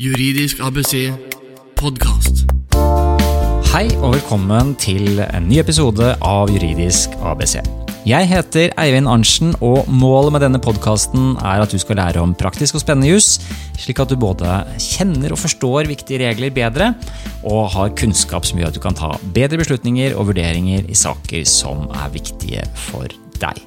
Juridisk 0.00 0.62
ABC 0.64 1.10
podkast. 1.76 2.46
Hei 3.68 3.82
og 3.98 4.14
velkommen 4.14 4.70
til 4.80 5.20
en 5.20 5.44
ny 5.44 5.58
episode 5.60 6.14
av 6.24 6.48
Juridisk 6.48 7.12
ABC. 7.20 7.58
Jeg 8.08 8.30
heter 8.30 8.72
Eivind 8.80 9.10
Arntzen, 9.12 9.52
og 9.60 9.90
målet 9.92 10.32
med 10.32 10.44
denne 10.46 10.62
podkasten 10.64 11.34
er 11.36 11.60
at 11.60 11.74
du 11.74 11.76
skal 11.82 12.00
lære 12.00 12.22
om 12.24 12.32
praktisk 12.32 12.78
og 12.78 12.84
spennende 12.86 13.12
jus, 13.12 13.42
slik 13.76 14.00
at 14.00 14.08
du 14.08 14.16
både 14.16 14.62
kjenner 14.80 15.36
og 15.36 15.42
forstår 15.42 15.90
viktige 15.92 16.22
regler 16.24 16.56
bedre, 16.56 16.94
og 17.44 17.68
har 17.76 17.92
kunnskap 18.00 18.48
som 18.48 18.62
gjør 18.62 18.72
at 18.72 18.80
du 18.80 18.80
kan 18.80 18.96
ta 18.96 19.12
bedre 19.36 19.60
beslutninger 19.60 20.16
og 20.16 20.32
vurderinger 20.32 20.88
i 20.88 20.96
saker 20.96 21.44
som 21.44 21.90
er 21.92 22.08
viktige 22.16 22.64
for 22.88 23.04
deg. 23.36 23.66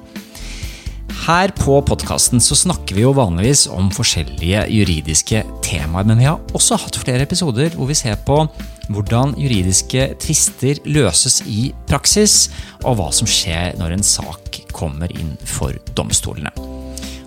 Her 1.24 1.48
på 1.56 1.78
podkasten 1.88 2.36
snakker 2.42 2.98
vi 2.98 3.00
jo 3.00 3.14
vanligvis 3.16 3.62
om 3.72 3.86
forskjellige 3.88 4.66
juridiske 4.68 5.38
temaer, 5.64 6.04
men 6.04 6.18
vi 6.20 6.26
har 6.28 6.52
også 6.52 6.76
hatt 6.82 6.98
flere 7.00 7.24
episoder 7.24 7.72
hvor 7.72 7.88
vi 7.88 7.96
ser 7.96 8.18
på 8.26 8.42
hvordan 8.92 9.32
juridiske 9.40 10.10
tvister 10.20 10.82
løses 10.84 11.38
i 11.48 11.70
praksis, 11.88 12.50
og 12.84 12.98
hva 12.98 13.06
som 13.08 13.30
skjer 13.30 13.72
når 13.80 13.94
en 13.96 14.04
sak 14.04 14.60
kommer 14.76 15.08
inn 15.16 15.32
for 15.48 15.72
domstolene. 15.96 16.52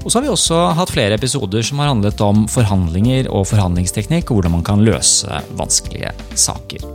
Og 0.04 0.12
så 0.12 0.20
har 0.20 0.28
vi 0.28 0.34
også 0.36 0.59
hatt 0.78 0.94
flere 0.94 1.18
episoder 1.18 1.66
som 1.66 1.82
har 1.82 1.90
handlet 1.90 2.22
om 2.22 2.45
forhandlinger 2.54 3.32
og 3.34 3.50
forhandlingsteknikk, 3.50 4.30
og 4.30 4.44
hvordan 4.44 4.59
man 4.59 4.68
kan 4.68 4.86
løse 4.86 5.42
vanskelige 5.58 6.14
saker. 6.38 6.86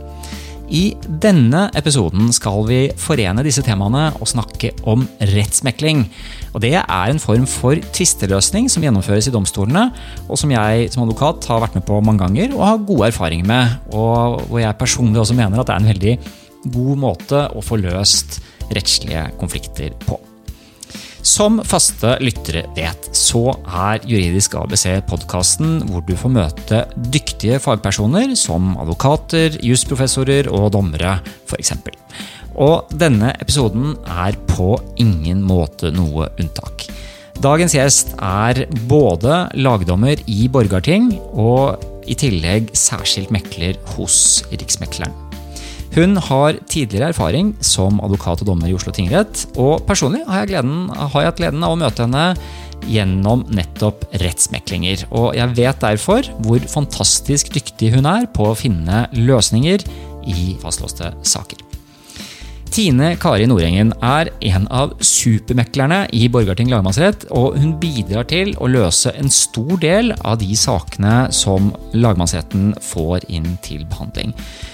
I 0.73 0.95
denne 1.21 1.67
episoden 1.75 2.31
skal 2.33 2.63
vi 2.65 2.79
forene 2.97 3.43
disse 3.45 3.61
temaene 3.65 4.07
og 4.17 4.29
snakke 4.31 4.71
om 4.89 5.03
rettsmekling. 5.33 6.07
Og 6.53 6.61
Det 6.61 6.75
er 6.77 7.09
en 7.09 7.19
form 7.21 7.45
for 7.49 7.79
tvisteløsning 7.95 8.69
som 8.69 8.83
gjennomføres 8.85 9.27
i 9.27 9.33
domstolene, 9.33 9.87
og 10.29 10.37
som 10.37 10.53
jeg 10.53 10.91
som 10.93 11.03
advokat 11.05 11.47
har 11.49 11.63
vært 11.63 11.79
med 11.79 11.85
på 11.87 11.97
mange 12.05 12.21
ganger 12.21 12.53
og 12.53 12.65
har 12.67 12.83
gode 12.85 13.09
erfaringer 13.09 13.49
med. 13.49 13.77
Og 13.91 14.43
hvor 14.49 14.61
jeg 14.61 14.77
personlig 14.77 15.21
også 15.21 15.37
mener 15.37 15.59
at 15.59 15.69
det 15.69 15.75
er 15.75 15.81
en 15.81 15.93
veldig 15.93 16.17
god 16.73 17.01
måte 17.01 17.47
å 17.53 17.65
få 17.65 17.81
løst 17.81 18.39
rettslige 18.73 19.25
konflikter 19.41 19.97
på. 20.05 20.19
Som 21.23 21.61
faste 21.63 22.17
lyttere 22.19 22.65
vet, 22.75 23.05
så 23.15 23.53
er 23.63 24.03
Juridisk 24.03 24.57
ABC 24.59 24.89
podkasten 25.07 25.77
hvor 25.87 26.03
du 26.03 26.17
får 26.19 26.33
møte 26.35 26.81
dyktige 27.15 27.61
fagpersoner 27.63 28.35
som 28.35 28.73
advokater, 28.83 29.55
jusprofessorer 29.63 30.51
og 30.51 30.73
dommere, 30.75 31.15
f.eks. 31.47 31.77
Og 32.61 32.91
denne 32.99 33.33
episoden 33.41 33.95
er 34.05 34.37
på 34.49 34.75
ingen 35.01 35.41
måte 35.45 35.91
noe 35.95 36.29
unntak. 36.37 36.87
Dagens 37.41 37.73
gjest 37.75 38.13
er 38.21 38.65
både 38.87 39.47
lagdommer 39.57 40.19
i 40.29 40.45
Borgarting 40.51 41.11
og 41.33 41.81
i 42.07 42.15
tillegg 42.19 42.69
særskilt 42.77 43.31
mekler 43.33 43.79
hos 43.95 44.43
Riksmekleren. 44.51 45.15
Hun 45.93 46.17
har 46.17 46.57
tidligere 46.65 47.11
erfaring 47.13 47.51
som 47.61 47.99
advokat 48.01 48.41
og 48.41 48.49
dommer 48.49 48.69
i 48.69 48.73
Oslo 48.73 48.93
tingrett, 48.95 49.43
og 49.61 49.83
personlig 49.85 50.23
har 50.25 50.41
jeg, 50.41 50.53
gleden, 50.53 50.87
har 50.89 51.19
jeg 51.21 51.29
hatt 51.29 51.41
gleden 51.41 51.65
av 51.65 51.75
å 51.75 51.79
møte 51.83 52.07
henne 52.07 52.23
gjennom 52.89 53.45
nettopp 53.53 54.07
rettsmeklinger. 54.23 55.05
Og 55.13 55.37
jeg 55.37 55.53
vet 55.59 55.83
derfor 55.83 56.27
hvor 56.45 56.65
fantastisk 56.71 57.53
dyktig 57.53 57.93
hun 57.93 58.09
er 58.09 58.25
på 58.33 58.49
å 58.49 58.57
finne 58.57 59.05
løsninger 59.13 59.85
i 60.33 60.55
fastlåste 60.63 61.13
saker. 61.21 61.61
Tine 62.73 63.11
Kari 63.21 63.45
Nordengen 63.45 63.91
er 64.01 64.31
en 64.49 64.63
av 64.73 64.95
supermeklerne 65.05 66.07
i 66.17 66.23
Borgarting 66.33 66.71
lagmannsrett, 66.71 67.27
og 67.29 67.59
hun 67.61 67.75
bidrar 67.77 68.25
til 68.31 68.55
å 68.57 68.65
løse 68.65 69.13
en 69.13 69.29
stor 69.29 69.75
del 69.77 70.09
av 70.25 70.39
de 70.41 70.57
sakene 70.57 71.27
som 71.29 71.69
lagmannsretten 71.93 72.71
får 72.81 73.27
inn 73.29 73.51
til 73.61 73.85
behandling. 73.91 74.33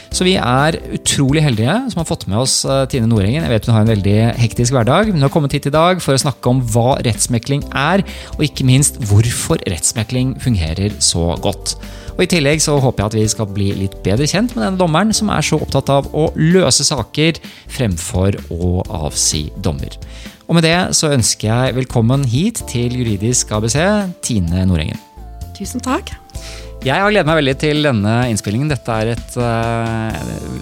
Så 0.10 0.26
vi 0.26 0.34
er 0.42 0.78
utrolig 0.96 1.44
heldige 1.46 1.76
som 1.92 2.02
har 2.02 2.08
fått 2.10 2.26
med 2.30 2.40
oss 2.42 2.64
eh, 2.66 2.86
Tine 2.90 3.08
Nordengen. 3.10 3.44
Jeg 3.46 3.54
vet 3.54 3.68
hun 3.70 3.76
har 3.76 3.86
en 3.86 3.92
veldig 3.92 4.18
hektisk 4.42 4.74
hverdag, 4.74 5.12
men 5.12 5.20
hun 5.20 5.28
har 5.28 5.34
kommet 5.34 5.54
hit 5.54 5.70
i 5.70 5.74
dag 5.74 6.02
for 6.02 6.18
å 6.18 6.22
snakke 6.22 6.50
om 6.50 6.64
hva 6.74 6.98
rettsmekling 7.06 7.68
er, 7.78 8.04
og 8.36 8.46
ikke 8.46 8.66
minst 8.68 8.98
hvorfor 9.10 9.62
rettsmekling 9.70 10.34
fungerer 10.42 10.96
så 11.04 11.36
godt. 11.44 11.76
Og 12.18 12.26
I 12.26 12.30
tillegg 12.34 12.60
så 12.64 12.76
håper 12.82 13.06
jeg 13.06 13.12
at 13.12 13.18
vi 13.20 13.28
skal 13.32 13.52
bli 13.54 13.70
litt 13.78 14.00
bedre 14.04 14.28
kjent 14.28 14.56
med 14.56 14.66
denne 14.66 14.82
dommeren 14.82 15.14
som 15.16 15.30
er 15.32 15.46
så 15.46 15.62
opptatt 15.62 15.92
av 15.94 16.10
å 16.12 16.26
løse 16.36 16.84
saker 16.84 17.40
fremfor 17.72 18.36
å 18.52 18.80
avsi 19.06 19.46
dommer. 19.64 19.94
Og 20.50 20.58
med 20.58 20.66
det 20.66 20.78
så 20.98 21.14
ønsker 21.14 21.48
jeg 21.48 21.78
velkommen 21.78 22.26
hit 22.28 22.64
til 22.68 22.98
Juridisk 22.98 23.54
ABC, 23.56 23.78
Tine 24.26 24.66
Nordengen. 24.66 25.00
Tusen 25.56 25.86
takk. 25.86 26.12
Jeg 26.80 26.96
har 26.96 27.12
gledet 27.12 27.28
meg 27.28 27.42
veldig 27.42 27.54
til 27.60 27.84
denne 27.84 28.12
innspillingen. 28.32 28.70
Dette 28.72 28.94
er 29.02 29.10
et 29.12 29.34
uh, 29.36 30.14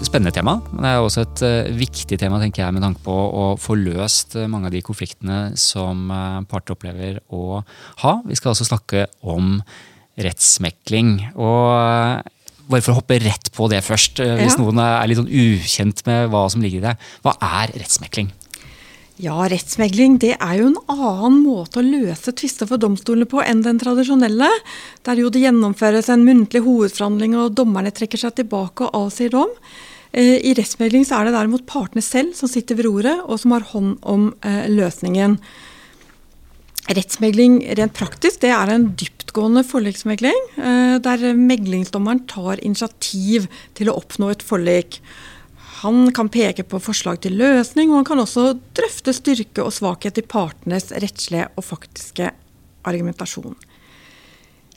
spennende 0.02 0.32
tema. 0.34 0.56
Men 0.72 0.82
det 0.82 0.90
er 0.90 1.04
også 1.04 1.22
et 1.22 1.42
uh, 1.46 1.68
viktig 1.78 2.18
tema 2.18 2.40
tenker 2.42 2.64
jeg, 2.64 2.74
med 2.74 2.82
tanke 2.82 3.04
på 3.04 3.14
å 3.14 3.44
få 3.62 3.76
løst 3.78 4.34
uh, 4.34 4.48
mange 4.50 4.66
av 4.66 4.74
de 4.74 4.82
konfliktene 4.82 5.52
som 5.54 6.10
parter 6.50 6.74
opplever 6.74 7.20
å 7.30 7.60
ha. 8.02 8.16
Vi 8.26 8.38
skal 8.38 8.50
også 8.50 8.66
snakke 8.66 9.06
om 9.22 9.60
rettsmekling. 10.18 11.14
Og 11.38 12.26
bare 12.66 12.82
for 12.82 12.96
å 12.96 12.98
hoppe 12.98 13.20
rett 13.22 13.52
på 13.54 13.70
det 13.70 13.84
først, 13.86 14.18
hvis 14.18 14.58
ja. 14.58 14.60
noen 14.60 14.82
er 14.82 15.06
litt 15.06 15.22
sånn 15.22 15.30
ukjent 15.30 16.02
med 16.10 16.32
hva 16.34 16.48
som 16.50 16.66
ligger 16.66 16.82
i 16.82 16.86
det. 16.90 16.98
Hva 17.22 17.38
er 17.62 17.78
rettsmekling? 17.78 18.34
Ja, 19.18 19.34
rettsmegling 19.50 20.20
det 20.22 20.36
er 20.36 20.60
jo 20.60 20.68
en 20.68 20.76
annen 20.94 21.40
måte 21.42 21.80
å 21.80 21.82
løse 21.82 22.30
tvister 22.38 22.68
for 22.70 22.78
domstolene 22.78 23.26
på 23.26 23.40
enn 23.42 23.64
den 23.64 23.80
tradisjonelle, 23.82 24.46
der 25.02 25.18
jo 25.18 25.30
det 25.34 25.42
gjennomføres 25.42 26.06
en 26.14 26.22
muntlig 26.22 26.62
hovedforhandling 26.62 27.34
og 27.34 27.56
dommerne 27.58 27.90
trekker 27.90 28.20
seg 28.22 28.36
tilbake 28.38 28.86
og 28.86 29.08
avsier 29.08 29.32
dom. 29.34 29.50
Eh, 30.12 30.38
I 30.46 30.52
rettsmegling 30.54 31.02
så 31.08 31.18
er 31.18 31.26
det 31.26 31.34
derimot 31.34 31.66
partene 31.66 32.04
selv 32.04 32.36
som 32.38 32.50
sitter 32.50 32.78
ved 32.78 32.86
roret 32.86 33.24
og 33.24 33.42
som 33.42 33.56
har 33.56 33.66
hånd 33.72 33.96
om 34.06 34.28
eh, 34.46 34.68
løsningen. 34.70 35.34
Rettsmegling 36.94 37.58
rent 37.74 37.98
praktisk 37.98 38.44
det 38.46 38.52
er 38.54 38.70
en 38.70 38.86
dyptgående 39.02 39.64
forliksmegling, 39.66 40.38
eh, 40.62 40.94
der 41.02 41.26
meglingsdommeren 41.34 42.22
tar 42.30 42.62
initiativ 42.62 43.50
til 43.74 43.90
å 43.90 43.98
oppnå 43.98 44.30
et 44.30 44.46
forlik. 44.46 45.02
Han 45.78 46.10
kan 46.14 46.30
peke 46.32 46.64
på 46.66 46.80
forslag 46.82 47.20
til 47.22 47.36
løsning, 47.38 47.92
og 47.92 48.00
han 48.00 48.08
kan 48.08 48.22
også 48.22 48.50
drøfte 48.74 49.14
styrke 49.14 49.62
og 49.62 49.74
svakhet 49.76 50.18
i 50.18 50.26
partenes 50.26 50.90
rettslige 50.90 51.46
og 51.54 51.66
faktiske 51.68 52.32
argumentasjon. 52.88 53.54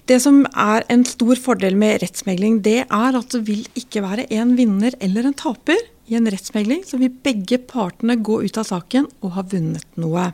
Det 0.09 0.17
som 0.21 0.43
er 0.57 0.83
en 0.91 1.05
stor 1.07 1.39
fordel 1.39 1.77
med 1.79 2.01
rettsmegling, 2.03 2.59
det 2.65 2.83
er 2.83 3.17
at 3.17 3.33
det 3.33 3.43
vil 3.47 3.63
ikke 3.79 4.03
være 4.03 4.27
en 4.35 4.55
vinner 4.57 4.97
eller 4.99 5.29
en 5.29 5.37
taper. 5.37 5.79
I 6.11 6.17
en 6.19 6.27
rettsmegling 6.29 6.81
så 6.85 6.99
vil 6.99 7.13
begge 7.23 7.61
partene 7.69 8.17
gå 8.19 8.41
ut 8.43 8.57
av 8.59 8.67
saken 8.67 9.07
og 9.21 9.37
ha 9.37 9.45
vunnet 9.53 9.87
noe. 10.01 10.31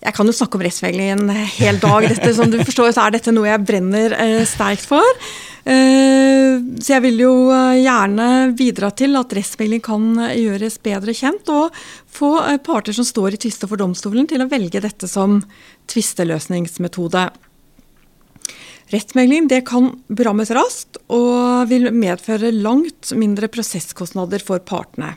Jeg 0.00 0.16
kan 0.16 0.28
jo 0.28 0.32
snakke 0.32 0.56
om 0.56 0.64
rettsmegling 0.64 1.10
en 1.12 1.30
hel 1.58 1.78
dag. 1.80 2.06
Dette, 2.08 2.32
som 2.36 2.48
du 2.48 2.56
forstår, 2.64 2.94
så 2.96 3.04
er 3.04 3.18
dette 3.18 3.34
noe 3.36 3.50
jeg 3.50 3.64
brenner 3.68 4.14
eh, 4.16 4.42
sterkt 4.48 4.88
for. 4.88 5.04
Eh, 5.68 6.56
så 6.80 6.94
jeg 6.94 7.02
vil 7.04 7.20
jo 7.20 7.34
eh, 7.52 7.82
gjerne 7.82 8.28
bidra 8.56 8.88
til 8.96 9.18
at 9.20 9.34
rettsmegling 9.36 9.82
kan 9.84 10.06
eh, 10.24 10.38
gjøres 10.40 10.80
bedre 10.80 11.12
kjent, 11.16 11.52
og 11.52 11.76
få 12.08 12.32
parter 12.64 12.96
som 12.96 13.04
står 13.04 13.36
i 13.36 13.42
tvister 13.44 13.68
for 13.68 13.80
domstolen 13.80 14.28
til 14.30 14.40
å 14.40 14.48
velge 14.50 14.80
dette 14.80 15.10
som 15.10 15.42
tvisteløsningsmetode. 15.92 17.28
Rettsmegling 18.90 19.50
det 19.52 19.62
kan 19.68 19.92
berammes 20.08 20.50
raskt 20.56 20.96
og 21.12 21.68
vil 21.70 21.92
medføre 21.94 22.50
langt 22.56 23.12
mindre 23.14 23.52
prosesskostnader 23.52 24.42
for 24.42 24.64
partene. 24.64 25.12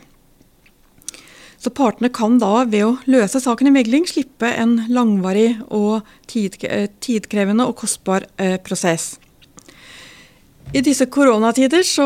Så 1.63 1.71
partene 1.71 2.11
kan 2.11 2.35
da 2.41 2.65
ved 2.67 2.83
å 2.83 2.95
løse 3.07 3.39
saken 3.39 3.69
i 3.69 3.75
megling 3.77 4.03
slippe 4.09 4.49
en 4.51 4.81
langvarig 4.91 5.53
og 5.71 6.03
tidkrevende 6.27 7.69
og 7.69 7.77
kostbar 7.79 8.27
prosess. 8.65 9.13
I 10.73 10.81
disse 10.81 11.05
koronatider 11.13 11.83
så 11.85 12.05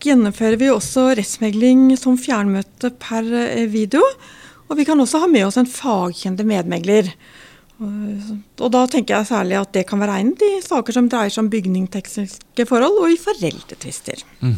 gjennomfører 0.00 0.56
vi 0.60 0.70
også 0.72 1.10
rettsmegling 1.18 1.90
som 2.00 2.16
fjernmøte 2.16 2.94
per 3.02 3.26
eh, 3.28 3.66
video. 3.68 4.00
Og 4.70 4.78
vi 4.78 4.86
kan 4.88 5.00
også 5.02 5.20
ha 5.24 5.28
med 5.30 5.44
oss 5.46 5.58
en 5.60 5.68
fagkjente 5.68 6.46
medmegler. 6.48 7.10
Og 7.76 8.70
da 8.72 8.86
tenker 8.88 9.18
jeg 9.18 9.28
særlig 9.28 9.58
at 9.60 9.74
det 9.76 9.84
kan 9.90 10.00
være 10.00 10.16
egnet 10.22 10.42
i 10.46 10.54
saker 10.64 10.96
som 10.96 11.10
dreier 11.12 11.30
seg 11.30 11.44
om 11.44 11.50
bygningstekniske 11.52 12.64
forhold 12.66 13.02
og 13.02 13.12
i 13.12 13.20
foreldretvister. 13.20 14.24
Mm. 14.40 14.56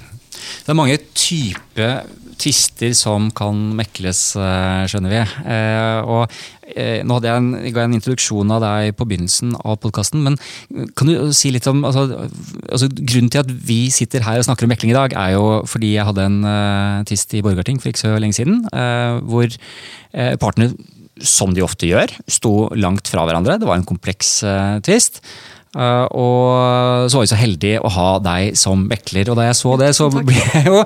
Det 0.65 0.73
er 0.73 0.79
mange 0.79 0.99
typer 1.15 2.03
tvister 2.39 2.95
som 2.97 3.29
kan 3.35 3.57
mekles, 3.77 4.21
eh, 4.39 4.85
skjønner 4.91 5.13
vi. 5.13 5.21
Eh, 5.51 5.99
og 6.07 6.35
eh, 6.71 7.01
nå 7.03 7.17
hadde 7.17 7.31
jeg 7.31 7.43
en, 7.43 7.49
jeg 7.67 7.77
en 7.83 7.97
introduksjon 7.99 8.55
av 8.55 8.63
deg 8.63 8.95
på 8.99 9.07
begynnelsen 9.11 9.57
av 9.59 9.79
podkasten, 9.83 10.23
men 10.27 10.39
kan 10.99 11.11
du 11.11 11.33
si 11.37 11.53
litt 11.55 11.67
om 11.71 11.83
altså, 11.89 12.07
altså, 12.69 12.91
Grunnen 12.99 13.33
til 13.33 13.43
at 13.43 13.51
vi 13.51 13.81
sitter 13.95 14.25
her 14.27 14.41
og 14.41 14.47
snakker 14.47 14.69
om 14.69 14.73
mekling 14.75 14.95
i 14.95 14.99
dag, 14.99 15.17
er 15.19 15.35
jo 15.35 15.63
fordi 15.69 15.95
jeg 15.97 16.07
hadde 16.09 16.29
en 16.29 16.39
uh, 16.47 17.03
tvist 17.09 17.35
i 17.35 17.43
Borgarting 17.45 17.81
for 17.83 17.91
ikke 17.91 18.05
så 18.05 18.15
lenge 18.21 18.39
siden, 18.39 18.63
uh, 18.71 19.19
hvor 19.27 19.49
uh, 19.49 20.35
partene 20.41 20.73
som 21.19 21.55
de 21.55 21.65
ofte 21.65 21.89
gjør, 21.89 22.13
sto 22.31 22.69
langt 22.79 23.09
fra 23.11 23.25
hverandre. 23.27 23.59
Det 23.59 23.67
var 23.67 23.81
en 23.81 23.89
kompleks 23.89 24.39
uh, 24.47 24.79
tvist. 24.87 25.19
Uh, 25.77 26.07
og 26.17 27.11
så 27.11 27.19
var 27.19 27.25
vi 27.27 27.31
så 27.31 27.39
heldige 27.39 27.81
å 27.85 27.91
ha 27.93 28.09
deg 28.25 28.57
som 28.59 28.87
mekler. 28.89 29.29
Og 29.29 29.39
da 29.39 29.49
jeg 29.49 29.59
så 29.59 29.75
det, 29.81 29.91
så 29.97 30.09
ble 30.13 30.37
jeg, 30.37 30.65
jo, 30.69 30.81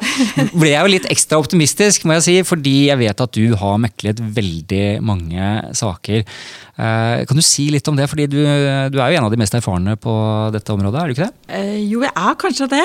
ble 0.59 0.73
jeg 0.73 0.81
jo 0.81 0.93
litt 0.95 1.09
ekstra 1.13 1.39
optimistisk, 1.43 2.07
må 2.09 2.19
jeg 2.19 2.27
si. 2.27 2.37
Fordi 2.49 2.75
jeg 2.89 3.01
vet 3.03 3.25
at 3.25 3.39
du 3.39 3.55
har 3.61 3.81
meklet 3.83 4.23
veldig 4.39 4.87
mange 5.07 5.53
saker. 5.79 6.25
Uh, 6.73 7.23
kan 7.29 7.39
du 7.39 7.45
si 7.47 7.69
litt 7.75 7.89
om 7.91 7.99
det? 7.99 8.09
Fordi 8.11 8.27
du, 8.33 8.41
du, 8.43 8.99
er 8.99 9.13
jo 9.13 9.21
en 9.21 9.29
av 9.29 9.35
de 9.35 9.41
mest 9.41 9.55
erfarne 9.59 9.95
på 10.01 10.17
dette 10.55 10.75
området, 10.75 11.03
er 11.03 11.07
du 11.07 11.17
ikke 11.17 11.29
det? 11.29 11.37
Uh, 11.53 11.79
jo, 11.79 12.03
jeg 12.07 12.15
er 12.15 12.41
kanskje 12.43 12.73
det. 12.73 12.83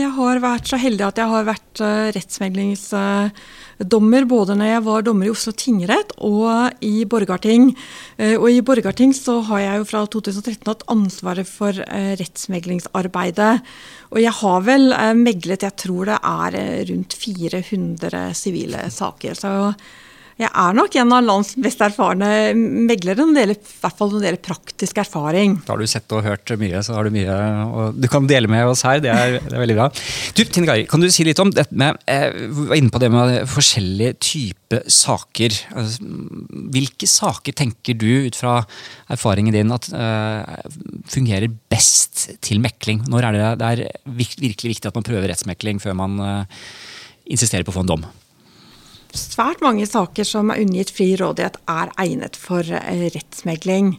jeg 0.00 0.14
har 0.16 0.42
vært 0.44 0.70
så 0.70 0.80
heldig 0.80 1.08
at 1.10 1.20
jeg 1.20 1.32
har 1.34 1.50
vært 1.50 1.84
rettsmeglings 2.16 2.88
dommer 3.90 4.26
både 4.28 4.56
når 4.58 4.70
jeg 4.70 4.84
var 4.86 5.04
dommer 5.06 5.28
i 5.28 5.32
Oslo 5.32 5.52
tingrett 5.56 6.14
og 6.24 6.84
i 6.84 7.04
Borgarting. 7.08 7.70
Eh, 8.18 8.36
og 8.36 8.48
i 8.50 8.62
Borgarting 8.64 9.14
så 9.16 9.40
har 9.48 9.62
jeg 9.62 9.80
jo 9.80 9.88
fra 9.90 10.04
2013 10.10 10.70
hatt 10.70 10.86
ansvaret 10.92 11.48
for 11.48 11.80
eh, 11.84 12.14
rettsmeglingsarbeidet. 12.20 13.52
Og 14.14 14.22
jeg 14.22 14.34
har 14.40 14.64
vel 14.68 14.94
eh, 14.96 15.12
meglet, 15.18 15.66
jeg 15.66 15.78
tror 15.84 16.12
det 16.12 16.20
er 16.20 16.58
rundt 16.92 17.18
400 17.24 18.24
sivile 18.38 18.88
saker. 18.92 19.38
Så 19.38 19.54
jeg 20.40 20.50
er 20.50 20.74
nok 20.74 20.96
en 20.98 21.12
av 21.14 21.22
lands 21.22 21.52
mest 21.62 21.82
erfarne 21.84 22.28
meglere, 22.88 23.22
når 23.22 23.52
i 23.52 23.54
hvert 23.54 23.98
fall 23.98 24.10
når 24.10 24.18
det 24.18 24.28
gjelder 24.28 24.42
praktisk 24.48 24.98
erfaring. 25.04 25.58
Da 25.62 25.74
har 25.74 25.82
du 25.82 25.90
sett 25.90 26.14
og 26.16 26.24
hørt 26.26 26.50
mye, 26.58 26.80
så 26.82 26.96
har 26.96 27.06
du 27.06 27.14
mye 27.14 27.36
du 27.94 28.08
kan 28.10 28.26
dele 28.26 28.50
med 28.50 28.66
oss 28.66 28.82
her. 28.86 28.98
Det 29.04 29.12
er, 29.12 29.36
det 29.38 29.52
er 29.52 29.62
veldig 29.62 29.76
bra. 29.78 29.86
Du, 30.34 30.42
Tine 30.42 30.66
Gari, 30.66 30.86
kan 30.90 31.02
du 31.02 31.06
si 31.12 31.26
litt 31.26 31.38
om 31.42 31.52
dette 31.54 31.76
med 31.78 32.00
eh, 32.10 32.34
var 32.68 32.80
inne 32.80 32.90
på 32.90 33.02
det 33.02 33.12
med 33.14 33.44
forskjellige 33.50 34.16
typer 34.18 34.82
saker. 34.90 35.54
Altså, 35.78 36.10
hvilke 36.74 37.08
saker 37.10 37.54
tenker 37.62 37.98
du 38.00 38.08
ut 38.26 38.38
fra 38.38 38.56
erfaringen 39.14 39.54
din 39.54 39.70
at 39.74 39.86
uh, 39.94 40.42
fungerer 41.10 41.52
best 41.70 42.26
til 42.44 42.62
mekling? 42.64 43.04
Når 43.10 43.28
er 43.28 43.38
det, 43.38 43.46
det 43.62 43.70
er 43.70 44.18
virkelig 44.18 44.74
viktig 44.74 44.90
at 44.90 44.98
man 44.98 45.06
prøver 45.06 45.30
rettsmekling 45.30 45.78
før 45.82 45.94
man 46.02 46.18
uh, 46.18 46.66
insisterer 47.30 47.62
på 47.62 47.74
å 47.74 47.78
få 47.78 47.86
en 47.86 47.94
dom? 47.94 48.06
Svært 49.18 49.64
mange 49.64 49.86
saker 49.88 50.26
som 50.28 50.52
er 50.52 50.62
undergitt 50.64 50.92
fri 50.94 51.12
rådighet, 51.20 51.58
er 51.70 51.92
egnet 52.04 52.38
for 52.40 52.66
eh, 52.66 53.08
rettsmegling. 53.14 53.96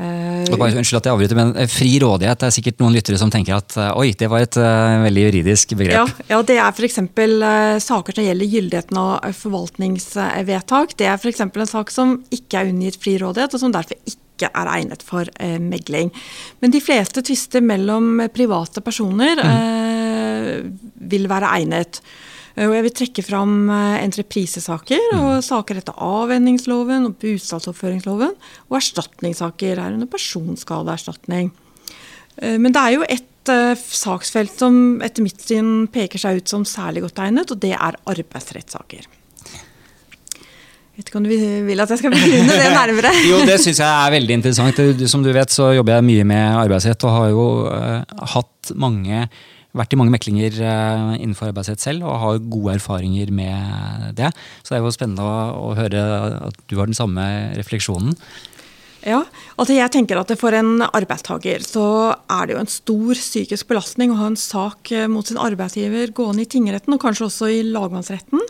Bare, 0.00 0.70
unnskyld 0.78 1.00
at 1.00 1.08
jeg 1.08 1.12
avbryter, 1.12 1.36
men 1.36 1.50
eh, 1.58 1.66
Fri 1.68 1.90
rådighet 2.00 2.40
det 2.40 2.46
er 2.46 2.54
sikkert 2.54 2.78
noen 2.80 2.94
lyttere 2.94 3.18
som 3.20 3.32
tenker 3.32 3.56
at 3.58 3.74
oi, 3.98 4.12
det 4.16 4.28
var 4.30 4.44
et 4.44 4.56
uh, 4.60 5.02
veldig 5.02 5.24
juridisk 5.26 5.74
begrep. 5.74 5.98
Ja, 5.98 6.04
ja 6.30 6.38
det 6.46 6.56
er 6.62 6.70
f.eks. 6.70 7.00
Uh, 7.02 7.76
saker 7.82 8.16
som 8.16 8.24
gjelder 8.24 8.54
gyldigheten 8.54 9.00
av 9.02 9.36
forvaltningsvedtak. 9.36 10.94
Det 10.96 11.10
er 11.10 11.18
f.eks. 11.18 11.42
en 11.44 11.72
sak 11.74 11.92
som 11.92 12.16
ikke 12.32 12.62
er 12.62 12.72
undergitt 12.72 13.00
fri 13.02 13.18
rådighet, 13.20 13.56
og 13.56 13.64
som 13.64 13.74
derfor 13.74 13.98
ikke 14.08 14.48
er 14.48 14.72
egnet 14.78 15.04
for 15.04 15.28
uh, 15.28 15.58
megling. 15.60 16.14
Men 16.62 16.72
de 16.72 16.80
fleste 16.84 17.26
tvister 17.26 17.64
mellom 17.64 18.24
private 18.32 18.80
personer 18.86 19.42
mm. 19.42 20.70
vil 21.12 21.28
være 21.28 21.50
egnet. 21.58 22.00
Eh, 22.60 22.68
og 22.68 22.76
jeg 22.76 22.86
vil 22.86 22.96
trekke 23.02 23.24
fram 23.24 23.54
eh, 23.72 23.96
entreprisesaker 24.04 25.16
og 25.16 25.28
mm. 25.38 25.46
saker 25.46 25.80
etter 25.80 26.04
avvenningsloven 26.04 27.08
og 27.08 27.16
bostadsoppføringsloven, 27.22 28.36
og 28.68 28.78
erstatningssaker, 28.80 29.80
herunder 29.80 30.10
personskadeerstatning. 30.10 31.50
Eh, 32.36 32.58
men 32.60 32.74
det 32.76 32.84
er 32.84 32.98
jo 32.98 33.08
et 33.08 33.26
saksfelt 33.50 34.52
som 34.60 34.74
etter 35.02 35.24
mitt 35.24 35.40
syn 35.42 35.88
peker 35.90 36.20
seg 36.20 36.42
ut 36.42 36.52
som 36.52 36.66
særlig 36.68 37.00
godt 37.06 37.22
egnet, 37.24 37.50
og 37.50 37.58
det 37.62 37.72
er 37.72 37.96
arbeidsrettssaker. 38.12 39.08
Vet 41.00 41.08
ikke 41.08 41.16
om 41.22 41.24
du 41.24 41.32
vil 41.32 41.80
at 41.80 41.90
jeg 41.90 42.02
skal 42.02 42.12
begrunne 42.12 42.58
det 42.60 42.68
nærmere? 42.74 43.14
jo, 43.30 43.38
det 43.48 43.56
syns 43.64 43.80
jeg 43.80 43.88
er 43.88 44.12
veldig 44.12 44.36
interessant. 44.36 44.82
Som 45.08 45.24
du 45.24 45.30
vet 45.32 45.54
så 45.54 45.70
jobber 45.72 45.96
jeg 45.96 46.06
mye 46.10 46.26
med 46.28 46.58
arbeidsrett 46.60 47.08
og 47.08 47.16
har 47.16 47.32
jo 47.32 47.46
uh, 47.72 48.26
hatt 48.34 48.74
mange 48.76 49.24
vært 49.76 49.94
i 49.94 49.98
mange 50.00 50.14
meklinger 50.14 50.56
eh, 50.64 51.16
innenfor 51.20 51.50
arbeidsrett 51.50 51.82
selv 51.82 52.06
og 52.08 52.20
har 52.22 52.40
gode 52.52 52.76
erfaringer 52.78 53.30
med 53.34 54.16
det. 54.18 54.32
Så 54.62 54.72
det 54.72 54.80
er 54.80 54.86
jo 54.86 54.94
spennende 54.94 55.26
å, 55.26 55.74
høre 55.78 56.06
at 56.50 56.62
du 56.70 56.78
har 56.80 56.90
den 56.90 56.98
samme 56.98 57.26
refleksjonen. 57.58 58.16
Ja, 59.00 59.22
altså 59.56 59.72
jeg 59.72 59.88
tenker 59.94 60.18
at 60.20 60.28
For 60.36 60.52
en 60.52 60.82
arbeidstaker 60.84 61.62
så 61.64 61.84
er 62.12 62.42
det 62.46 62.52
jo 62.52 62.60
en 62.60 62.68
stor 62.68 63.16
psykisk 63.16 63.70
belastning 63.70 64.12
å 64.12 64.18
ha 64.18 64.26
en 64.28 64.36
sak 64.40 64.92
eh, 64.92 65.08
mot 65.08 65.26
sin 65.26 65.40
arbeidsgiver 65.40 66.12
gående 66.16 66.44
i 66.44 66.50
tingretten, 66.50 66.96
og 66.96 67.02
kanskje 67.06 67.30
også 67.30 67.54
i 67.54 67.64
lagmannsretten. 67.70 68.44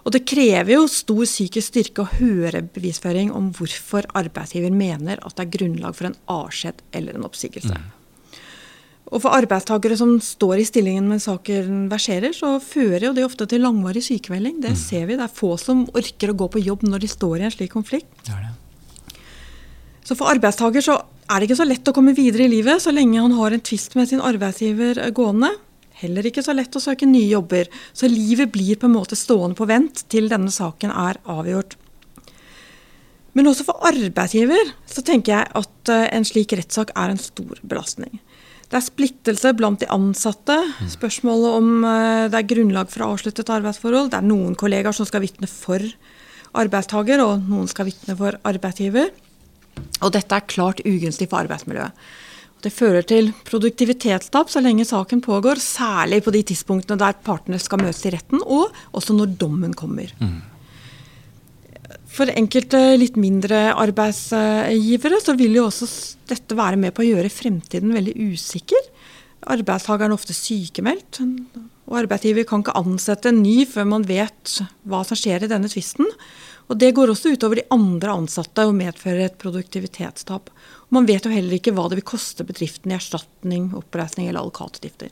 Og 0.00 0.14
det 0.14 0.24
krever 0.24 0.72
jo 0.78 0.88
stor 0.88 1.26
psykisk 1.28 1.74
styrke 1.74 2.02
å 2.02 2.12
høre 2.16 2.64
bevisføring 2.64 3.30
om 3.36 3.50
hvorfor 3.54 4.08
arbeidsgiver 4.16 4.72
mener 4.72 5.20
at 5.20 5.36
det 5.36 5.44
er 5.44 5.56
grunnlag 5.58 5.96
for 5.98 6.08
en 6.08 6.20
avskjed 6.32 6.80
eller 6.96 7.18
en 7.18 7.28
oppsigelse. 7.28 7.76
Mm. 7.76 7.99
Og 9.10 9.18
for 9.24 9.34
arbeidstakere 9.34 9.96
som 9.98 10.14
står 10.22 10.60
i 10.62 10.66
stillingen 10.68 11.08
mens 11.10 11.26
saken 11.26 11.88
verserer, 11.90 12.34
så 12.36 12.54
fører 12.62 13.08
jo 13.08 13.14
det 13.16 13.26
ofte 13.26 13.48
til 13.50 13.64
langvarig 13.64 14.04
sykemelding. 14.06 14.60
Det 14.62 14.76
mm. 14.76 14.78
ser 14.78 15.08
vi. 15.08 15.16
Det 15.18 15.26
er 15.26 15.38
få 15.40 15.56
som 15.58 15.82
orker 15.98 16.30
å 16.30 16.36
gå 16.38 16.46
på 16.54 16.62
jobb 16.62 16.86
når 16.86 17.02
de 17.02 17.10
står 17.10 17.40
i 17.40 17.48
en 17.48 17.54
slik 17.54 17.74
konflikt. 17.74 18.12
Det 18.28 18.38
det. 18.38 18.52
Så 20.06 20.16
for 20.18 20.30
arbeidstaker 20.30 20.82
så 20.82 20.96
er 21.30 21.38
det 21.38 21.46
ikke 21.46 21.58
så 21.60 21.66
lett 21.66 21.90
å 21.90 21.94
komme 21.94 22.14
videre 22.16 22.46
i 22.46 22.50
livet 22.50 22.82
så 22.82 22.90
lenge 22.94 23.20
han 23.22 23.34
har 23.38 23.54
en 23.54 23.62
tvist 23.62 23.94
med 23.98 24.08
sin 24.10 24.22
arbeidsgiver 24.22 24.98
gående. 25.14 25.52
Heller 26.00 26.26
ikke 26.26 26.42
så 26.42 26.54
lett 26.56 26.74
å 26.74 26.82
søke 26.82 27.06
nye 27.06 27.28
jobber. 27.28 27.68
Så 27.92 28.08
livet 28.10 28.50
blir 28.54 28.78
på 28.80 28.88
en 28.88 28.96
måte 28.96 29.18
stående 29.18 29.58
på 29.58 29.68
vent 29.70 30.06
til 30.10 30.30
denne 30.32 30.50
saken 30.54 30.94
er 30.94 31.20
avgjort. 31.30 31.76
Men 33.38 33.46
også 33.46 33.66
for 33.68 33.86
arbeidsgiver 33.86 34.72
så 34.90 35.04
tenker 35.06 35.36
jeg 35.36 35.50
at 35.60 35.92
eh, 35.94 36.08
en 36.16 36.26
slik 36.26 36.56
rettssak 36.58 36.90
er 36.98 37.12
en 37.12 37.20
stor 37.20 37.60
belastning. 37.62 38.18
Det 38.70 38.78
er 38.78 38.86
splittelse 38.86 39.50
blant 39.58 39.82
de 39.82 39.88
ansatte. 39.90 40.54
Spørsmålet 40.92 41.56
om 41.58 41.70
eh, 41.82 42.26
det 42.30 42.38
er 42.38 42.50
grunnlag 42.52 42.90
for 42.92 43.02
å 43.02 43.12
avslutte 43.16 43.42
et 43.42 43.50
arbeidsforhold. 43.50 44.12
Det 44.12 44.20
er 44.20 44.28
noen 44.28 44.54
kollegaer 44.58 44.94
som 44.94 45.08
skal 45.08 45.24
vitne 45.24 45.50
for 45.50 45.82
arbeidstaker, 46.60 47.22
og 47.24 47.48
noen 47.50 47.66
skal 47.70 47.88
vitne 47.88 48.14
for 48.18 48.38
arbeidsgiver. 48.46 49.10
Og 50.04 50.12
dette 50.14 50.36
er 50.36 50.46
klart 50.50 50.82
ugunstig 50.86 51.26
for 51.30 51.42
arbeidsmiljøet. 51.42 51.98
Det 52.60 52.70
fører 52.76 53.06
til 53.08 53.32
produktivitetstap 53.48 54.50
så 54.52 54.60
lenge 54.62 54.84
saken 54.84 55.22
pågår, 55.24 55.58
særlig 55.64 56.20
på 56.26 56.34
de 56.34 56.42
tidspunktene 56.52 57.00
der 57.00 57.16
partene 57.24 57.58
skal 57.58 57.80
møtes 57.80 58.04
i 58.04 58.12
retten, 58.14 58.42
og 58.44 58.74
også 58.94 59.16
når 59.16 59.34
dommen 59.40 59.74
kommer. 59.74 60.12
Mm. 60.20 60.42
For 62.20 62.28
enkelte 62.36 62.78
litt 63.00 63.14
mindre 63.16 63.70
arbeidsgivere 63.80 65.22
så 65.24 65.32
vil 65.38 65.54
jo 65.56 65.62
også 65.70 65.86
dette 66.28 66.52
være 66.58 66.76
med 66.76 66.92
på 66.92 67.00
å 67.00 67.06
gjøre 67.06 67.30
fremtiden 67.32 67.94
veldig 67.96 68.12
usikker. 68.34 68.90
Arbeidstakeren 69.48 70.12
er 70.12 70.18
ofte 70.18 70.36
sykemeldt, 70.36 71.22
og 71.88 71.96
arbeidsgiver 72.02 72.44
kan 72.44 72.60
ikke 72.60 72.76
ansette 72.76 73.32
en 73.32 73.40
ny 73.40 73.62
før 73.64 73.88
man 73.94 74.04
vet 74.04 74.58
hva 74.84 75.00
som 75.08 75.16
skjer 75.16 75.46
i 75.46 75.48
denne 75.48 75.70
tvisten. 75.72 76.12
Og 76.68 76.76
Det 76.76 76.92
går 76.92 77.14
også 77.14 77.32
utover 77.32 77.62
de 77.62 77.68
andre 77.72 78.12
ansatte 78.20 78.68
og 78.68 78.76
medfører 78.76 79.24
et 79.30 79.40
produktivitetstap. 79.40 80.52
Man 80.92 81.08
vet 81.08 81.24
jo 81.24 81.32
heller 81.32 81.56
ikke 81.56 81.72
hva 81.72 81.88
det 81.88 82.02
vil 82.02 82.10
koste 82.12 82.44
bedriften 82.44 82.92
i 82.92 82.98
erstatning, 83.00 83.72
oppreisning 83.80 84.28
eller 84.28 84.44
advokatutgifter. 84.44 85.08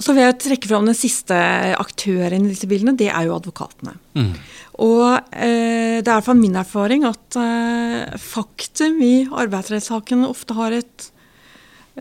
Så 0.00 0.12
vil 0.14 0.22
jeg 0.24 0.40
trekke 0.42 0.68
fram 0.70 0.86
den 0.88 0.96
siste 0.98 1.36
aktøren 1.78 2.44
i 2.46 2.50
disse 2.50 2.66
bildene. 2.70 2.98
Det 2.98 3.10
er 3.10 3.22
jo 3.28 3.36
advokatene. 3.36 3.94
Mm. 4.18 4.34
Og 4.82 5.06
eh, 5.30 5.98
det 6.02 6.10
er 6.10 6.26
fra 6.26 6.34
min 6.34 6.56
erfaring 6.58 7.06
at 7.06 7.36
eh, 7.38 8.18
faktum 8.18 8.98
i 9.06 9.22
arbeidsrettssaken 9.30 10.26
ofte 10.26 10.50
har 10.58 10.74
et 10.74 11.12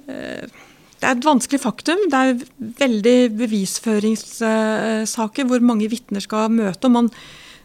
eh, 0.01 0.49
Det 0.97 1.05
er 1.05 1.13
et 1.17 1.27
vanskelig 1.27 1.61
faktum. 1.61 1.99
Det 2.09 2.17
er 2.17 2.41
veldig 2.81 3.37
bevisføringssaker 3.43 5.43
hvor 5.45 5.61
mange 5.61 5.85
vitner 5.91 6.21
skal 6.23 6.49
møte. 6.49 6.87
og 6.87 6.93
man 6.97 7.09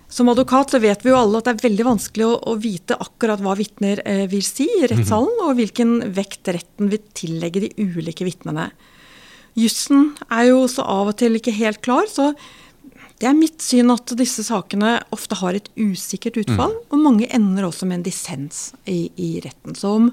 som 0.08 0.28
advokat 0.32 0.72
så 0.72 0.80
vet 0.80 1.02
vi 1.04 1.10
jo 1.12 1.18
alle 1.20 1.40
at 1.40 1.46
det 1.46 1.52
er 1.52 1.66
veldig 1.66 1.84
vanskelig 1.84 2.24
å, 2.24 2.36
å 2.48 2.54
vite 2.60 2.96
akkurat 2.96 3.42
hva 3.44 3.52
vitner 3.58 4.00
eh, 4.08 4.24
vil 4.30 4.44
si 4.44 4.64
i 4.64 4.86
rettssalen, 4.88 5.34
mm. 5.36 5.42
og 5.44 5.58
hvilken 5.58 5.90
vekt 6.16 6.48
retten 6.56 6.88
vil 6.92 7.02
tillegge 7.16 7.66
de 7.66 7.70
ulike 7.76 8.24
vitnene. 8.24 8.70
Jussen 9.58 10.12
er 10.30 10.50
jo 10.50 10.62
også 10.64 10.86
av 10.86 11.12
og 11.12 11.18
til 11.20 11.38
ikke 11.38 11.54
helt 11.56 11.82
klar. 11.84 12.06
så 12.10 12.32
det 13.18 13.26
er 13.26 13.34
mitt 13.34 13.62
syn 13.64 13.90
at 13.90 14.12
disse 14.18 14.44
sakene 14.46 15.00
ofte 15.14 15.40
har 15.40 15.56
et 15.58 15.66
usikkert 15.74 16.38
utfall, 16.38 16.76
mm. 16.76 16.84
og 16.94 17.00
mange 17.02 17.26
ender 17.34 17.66
også 17.66 17.88
med 17.90 17.98
en 17.98 18.04
dissens 18.06 18.68
i, 18.86 19.08
i 19.18 19.30
retten. 19.42 19.74
Så 19.74 19.96
om 19.98 20.12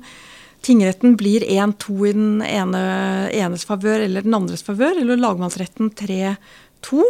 tingretten 0.66 1.14
blir 1.20 1.46
1-2 1.46 1.98
i 2.10 2.14
den 2.18 2.40
ene, 2.42 2.82
enes 3.30 3.68
favør 3.70 4.08
eller 4.08 4.26
den 4.26 4.38
andres 4.38 4.66
favør, 4.66 4.98
eller 5.04 5.22
lagmannsretten 5.22 5.92
3-2, 6.02 7.04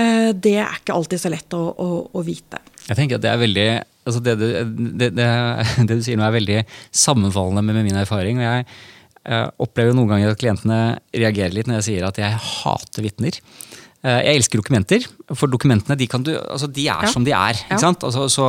eh, 0.00 0.30
det 0.32 0.56
er 0.62 0.78
ikke 0.80 0.96
alltid 0.96 1.20
så 1.20 1.34
lett 1.34 1.58
å, 1.58 1.66
å, 1.76 1.90
å 2.08 2.24
vite. 2.24 2.62
Jeg 2.86 2.96
tenker 2.96 3.20
at 3.20 3.26
det 3.26 3.34
er 3.34 3.44
veldig 3.44 3.68
altså 4.04 4.20
det, 4.24 4.34
det, 4.40 5.10
det, 5.16 5.28
det, 5.88 5.92
du 5.92 6.02
sier 6.04 6.16
nå 6.20 6.24
er 6.24 6.38
veldig 6.38 6.58
sammenfallende 6.88 7.64
med, 7.64 7.82
med 7.82 7.90
min 7.90 8.00
erfaring. 8.00 8.40
og 8.40 8.48
jeg 8.48 8.68
jeg 9.24 9.52
opplever 9.64 9.96
noen 9.96 10.10
ganger 10.10 10.34
at 10.34 10.40
klientene 10.40 10.80
reagerer 11.14 11.54
litt 11.56 11.70
når 11.70 11.80
jeg 11.80 11.86
sier 11.88 12.06
at 12.08 12.20
jeg 12.20 12.40
hater 12.44 13.06
vitner. 13.06 13.38
Eh, 14.04 14.20
Jeg 14.24 14.36
elsker 14.42 14.60
dokumenter, 14.60 15.04
for 15.32 15.48
dokumentene 15.48 15.96
de, 15.96 16.06
kan 16.06 16.22
du, 16.22 16.34
altså 16.36 16.66
de 16.68 16.82
er 16.92 17.06
Ja. 17.06 17.08
som 17.10 17.24
de 17.24 17.32
er. 17.32 17.54
Ikke 17.56 17.80
sant? 17.80 18.02
Altså, 18.04 18.26
så 18.28 18.44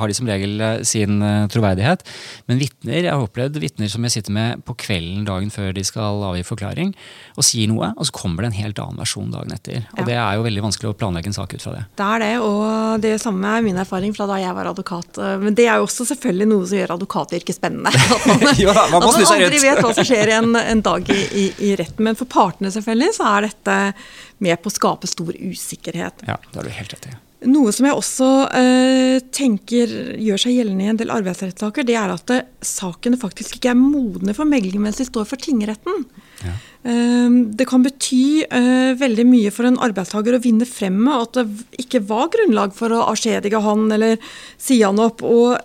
har 0.00 0.08
de 0.10 0.14
som 0.18 0.26
regel 0.26 0.60
eh, 0.60 0.82
sin 0.82 1.22
eh, 1.22 1.46
troverdighet. 1.46 2.02
Men 2.48 2.58
vitner, 2.58 3.04
jeg 3.04 3.12
har 3.12 3.22
opplevd 3.22 3.60
vitner 3.62 3.88
som 3.88 4.02
jeg 4.02 4.10
sitter 4.16 4.32
med 4.34 4.64
på 4.66 4.74
kvelden 4.76 5.24
dagen 5.28 5.50
før 5.54 5.72
de 5.76 5.84
skal 5.86 6.24
avgi 6.26 6.42
forklaring, 6.42 6.90
og 7.38 7.44
sier 7.46 7.68
noe, 7.70 7.92
og 7.96 8.04
så 8.08 8.10
kommer 8.18 8.42
det 8.42 8.50
en 8.50 8.58
helt 8.64 8.78
annen 8.82 8.98
versjon 8.98 9.30
dagen 9.30 9.54
etter. 9.54 9.86
Og 9.94 10.00
Ja. 10.02 10.04
det 10.10 10.16
er 10.18 10.34
jo 10.34 10.42
veldig 10.48 10.62
vanskelig 10.66 10.90
å 10.90 10.98
planlegge 10.98 11.30
en 11.30 11.38
sak 11.38 11.54
ut 11.54 11.62
fra 11.62 11.72
det. 11.78 11.84
Det 11.96 12.06
er 12.06 12.18
det, 12.26 12.32
og 12.42 13.00
det 13.00 13.14
samme 13.22 13.46
er 13.58 13.62
min 13.62 13.76
erfaring 13.78 14.12
fra 14.16 14.26
da 14.26 14.40
jeg 14.42 14.54
var 14.58 14.66
advokat. 14.74 15.22
Men 15.40 15.54
det 15.54 15.68
er 15.70 15.76
jo 15.78 15.86
også 15.86 16.04
selvfølgelig 16.10 16.48
noe 16.50 16.66
som 16.66 16.78
gjør 16.78 16.96
advokatyrket 16.98 17.54
spennende. 17.54 17.94
At 17.94 18.26
man, 18.42 18.54
Ja, 18.58 18.74
man 18.90 19.02
må 19.06 19.14
at 19.14 19.22
seg 19.28 19.38
aldri 19.46 19.62
vet 19.62 19.78
hva 19.84 19.94
som 19.94 20.04
skjer 20.04 20.34
en, 20.40 20.56
en 20.56 20.80
dag 20.82 21.08
i, 21.14 21.22
i, 21.30 21.46
i 21.70 21.76
retten. 21.78 22.02
Men 22.02 22.16
for 22.18 22.26
partene 22.26 22.72
selvfølgelig 22.74 23.14
så 23.14 23.30
er 23.36 23.46
dette 23.46 23.94
med 24.42 24.58
på 24.62 24.70
å 24.70 24.74
skape 24.74 25.08
stor 25.10 25.32
usikkerhet. 25.36 26.26
Ja, 26.28 26.36
det 26.50 26.58
har 26.58 26.68
du 26.68 26.74
helt 26.74 26.92
rett 26.96 27.08
i. 27.10 27.14
Noe 27.46 27.70
som 27.74 27.84
jeg 27.84 27.94
også 27.94 28.26
eh, 28.56 29.18
tenker 29.34 29.90
gjør 30.16 30.40
seg 30.40 30.54
gjeldende 30.56 30.86
i 30.86 30.88
en 30.88 30.98
del 30.98 31.12
arbeidsrettssaker, 31.12 31.84
det 31.86 31.94
er 32.00 32.14
at 32.14 32.32
eh, 32.32 32.46
sakene 32.64 33.18
faktisk 33.20 33.58
ikke 33.58 33.74
er 33.74 33.78
modne 33.78 34.32
for 34.34 34.48
megling 34.48 34.80
mens 34.82 34.98
de 35.02 35.06
står 35.06 35.28
for 35.28 35.40
tingretten. 35.44 36.06
Eh, 36.42 37.36
det 37.60 37.68
kan 37.68 37.84
bety 37.84 38.40
eh, 38.48 38.96
veldig 38.98 39.28
mye 39.28 39.52
for 39.54 39.68
en 39.68 39.78
arbeidstaker 39.84 40.38
å 40.38 40.42
vinne 40.42 40.68
frem 40.68 40.96
med 41.04 41.26
at 41.26 41.38
det 41.42 41.84
ikke 41.84 42.02
var 42.08 42.32
grunnlag 42.32 42.74
for 42.78 42.96
å 42.96 43.04
avskjedige 43.12 43.62
han 43.62 43.86
eller 43.92 44.16
si 44.56 44.80
han 44.80 45.00
opp. 45.04 45.20
Og 45.20 45.60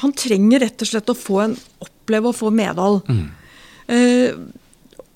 han 0.00 0.16
trenger 0.18 0.64
rett 0.64 0.82
og 0.82 0.90
slett 0.90 1.12
å 1.12 1.18
få 1.18 1.40
en, 1.44 1.58
oppleve 1.84 2.32
å 2.32 2.36
få 2.36 2.50
medhold. 2.54 3.04
Eh, 3.92 4.32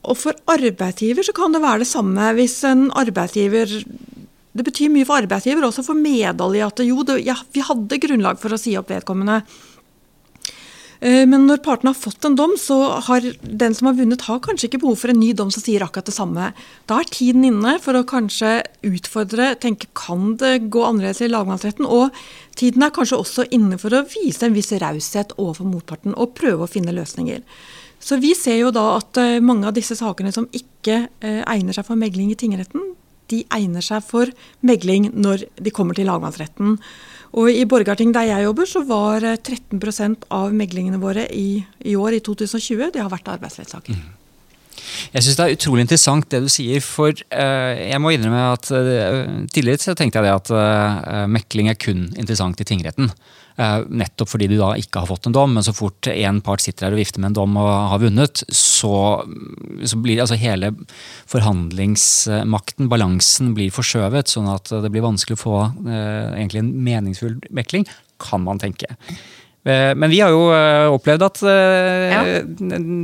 og 0.07 0.19
for 0.19 0.37
arbeidsgiver 0.50 1.26
så 1.26 1.35
kan 1.37 1.55
det 1.55 1.62
være 1.64 1.83
det 1.83 1.90
samme 1.90 2.31
hvis 2.38 2.61
en 2.69 2.87
arbeidsgiver 2.97 3.73
Det 4.59 4.64
betyr 4.67 4.93
mye 4.93 5.07
for 5.07 5.21
arbeidsgiver 5.21 5.67
også 5.67 5.85
for 5.87 5.99
medhold 5.99 6.57
i 6.59 6.62
at 6.64 6.81
jo, 6.83 7.02
det, 7.07 7.21
ja, 7.26 7.37
vi 7.55 7.62
hadde 7.62 8.00
grunnlag 8.02 8.40
for 8.43 8.55
å 8.55 8.59
si 8.59 8.73
opp 8.78 8.88
vedkommende. 8.90 9.43
Eh, 11.00 11.26
Men 11.26 11.47
når 11.47 11.62
partene 11.62 11.93
har 11.93 11.99
fått 12.00 12.26
en 12.26 12.35
dom, 12.35 12.57
så 12.59 12.99
har 13.07 13.23
den 13.43 13.75
som 13.75 13.87
har 13.87 13.99
vunnet, 14.00 14.25
har 14.26 14.40
kanskje 14.43 14.67
ikke 14.67 14.81
behov 14.83 14.99
for 14.99 15.12
en 15.12 15.21
ny 15.21 15.31
dom 15.37 15.52
som 15.55 15.62
sier 15.62 15.85
akkurat 15.85 16.09
det 16.11 16.17
samme. 16.17 16.50
Da 16.90 16.99
er 16.99 17.12
tiden 17.12 17.47
inne 17.47 17.76
for 17.83 17.95
å 17.95 18.07
kanskje 18.09 18.64
utfordre, 18.83 19.52
tenke 19.62 19.87
kan 19.95 20.35
det 20.43 20.71
gå 20.73 20.83
annerledes 20.83 21.23
i 21.23 21.31
lagmannsretten? 21.31 21.87
Og 21.87 22.11
tiden 22.59 22.83
er 22.83 22.95
kanskje 22.95 23.21
også 23.21 23.47
inne 23.55 23.78
for 23.78 23.95
å 23.95 24.07
vise 24.11 24.43
en 24.49 24.57
viss 24.57 24.75
raushet 24.75 25.37
overfor 25.38 25.71
motparten 25.71 26.19
og 26.19 26.35
prøve 26.38 26.67
å 26.67 26.73
finne 26.73 26.97
løsninger. 26.97 27.45
Så 28.00 28.21
vi 28.23 28.35
ser 28.38 28.61
jo 28.61 28.73
da 28.75 28.85
at 28.99 29.19
eh, 29.21 29.38
mange 29.45 29.69
av 29.69 29.76
disse 29.76 29.97
sakene 29.99 30.33
som 30.35 30.49
ikke 30.55 31.00
eh, 31.21 31.43
egner 31.43 31.76
seg 31.76 31.87
for 31.88 31.99
megling 31.99 32.33
i 32.33 32.38
tingretten, 32.38 32.95
de 33.28 33.43
egner 33.52 33.85
seg 33.85 34.05
for 34.07 34.31
megling 34.64 35.11
når 35.12 35.45
de 35.61 35.73
kommer 35.75 35.99
til 35.99 36.09
lagmannsretten. 36.09 36.78
Og 37.37 37.50
i 37.52 37.67
Borgarting 37.69 38.14
der 38.17 38.31
jeg 38.31 38.47
jobber, 38.47 38.69
så 38.71 38.85
var 38.88 39.26
eh, 39.26 39.40
13% 39.40 40.31
av 40.35 40.55
meglingene 40.57 41.00
våre 41.02 41.26
i, 41.35 41.64
i 41.85 41.99
år, 41.99 42.17
i 42.17 42.23
2020, 42.25 42.95
det 42.95 43.05
har 43.05 43.12
vært 43.12 43.35
arbeidsrettssaker. 43.35 43.99
Jeg 45.12 45.25
syns 45.25 45.38
det 45.38 45.45
er 45.45 45.57
utrolig 45.57 45.85
interessant 45.85 46.28
det 46.33 46.40
du 46.45 46.49
sier, 46.52 46.83
for 46.85 47.12
eh, 47.12 47.83
jeg 47.90 48.00
må 48.02 48.12
innrømme 48.14 48.45
at 48.55 48.71
eh, 48.75 49.35
tidligere 49.52 49.83
så 49.83 49.97
tenkte 49.99 50.21
jeg 50.21 50.28
det 50.28 50.37
at 50.37 50.52
eh, 50.55 51.26
mekling 51.31 51.71
er 51.73 51.78
kun 51.81 52.09
interessant 52.14 52.61
i 52.62 52.69
tingretten. 52.69 53.11
Eh, 53.59 53.79
nettopp 53.91 54.31
fordi 54.31 54.47
du 54.53 54.55
da 54.61 54.69
ikke 54.79 55.00
har 55.03 55.09
fått 55.11 55.27
en 55.27 55.35
dom, 55.35 55.57
men 55.57 55.65
så 55.67 55.73
fort 55.75 56.07
en 56.12 56.37
part 56.47 56.62
sitter 56.62 56.87
her 56.87 56.95
og 56.95 57.00
vifter 57.00 57.19
med 57.19 57.33
en 57.33 57.38
dom 57.41 57.57
og 57.59 57.71
har 57.91 58.03
vunnet, 58.05 58.43
så, 58.55 58.93
så 59.83 59.99
blir 59.99 60.23
altså 60.23 60.38
hele 60.38 60.71
forhandlingsmakten, 61.27 62.87
balansen, 62.93 63.57
blir 63.59 63.75
forskjøvet, 63.75 64.31
sånn 64.31 64.47
at 64.53 64.71
det 64.71 64.93
blir 64.95 65.03
vanskelig 65.03 65.41
å 65.41 65.43
få 65.43 65.57
eh, 65.91 66.37
egentlig 66.37 66.62
en 66.62 66.71
meningsfull 66.87 67.35
mekling, 67.50 67.88
kan 68.23 68.47
man 68.47 68.62
tenke. 68.62 68.95
Eh, 69.67 69.93
Men 69.99 70.09
vi 70.11 70.21
har 70.23 70.31
jo 70.31 70.45
eh, 70.55 70.87
opplevd 70.95 71.23
at 71.27 71.41
eh, 71.43 72.12
Ja. 72.12 72.21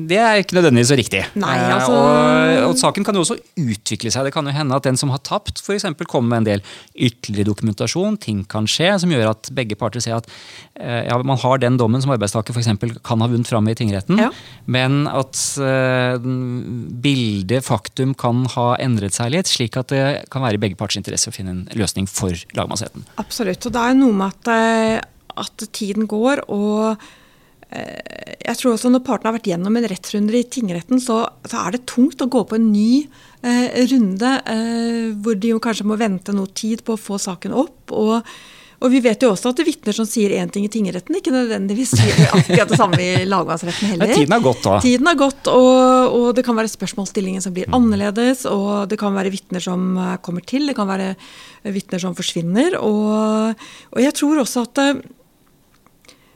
det 0.08 0.16
er 0.22 0.38
ikke 0.40 0.56
nødvendigvis 0.56 0.88
så 0.92 0.96
riktig. 0.96 1.22
Nei, 1.36 1.56
altså- 1.74 1.92
og, 1.98 2.70
og 2.70 2.76
saken 2.78 3.04
kan 3.04 3.14
jo 3.14 3.24
også 3.24 3.36
utvikle 3.58 4.10
seg. 4.14 4.24
Det 4.24 4.32
kan 4.32 4.46
jo 4.46 4.54
hende 4.54 4.74
at 4.78 4.82
den 4.86 4.96
som 4.96 5.10
har 5.10 5.18
tapt, 5.18 5.60
f.eks. 5.60 5.84
kommer 6.06 6.28
med 6.30 6.38
en 6.38 6.48
del 6.52 6.62
ytterligere 6.94 7.50
dokumentasjon. 7.50 8.16
Ting 8.22 8.44
kan 8.48 8.66
skje 8.70 8.94
som 9.02 9.10
gjør 9.10 9.30
at 9.34 9.50
begge 9.52 9.76
parter 9.76 10.00
ser 10.00 10.16
at 10.16 10.28
ja, 10.78 11.16
man 11.22 11.38
har 11.38 11.58
den 11.58 11.76
dommen 11.78 12.00
som 12.02 12.10
arbeidstaker 12.14 12.54
f.eks. 12.54 13.00
kan 13.04 13.20
ha 13.20 13.28
vunnet 13.28 13.46
fram 13.50 13.68
i 13.68 13.74
tingretten, 13.78 14.18
Ja. 14.18 14.30
men 14.66 15.06
at 15.06 15.36
bildet, 17.04 17.64
faktum, 17.66 18.14
kan 18.18 18.44
ha 18.56 18.74
endret 18.82 19.14
seg 19.16 19.32
litt, 19.34 19.50
slik 19.50 19.76
at 19.80 19.88
det 19.92 20.04
kan 20.32 20.42
være 20.44 20.58
i 20.58 20.62
begge 20.62 20.78
parters 20.80 20.98
interesse 21.02 21.30
å 21.30 21.34
finne 21.34 21.50
en 21.54 21.64
løsning 21.78 22.08
for 22.10 22.34
lagmannsretten. 22.56 23.04
Absolutt. 23.20 23.66
Og 23.68 23.74
det 23.74 23.82
er 23.84 23.98
noe 23.98 24.12
med 24.16 24.32
at, 24.32 25.10
at 25.40 25.66
tiden 25.76 26.08
går, 26.10 26.44
og 26.52 26.96
eh, 27.70 28.34
jeg 28.44 28.58
tror 28.60 28.74
også 28.74 28.92
når 28.92 29.04
partene 29.06 29.32
har 29.32 29.38
vært 29.38 29.50
gjennom 29.52 29.78
en 29.78 29.88
rettsrunde 29.90 30.36
i 30.38 30.46
tingretten, 30.56 31.02
så, 31.02 31.22
så 31.48 31.62
er 31.64 31.76
det 31.76 31.86
tungt 31.90 32.22
å 32.24 32.30
gå 32.30 32.44
på 32.48 32.58
en 32.58 32.68
ny 32.72 33.04
eh, 33.42 33.80
runde, 33.92 34.34
eh, 34.54 35.14
hvor 35.24 35.38
de 35.38 35.54
jo 35.54 35.62
kanskje 35.62 35.88
må 35.88 35.98
vente 36.00 36.36
noe 36.36 36.52
tid 36.54 36.84
på 36.86 36.96
å 36.96 37.04
få 37.08 37.20
saken 37.22 37.56
opp. 37.64 37.94
og 37.94 38.34
og 38.84 38.92
vi 38.92 39.00
vet 39.00 39.22
jo 39.24 39.30
også 39.32 39.54
at 39.54 39.62
vitner 39.64 39.96
som 39.96 40.06
sier 40.08 40.34
én 40.36 40.50
ting 40.52 40.66
i 40.66 40.70
tingretten, 40.72 41.16
ikke 41.16 41.32
nødvendigvis 41.32 41.94
sier 41.96 42.26
akkurat 42.36 42.68
det 42.68 42.78
samme 42.78 43.00
i 43.00 43.24
lagmannsretten 43.28 43.94
heller. 43.94 44.12
Ja, 44.12 44.18
tiden 44.18 44.36
har 44.36 44.44
gått 44.44 44.62
da. 44.66 44.76
Tiden 44.84 45.08
har 45.08 45.18
gått, 45.20 45.48
og, 45.48 46.16
og 46.18 46.26
det 46.36 46.44
kan 46.44 46.58
være 46.58 46.72
spørsmålsstillingen 46.72 47.44
som 47.44 47.54
blir 47.56 47.70
annerledes, 47.74 48.44
og 48.50 48.90
det 48.90 48.98
kan 49.00 49.16
være 49.16 49.32
vitner 49.32 49.64
som 49.64 49.94
eh, 49.96 50.16
kommer 50.24 50.44
til, 50.44 50.68
det 50.68 50.76
kan 50.76 50.90
være 50.90 51.14
vitner 51.74 52.02
som 52.02 52.16
forsvinner. 52.18 52.76
Og, 52.82 53.68
og 53.94 54.04
jeg 54.04 54.16
tror 54.20 54.42
også 54.44 54.66
at 54.68 54.82
eh, 54.84 55.04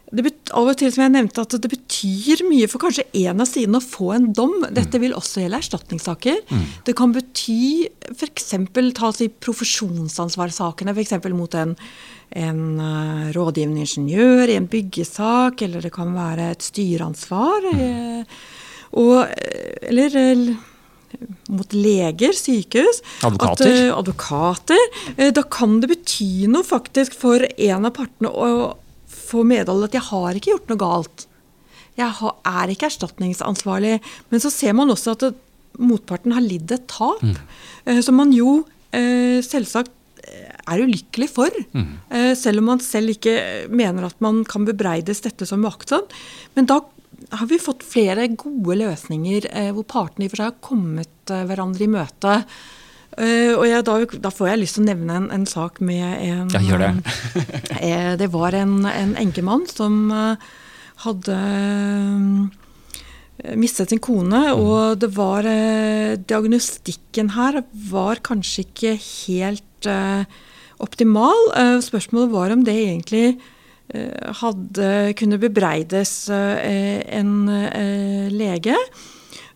bet, 0.08 0.52
av 0.56 0.70
og 0.70 0.76
til 0.80 0.92
som 0.92 1.04
jeg 1.04 1.12
nevnte 1.12 1.42
at 1.44 1.56
det 1.60 1.70
betyr 1.70 2.42
mye 2.48 2.68
for 2.70 2.80
kanskje 2.80 3.04
en 3.20 3.42
av 3.44 3.48
sidene 3.48 3.80
å 3.80 3.84
få 3.84 4.12
en 4.14 4.30
dom. 4.36 4.54
Dette 4.74 5.00
vil 5.02 5.16
også 5.16 5.42
gjelde 5.42 5.60
erstatningssaker. 5.60 6.38
Det 6.86 6.94
kan 6.96 7.12
bety 7.12 7.88
f.eks. 8.14 8.54
ta 8.96 9.10
oss 9.10 9.20
i 9.24 9.28
profesjonsansvarssakene, 9.28 10.94
f.eks. 10.96 11.18
mot 11.36 11.58
en, 11.60 11.76
en 12.44 12.62
uh, 12.80 13.28
rådgivende 13.36 13.84
ingeniør 13.84 14.48
i 14.48 14.56
en 14.56 14.70
byggesak, 14.70 15.60
eller 15.66 15.84
det 15.84 15.92
kan 15.94 16.16
være 16.16 16.54
et 16.54 16.64
styreansvar. 16.64 17.68
Mm. 17.68 18.24
og, 18.96 19.14
eller, 19.84 20.16
eller 20.16 20.56
eh, 20.56 21.38
mot 21.52 21.76
leger, 21.76 22.32
sykehus. 22.32 23.04
Advokater. 23.28 23.68
At, 23.68 23.84
uh, 23.92 23.94
advokater. 24.00 24.90
Uh, 25.18 25.30
Da 25.36 25.44
kan 25.44 25.82
det 25.84 25.92
bety 25.92 26.48
noe 26.48 26.64
faktisk 26.64 27.12
for 27.20 27.44
en 27.44 27.84
av 27.84 27.98
partene 28.00 28.32
å 28.32 28.76
få 29.28 29.44
medhold 29.44 29.84
at 29.84 29.92
'jeg 29.92 30.08
har 30.10 30.34
ikke 30.34 30.52
gjort 30.52 30.68
noe 30.68 30.78
galt'. 30.78 31.26
Jeg 31.98 32.32
er 32.46 32.66
ikke 32.70 32.88
erstatningsansvarlig. 32.88 34.00
Men 34.30 34.40
så 34.40 34.50
ser 34.50 34.72
man 34.72 34.88
også 34.88 35.12
at 35.12 35.20
det, 35.20 35.34
motparten 35.78 36.32
har 36.32 36.40
lidd 36.40 36.70
et 36.72 36.86
tap. 36.88 37.22
mm. 37.22 38.02
Som 38.02 38.14
man 38.16 38.32
jo 38.32 38.66
eh, 38.92 39.42
selvsagt 39.42 39.90
eh, 40.24 40.54
er 40.66 40.78
ulykkelig 40.78 41.28
for. 41.28 41.50
Mm. 41.74 41.98
Selv 42.36 42.58
om 42.58 42.64
man 42.64 42.80
selv 42.80 43.10
ikke 43.10 43.68
mener 43.70 44.06
at 44.06 44.20
man 44.20 44.44
kan 44.44 44.64
bebreides 44.64 45.20
dette 45.20 45.46
som 45.46 45.64
uaktsomt. 45.64 46.12
Men 46.54 46.66
da 46.66 46.80
har 47.30 47.46
vi 47.46 47.58
fått 47.58 47.84
flere 47.86 48.28
gode 48.38 48.78
løsninger 48.78 49.48
eh, 49.50 49.70
hvor 49.74 49.86
partene 49.88 50.26
i 50.26 50.28
og 50.28 50.34
for 50.34 50.40
seg 50.40 50.50
har 50.52 50.60
kommet 50.64 51.32
eh, 51.32 51.44
hverandre 51.48 51.84
i 51.84 51.90
møte. 51.90 52.34
Eh, 53.18 53.50
og 53.56 53.64
jeg, 53.66 53.82
da, 53.88 53.96
da 54.28 54.30
får 54.30 54.48
jeg 54.52 54.60
lyst 54.62 54.76
til 54.78 54.84
å 54.84 54.88
nevne 54.92 55.16
en, 55.18 55.28
en 55.34 55.46
sak 55.50 55.80
med 55.82 56.06
en 56.22 56.52
Ja, 56.54 56.60
gjør 56.62 56.84
det. 56.84 56.90
eh, 57.82 58.12
Det 58.20 58.28
var 58.30 58.54
en, 58.54 58.76
en 58.86 59.16
enkemann 59.18 59.64
som 59.70 59.96
eh, 60.14 60.48
hadde 61.02 61.38
eh, 63.42 63.54
mistet 63.58 63.90
sin 63.92 64.00
kone, 64.02 64.40
og 64.54 64.98
det 65.02 65.10
var 65.16 65.46
eh, 65.50 66.16
Diagnostikken 66.30 67.32
her 67.36 67.60
var 67.90 68.22
kanskje 68.26 68.64
ikke 68.68 68.94
helt 69.02 69.90
eh, 69.90 70.24
optimal. 70.82 71.38
Eh, 71.58 71.76
spørsmålet 71.84 72.32
var 72.34 72.54
om 72.54 72.62
det 72.66 72.76
egentlig 72.84 73.26
eh, 73.94 74.30
hadde 74.42 74.90
kunne 75.18 75.40
bebreides 75.42 76.14
eh, 76.34 77.02
en 77.18 77.34
eh, 77.50 78.30
lege. 78.30 78.78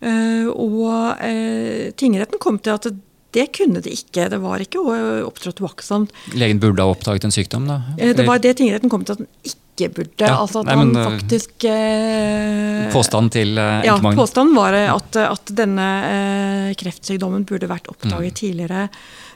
Eh, 0.03 0.47
og 0.51 1.23
eh, 1.23 1.91
tingretten 1.99 2.43
kom 2.43 2.59
til 2.59 2.75
at 2.79 2.91
det 3.33 3.47
kunne 3.57 3.81
det 3.85 3.93
ikke. 3.97 4.29
Det 4.33 4.39
var 4.43 4.61
ikke 4.65 4.83
eh, 4.93 5.23
opptrådt 5.25 5.61
uaktsomt. 5.65 6.13
Legen 6.37 6.61
burde 6.61 6.85
ha 6.85 6.93
oppdaget 6.93 7.25
en 7.29 7.33
sykdom, 7.35 7.67
da? 7.71 7.81
Eh, 7.99 8.13
Det 8.17 8.27
var 8.29 8.39
det 8.45 8.57
tingretten 8.61 8.91
kom 8.93 9.05
til 9.09 9.17
at 9.17 9.23
den 9.25 9.29
ikke 9.49 9.89
burde. 9.97 10.21
Ja, 10.29 10.37
altså 10.43 10.61
at 10.61 10.69
nei, 10.69 10.77
men, 10.77 10.93
han 10.95 11.17
faktisk 11.17 11.65
eh, 11.71 12.91
Påstanden 12.93 13.31
til 13.33 13.57
eh, 13.59 13.83
ja, 13.89 13.97
påstanden 14.03 14.55
var 14.59 14.77
eh, 14.77 14.91
at, 14.93 15.17
at 15.25 15.53
denne 15.57 15.89
eh, 16.13 16.75
kreftsykdommen 16.81 17.47
burde 17.49 17.69
vært 17.71 17.89
Mm. 17.89 17.95
oppdaget 17.97 18.35
tidligere. 18.39 18.89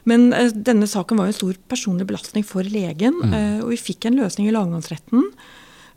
Men 0.07 0.29
eh, 0.37 0.53
denne 0.55 0.87
saken 0.87 1.17
var 1.19 1.26
jo 1.26 1.35
en 1.35 1.41
stor 1.41 1.57
personlig 1.73 2.07
belastning 2.07 2.45
for 2.47 2.62
legen, 2.62 3.17
Mm. 3.25 3.33
eh, 3.35 3.59
og 3.65 3.73
vi 3.73 3.81
fikk 3.81 4.07
en 4.11 4.21
løsning 4.21 4.49
i 4.49 4.55
lagmannsretten. 4.55 5.25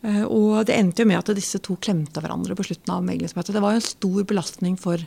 Eh, 0.08 0.24
og 0.24 0.65
det 0.65 0.77
endte 0.79 1.03
jo 1.03 1.10
med 1.12 1.20
at 1.20 1.36
disse 1.36 1.60
to 1.60 1.75
klemte 1.75 2.22
hverandre 2.24 2.56
på 2.56 2.63
slutten 2.63 2.96
av 2.96 3.03
meglingsmøtet. 3.03 3.51
Det 3.53 3.62
var 3.62 3.75
jo 3.75 3.82
en 3.84 3.89
stor 3.91 4.24
belastning 4.24 4.79
for 4.79 4.96
eh, 4.96 5.06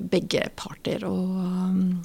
begge 0.00 0.48
parter. 0.56 1.04
Og, 1.08 1.38
um, 1.38 2.04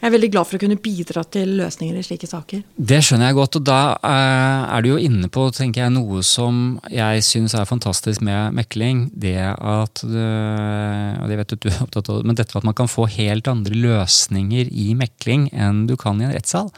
Jeg 0.00 0.10
er 0.10 0.12
veldig 0.18 0.28
glad 0.34 0.44
for 0.44 0.58
å 0.58 0.60
kunne 0.60 0.76
bidra 0.84 1.22
til 1.32 1.54
løsninger 1.62 1.96
i 1.96 2.02
slike 2.04 2.28
saker. 2.28 2.60
Det 2.76 2.98
skjønner 3.06 3.30
jeg 3.30 3.36
godt, 3.38 3.56
og 3.56 3.64
da 3.64 3.78
eh, 4.04 4.74
er 4.76 4.84
du 4.84 4.88
jo 4.90 4.98
inne 5.00 5.30
på 5.32 5.46
tenker 5.56 5.80
jeg, 5.86 5.94
noe 5.94 6.20
som 6.28 6.58
jeg 6.92 7.22
syns 7.24 7.54
er 7.56 7.64
fantastisk 7.64 8.20
med 8.20 8.52
mekling. 8.58 9.06
Det 9.16 9.38
at 9.40 10.02
og 10.04 11.24
det 11.30 11.38
vet 11.40 11.54
du, 11.54 11.56
du 11.56 11.70
er 11.72 11.80
opptatt 11.86 12.10
av, 12.12 12.20
men 12.26 12.36
dette 12.36 12.58
at 12.58 12.66
man 12.68 12.76
kan 12.76 12.90
få 12.90 13.06
helt 13.16 13.48
andre 13.48 13.80
løsninger 13.80 14.68
i 14.68 14.92
mekling 14.98 15.48
enn 15.56 15.86
du 15.88 15.96
kan 15.96 16.20
i 16.20 16.28
en 16.28 16.36
rettssal. 16.36 16.68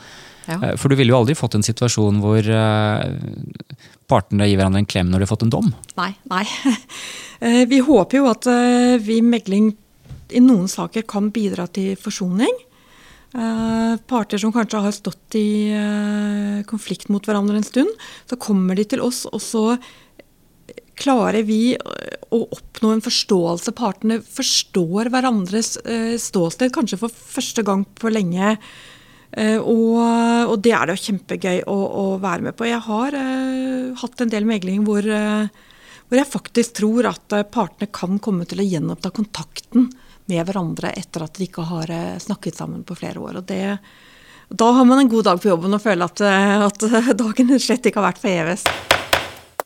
Ja. 0.47 0.61
Eh, 0.63 0.77
For 0.79 0.89
du 0.89 0.95
ville 0.99 1.11
jo 1.11 1.19
aldri 1.19 1.35
fått 1.35 1.57
en 1.59 1.67
situasjon 1.67 2.21
hvor 2.23 2.39
eh, 2.47 3.81
partene 4.07 4.47
gir 4.47 4.61
hverandre 4.61 4.85
en 4.85 4.87
klem 4.87 5.11
når 5.11 5.19
de 5.19 5.27
har 5.27 5.33
fått 5.35 5.47
en 5.49 5.55
dom. 5.57 5.73
Nei, 5.99 6.13
nei. 6.31 6.45
Eh, 7.37 7.67
Vi 7.69 7.83
håper 7.85 8.17
jo 8.17 8.31
at 8.31 8.47
eh, 8.49 8.95
vi 9.05 9.19
i 9.19 9.23
megling 9.25 9.67
i 10.31 10.41
noen 10.43 10.67
saker 10.71 11.07
kan 11.07 11.31
bidra 11.35 11.69
til 11.71 11.95
forsoning. 12.01 12.55
Eh, 13.37 13.95
Parter 14.09 14.41
som 14.41 14.53
kanskje 14.55 14.81
har 14.81 14.95
stått 14.95 15.37
i 15.37 15.69
eh, 15.75 16.65
konflikt 16.71 17.11
mot 17.13 17.25
hverandre 17.27 17.59
en 17.61 17.67
stund, 17.67 17.91
så 18.25 18.39
kommer 18.41 18.79
de 18.79 18.87
til 18.89 19.03
oss, 19.05 19.27
og 19.29 19.43
så 19.43 19.65
klarer 20.97 21.45
vi 21.45 21.75
eh, 21.75 22.17
å 22.33 22.43
oppnå 22.57 22.95
en 22.95 23.05
forståelse. 23.05 23.75
Partene 23.77 24.21
forstår 24.25 25.11
hverandres 25.13 25.77
eh, 25.85 26.15
ståsted, 26.23 26.73
kanskje 26.73 27.01
for 27.03 27.13
første 27.13 27.67
gang 27.67 27.85
på 27.99 28.15
lenge. 28.15 28.57
Eh, 29.37 29.59
Og, 29.61 30.01
og 30.49 30.57
det 30.65 30.73
er 30.73 30.87
det 30.87 30.97
jo 30.97 31.05
kjempegøy 31.11 31.65
å, 31.69 31.77
å 31.77 32.05
være 32.23 32.47
med 32.47 32.57
på. 32.57 32.71
Jeg 32.71 32.81
har 32.87 33.19
eh, 33.21 33.93
hatt 34.01 34.23
en 34.23 34.33
del 34.33 34.49
megling 34.49 34.87
hvor, 34.87 35.05
hvor 35.05 36.23
jeg 36.23 36.31
faktisk 36.31 36.79
tror 36.81 37.11
at 37.11 37.37
partene 37.53 37.91
kan 37.93 38.17
komme 38.23 38.49
til 38.49 38.63
å 38.63 38.69
gjenoppta 38.71 39.13
kontakten 39.13 39.91
med 40.31 40.47
hverandre 40.47 40.93
etter 40.97 41.27
at 41.27 41.39
de 41.39 41.47
ikke 41.47 41.65
har 41.69 41.91
eh, 41.93 42.19
snakket 42.23 42.59
sammen 42.59 42.85
på 42.87 42.97
flere 42.99 43.23
år. 43.23 43.41
Og 43.41 43.47
det, 43.49 43.79
da 44.51 44.73
har 44.79 44.89
man 44.89 45.03
en 45.03 45.13
god 45.13 45.29
dag 45.31 45.43
på 45.43 45.51
jobben 45.53 45.77
og 45.77 45.83
føler 45.83 46.09
at, 46.09 46.25
eh, 46.27 46.67
at 46.67 47.19
dagen 47.23 47.55
slett 47.63 47.87
ikke 47.87 48.03
har 48.03 48.11
vært 48.11 48.23
forgjeves. 48.25 48.67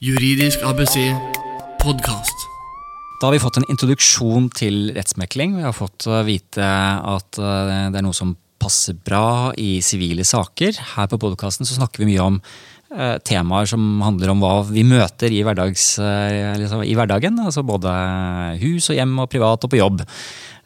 Juridisk 0.00 0.62
ABC 0.64 0.96
podkast. 1.80 2.46
Da 3.20 3.28
har 3.28 3.34
vi 3.36 3.42
fått 3.42 3.58
en 3.60 3.68
introduksjon 3.68 4.46
til 4.56 4.94
rettsmekling. 4.96 5.58
Vi 5.58 5.66
har 5.66 5.76
fått 5.76 6.06
eh, 6.08 6.22
vite 6.24 6.64
at 6.64 7.40
eh, 7.40 7.88
det 7.92 8.00
er 8.00 8.06
noe 8.06 8.16
som 8.16 8.32
passer 8.60 8.96
bra 8.96 9.52
i 9.60 9.78
sivile 9.84 10.24
saker. 10.26 10.76
Her 10.94 11.08
på 11.10 11.20
podkasten 11.20 11.68
snakker 11.68 12.02
vi 12.02 12.12
mye 12.12 12.26
om 12.26 12.38
eh, 12.40 13.16
temaer 13.24 13.68
som 13.70 14.00
handler 14.04 14.32
om 14.32 14.44
hva 14.44 14.54
vi 14.68 14.84
møter 14.88 15.32
i, 15.32 15.42
hverdags, 15.46 15.86
eh, 16.04 16.52
liksom, 16.60 16.84
i 16.84 16.96
hverdagen. 16.96 17.40
Altså 17.44 17.64
både 17.66 17.92
hus 18.60 18.90
og 18.92 19.00
hjem 19.00 19.16
og 19.22 19.30
privat 19.32 19.64
og 19.64 19.72
på 19.72 19.80
jobb. 19.80 20.04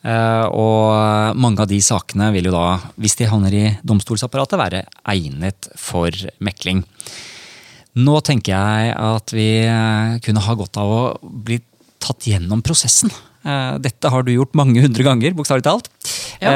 Eh, 0.04 0.46
og 0.52 1.36
mange 1.40 1.64
av 1.64 1.70
de 1.70 1.78
sakene 1.80 2.28
vil 2.34 2.50
jo 2.50 2.54
da, 2.54 2.78
hvis 3.00 3.16
de 3.20 3.28
havner 3.30 3.54
i 3.56 3.66
domstolsapparatet, 3.86 4.60
være 4.60 4.82
egnet 5.14 5.70
for 5.80 6.12
mekling. 6.44 6.82
Nå 7.94 8.18
tenker 8.26 8.52
jeg 8.52 8.96
at 8.98 9.32
vi 9.32 9.48
eh, 9.64 10.16
kunne 10.24 10.42
ha 10.44 10.56
godt 10.58 10.80
av 10.82 10.92
å 10.92 11.04
bli 11.22 11.60
tatt 12.04 12.28
gjennom 12.28 12.60
prosessen. 12.66 13.12
Eh, 13.44 13.76
Dette 13.84 14.10
har 14.12 14.26
du 14.26 14.32
gjort 14.34 14.56
mange 14.58 14.82
hundre 14.84 15.06
ganger, 15.06 15.36
bokstavelig 15.38 15.64
talt. 15.66 15.90
Ja. 16.42 16.52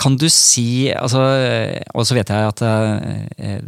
Kan 0.00 0.16
du 0.18 0.24
si 0.32 0.88
altså, 0.90 1.20
eh, 1.36 1.82
Og 1.94 2.06
så 2.08 2.16
vet 2.16 2.30
jeg 2.32 2.48
at 2.48 2.62
eh, 2.64 3.60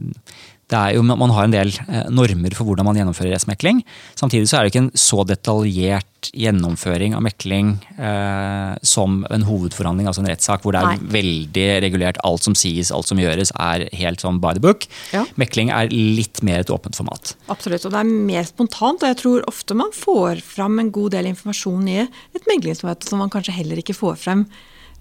jo, 0.95 1.02
man 1.05 1.33
har 1.35 1.47
en 1.47 1.55
del 1.55 1.73
eh, 1.87 2.09
normer 2.12 2.55
for 2.57 2.69
hvordan 2.69 2.87
man 2.88 2.99
gjennomfører 2.99 3.35
rettsmekling. 3.35 3.83
Samtidig 4.19 4.49
så 4.50 4.59
er 4.59 4.64
det 4.64 4.73
ikke 4.73 4.85
en 4.87 4.95
så 4.99 5.23
detaljert 5.29 6.31
gjennomføring 6.38 7.17
av 7.19 7.25
mekling 7.26 7.73
eh, 7.99 8.75
som 8.87 9.23
en 9.33 9.47
hovedforhandling, 9.47 10.07
altså 10.07 10.23
en 10.23 10.31
rettssak, 10.31 10.62
hvor 10.62 10.76
det 10.76 10.83
er 10.83 10.95
Nei. 10.95 11.12
veldig 11.17 11.67
regulert. 11.85 12.21
Alt 12.26 12.47
som 12.47 12.57
sies, 12.59 12.93
alt 12.95 13.11
som 13.11 13.21
gjøres, 13.21 13.55
er 13.59 13.88
helt 13.99 14.23
sånn 14.23 14.41
by 14.43 14.55
the 14.57 14.62
book. 14.64 14.87
Ja. 15.14 15.25
Mekling 15.41 15.73
er 15.75 15.91
litt 15.93 16.43
mer 16.47 16.62
et 16.62 16.73
åpent 16.73 16.99
format. 16.99 17.35
Absolutt, 17.52 17.87
og 17.88 17.95
det 17.95 18.02
er 18.02 18.12
mer 18.33 18.49
spontant. 18.49 19.02
Og 19.02 19.12
jeg 19.12 19.21
tror 19.23 19.49
ofte 19.50 19.79
man 19.79 19.95
får 19.97 20.45
fram 20.47 20.79
en 20.83 20.93
god 20.95 21.17
del 21.17 21.33
informasjon 21.33 21.88
i 21.91 22.02
et 22.05 22.50
meglingsmøte 22.50 23.09
som 23.09 23.23
man 23.23 23.33
kanskje 23.33 23.57
heller 23.59 23.83
ikke 23.83 23.99
får 23.99 24.21
frem 24.23 24.47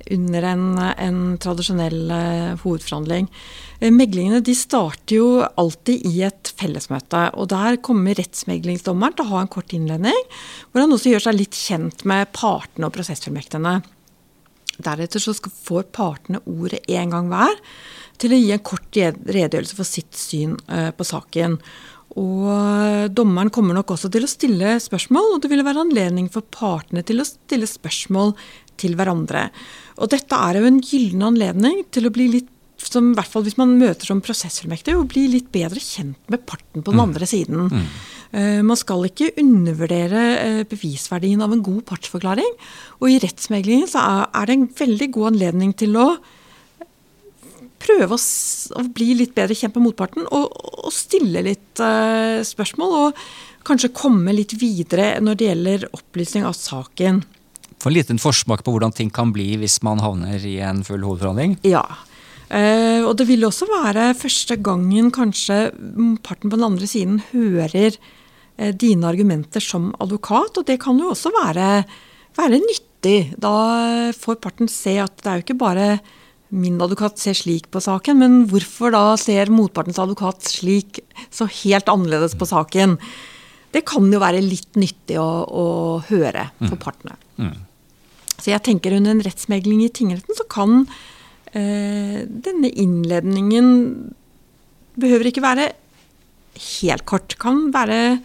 under 0.09 0.45
en, 0.49 0.63
en 0.79 1.19
tradisjonell 1.41 2.13
eh, 2.15 2.53
hovedforhandling. 2.63 3.27
Eh, 3.81 3.89
Meglingene 3.89 4.43
de 4.45 4.53
starter 4.55 5.17
jo 5.17 5.29
alltid 5.41 6.05
i 6.05 6.21
et 6.27 6.53
fellesmøte. 6.57 7.31
og 7.33 7.49
Der 7.49 7.79
kommer 7.81 8.17
rettsmeglingsdommeren 8.17 9.17
til 9.17 9.25
å 9.25 9.31
ha 9.33 9.41
en 9.41 9.51
kort 9.51 9.73
innledning, 9.73 10.19
hvor 10.71 10.85
han 10.85 10.93
også 10.93 11.15
gjør 11.15 11.25
seg 11.25 11.39
litt 11.39 11.57
kjent 11.57 12.05
med 12.05 12.29
partene 12.37 12.87
og 12.87 12.93
prosessfullmektene. 12.93 13.81
Deretter 14.81 15.21
så 15.21 15.33
får 15.33 15.89
partene 15.93 16.41
ordet 16.45 16.85
én 16.89 17.11
gang 17.13 17.27
hver 17.29 17.57
til 18.21 18.33
å 18.33 18.37
gi 18.37 18.53
en 18.53 18.63
kort 18.65 18.93
redegjørelse 18.93 19.77
for 19.77 19.87
sitt 19.87 20.13
syn 20.17 20.55
eh, 20.69 20.91
på 20.93 21.05
saken. 21.05 21.57
Og 22.21 22.47
eh, 22.53 23.09
dommeren 23.09 23.49
kommer 23.49 23.77
nok 23.77 23.95
også 23.95 24.11
til 24.13 24.27
å 24.27 24.29
stille 24.29 24.77
spørsmål, 24.83 25.35
og 25.35 25.41
det 25.41 25.49
vil 25.49 25.65
være 25.65 25.87
anledning 25.87 26.29
for 26.29 26.45
partene 26.53 27.01
til 27.07 27.21
å 27.21 27.27
stille 27.27 27.69
spørsmål 27.69 28.35
til 28.81 28.97
hverandre. 28.97 29.49
Og 30.01 30.13
dette 30.13 30.37
er 30.37 30.59
jo 30.59 30.69
en 30.69 30.81
gyllen 30.81 31.29
anledning 31.33 31.85
til 31.93 32.05
å 32.05 32.13
bli 32.13 32.29
litt 32.37 32.49
som 32.89 33.11
i 33.11 33.15
hvert 33.15 33.29
fall 33.31 33.43
hvis 33.45 33.57
man 33.59 33.77
møter 33.79 34.05
som 34.09 34.21
prosessfullmektig, 34.23 34.95
å 34.97 35.05
bli 35.07 35.27
litt 35.27 35.51
bedre 35.51 35.79
kjent 35.83 36.17
med 36.31 36.45
parten 36.49 36.81
på 36.83 36.91
den 36.91 36.99
andre 37.03 37.27
siden. 37.29 37.69
Eh, 38.33 38.61
Man 38.63 38.77
skal 38.79 39.03
ikke 39.09 39.33
undervurdere 39.37 40.21
eh, 40.39 40.63
bevisverdien 40.71 41.41
av 41.43 41.51
en 41.53 41.61
god 41.65 41.83
partsforklaring. 41.85 42.53
Og 43.01 43.09
i 43.11 43.19
rettsmeglingen 43.19 43.87
så 43.91 43.99
er- 43.99 44.29
er 44.41 44.45
det 44.45 44.53
en 44.57 44.67
veldig 44.67 45.11
god 45.11 45.33
anledning 45.33 45.73
til 45.75 45.97
å 45.99 46.17
prøve 47.81 48.13
å, 48.15 48.19
å 48.77 48.83
bli 48.93 49.13
litt 49.17 49.33
bedre 49.37 49.55
kjent 49.57 49.75
med 49.75 49.87
motparten 49.89 50.27
og, 50.29 50.51
og 50.85 50.91
stille 50.93 51.41
litt 51.45 51.81
eh, 51.81 52.41
spørsmål. 52.45 52.97
Og 53.07 53.65
kanskje 53.67 53.91
komme 53.93 54.33
litt 54.35 54.53
videre 54.61 55.15
når 55.21 55.37
det 55.39 55.47
gjelder 55.49 55.87
opplysning 55.97 56.45
av 56.47 56.53
saken. 56.57 57.23
Få 57.81 57.89
en 57.89 57.95
liten 57.97 58.21
forsmak 58.21 58.61
på 58.65 58.73
hvordan 58.75 58.93
ting 58.93 59.09
kan 59.13 59.31
bli 59.33 59.55
hvis 59.57 59.79
man 59.85 60.01
havner 60.03 60.43
i 60.45 60.59
en 60.61 60.83
full 60.85 61.01
hovedforhandling. 61.01 61.57
Ja. 61.65 61.81
Eh, 62.51 62.99
og 63.07 63.15
det 63.15 63.29
vil 63.29 63.45
også 63.47 63.67
være 63.69 64.09
første 64.19 64.57
gangen 64.59 65.07
kanskje 65.15 65.69
mm, 65.71 66.17
parten 66.25 66.51
på 66.51 66.57
den 66.57 66.67
andre 66.67 66.87
siden 66.89 67.21
hører 67.29 67.95
uh, 67.95 68.71
dine 68.75 69.07
argumenter 69.07 69.63
som 69.63 69.93
advokat, 70.03 70.59
og 70.59 70.65
det 70.67 70.81
kan 70.83 70.99
jo 70.99 71.13
også 71.13 71.31
være, 71.31 71.85
være 72.35 72.59
nyttig. 72.59 73.19
Da 73.39 73.53
får 74.17 74.41
parten 74.43 74.67
se 74.71 74.97
at 74.99 75.15
det 75.21 75.31
er 75.31 75.39
jo 75.39 75.45
ikke 75.47 75.61
bare 75.63 75.87
min 76.51 76.81
advokat 76.83 77.21
ser 77.21 77.37
slik 77.39 77.69
på 77.71 77.79
saken, 77.79 78.19
men 78.19 78.41
hvorfor 78.51 78.91
da 78.91 79.15
ser 79.15 79.53
motpartens 79.53 80.01
advokat 80.03 80.43
slik 80.51 80.99
så 81.31 81.47
helt 81.63 81.87
annerledes 81.87 82.35
på 82.35 82.49
saken? 82.49 82.97
Det 83.71 83.85
kan 83.87 84.11
jo 84.11 84.19
være 84.19 84.43
litt 84.43 84.75
nyttig 84.75 85.15
å, 85.15 85.29
å 85.47 85.65
høre 86.09 86.49
for 86.65 86.75
partene. 86.75 87.15
Så 88.35 88.51
jeg 88.51 88.65
tenker 88.65 88.97
under 88.97 89.15
en 89.15 89.23
rettsmegling 89.23 89.85
i 89.85 89.93
tingretten 89.95 90.35
så 90.35 90.43
kan 90.51 90.89
denne 91.51 92.69
innledningen 92.79 93.67
behøver 94.95 95.27
ikke 95.27 95.43
være 95.43 95.65
helt 96.79 97.03
kort. 97.09 97.35
Kan 97.41 97.65
være 97.73 98.19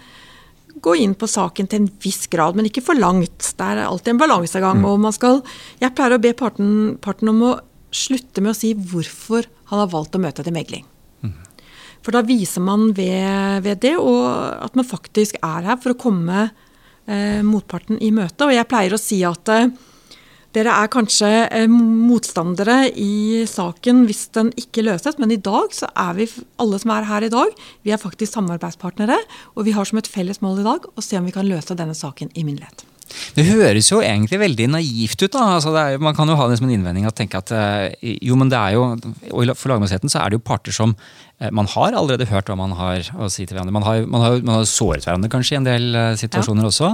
gå 0.82 0.96
inn 1.00 1.14
på 1.18 1.28
saken 1.30 1.68
til 1.70 1.82
en 1.82 1.88
viss 2.02 2.26
grad, 2.30 2.56
men 2.56 2.68
ikke 2.68 2.84
for 2.84 2.98
langt. 2.98 3.52
Det 3.56 3.66
er 3.66 3.84
alltid 3.86 4.14
en 4.14 4.20
balansegang. 4.20 4.84
og 4.84 5.00
man 5.00 5.12
skal, 5.12 5.42
Jeg 5.80 5.94
pleier 5.94 6.16
å 6.16 6.22
be 6.22 6.32
parten, 6.34 6.98
parten 7.00 7.28
om 7.28 7.42
å 7.42 7.60
slutte 7.90 8.42
med 8.42 8.52
å 8.52 8.58
si 8.58 8.74
hvorfor 8.74 9.46
han 9.70 9.80
har 9.80 9.90
valgt 9.90 10.14
å 10.14 10.22
møte 10.22 10.44
til 10.44 10.52
megling. 10.52 10.84
For 12.06 12.14
da 12.14 12.22
viser 12.22 12.62
man 12.62 12.92
ved, 12.94 13.64
ved 13.64 13.80
det 13.82 13.96
og 13.98 14.28
at 14.62 14.76
man 14.78 14.86
faktisk 14.86 15.40
er 15.42 15.64
her 15.66 15.78
for 15.82 15.90
å 15.90 15.98
komme 15.98 16.52
eh, 17.10 17.42
motparten 17.42 17.98
i 17.98 18.12
møte. 18.14 18.46
Og 18.46 18.54
jeg 18.54 18.68
pleier 18.70 18.94
å 18.94 19.00
si 19.00 19.24
at 19.26 19.50
eh, 19.50 19.72
dere 20.54 20.72
er 20.72 20.90
kanskje 20.92 21.30
eh, 21.50 21.66
motstandere 21.68 22.87
i 22.92 23.44
saken 23.50 24.04
hvis 24.09 24.26
den 24.37 24.52
ikke 24.61 24.85
løses, 24.87 25.18
men 25.20 25.35
i 25.35 25.40
dag 25.40 25.74
så 25.74 25.90
er 25.92 26.16
vi, 26.18 26.28
alle 26.62 26.80
som 26.82 26.94
er 26.94 27.09
her 27.11 27.26
i 27.26 27.32
dag, 27.32 27.54
vi 27.85 27.94
er 27.94 28.00
faktisk 28.00 28.38
samarbeidspartnere. 28.38 29.18
Og 29.56 29.66
vi 29.66 29.74
har 29.76 29.88
som 29.88 30.00
et 30.00 30.11
felles 30.11 30.42
mål 30.44 30.62
i 30.62 30.68
dag 30.68 30.87
å 30.88 31.04
se 31.04 31.18
om 31.18 31.26
vi 31.28 31.35
kan 31.35 31.48
løse 31.48 31.76
denne 31.76 31.96
saken 31.96 32.32
i 32.35 32.46
minnelighet. 32.46 32.87
Det 33.37 33.44
høres 33.46 33.88
jo 33.90 34.00
egentlig 34.02 34.40
veldig 34.40 34.66
naivt 34.74 35.22
ut. 35.22 35.32
da. 35.32 35.44
Altså, 35.56 35.72
er, 35.78 36.00
man 36.02 36.16
kan 36.16 36.28
jo 36.28 36.37
ha 36.38 36.48
det 36.50 36.59
som 36.59 36.66
en 36.68 36.74
innvending 36.74 37.06
at 37.09 37.16
tenke 37.18 37.38
at 37.38 37.52
eh, 37.54 37.94
jo, 38.02 38.38
men 38.38 38.50
det 38.52 38.59
er 38.59 38.76
jo, 38.76 38.88
og 39.30 39.54
For 39.54 39.72
lagmannsretten 39.72 40.12
så 40.12 40.22
er 40.22 40.32
det 40.32 40.40
jo 40.40 40.46
parter 40.46 40.74
som 40.74 40.96
man 41.53 41.66
har 41.68 41.92
allerede 41.92 42.25
hørt 42.31 42.49
hva 42.49 42.57
man 42.57 42.72
har 42.79 43.11
å 43.20 43.27
si 43.29 43.44
til 43.44 43.57
hverandre. 43.59 43.75
Man 43.77 43.85
har, 43.85 44.07
man 44.09 44.22
har, 44.25 44.38
man 44.40 44.55
har 44.59 44.68
såret 44.70 45.05
hverandre 45.05 45.29
kanskje 45.29 45.57
i 45.57 45.59
en 45.59 45.66
del 45.68 45.88
situasjoner 46.16 46.37
situasjoner 46.46 46.68
også. 46.68 46.90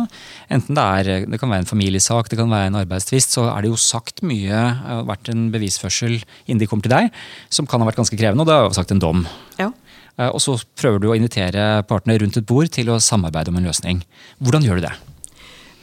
Enten 0.52 0.76
det 0.78 0.82
er 0.82 1.26
det 1.30 1.40
kan 1.40 1.50
være 1.52 1.64
en 1.64 1.70
familiesak, 1.70 2.30
det 2.30 2.38
kan 2.40 2.50
være 2.50 2.70
en 2.70 2.80
arbeidstvist, 2.82 3.36
så 3.36 3.48
er 3.52 3.62
det 3.62 3.72
jo 3.72 3.78
sagt 3.80 4.22
mye, 4.26 4.64
vært 5.08 5.30
en 5.32 5.50
bevisførsel 5.54 6.18
innen 6.46 6.62
de 6.62 6.68
kommer 6.70 6.86
til 6.86 6.94
deg, 6.94 7.12
som 7.50 7.68
kan 7.68 7.82
ha 7.82 7.88
vært 7.88 8.00
ganske 8.02 8.18
krevende, 8.18 8.42
og 8.44 8.50
det 8.50 8.56
har 8.56 8.66
jo 8.68 8.76
sagt 8.76 8.94
en 8.94 9.02
dom. 9.02 9.24
Ja. 9.60 9.70
Eh, 10.18 10.28
Og 10.28 10.40
så 10.44 10.56
prøver 10.78 11.00
du 11.00 11.08
å 11.10 11.16
invitere 11.16 11.82
partene 11.88 12.18
rundt 12.20 12.36
et 12.36 12.46
bord 12.48 12.70
til 12.72 12.90
å 12.92 13.00
samarbeide 13.00 13.52
om 13.52 13.60
en 13.60 13.70
løsning. 13.70 14.02
Hvordan 14.42 14.66
gjør 14.66 14.80
du 14.80 14.86
det? 14.88 14.94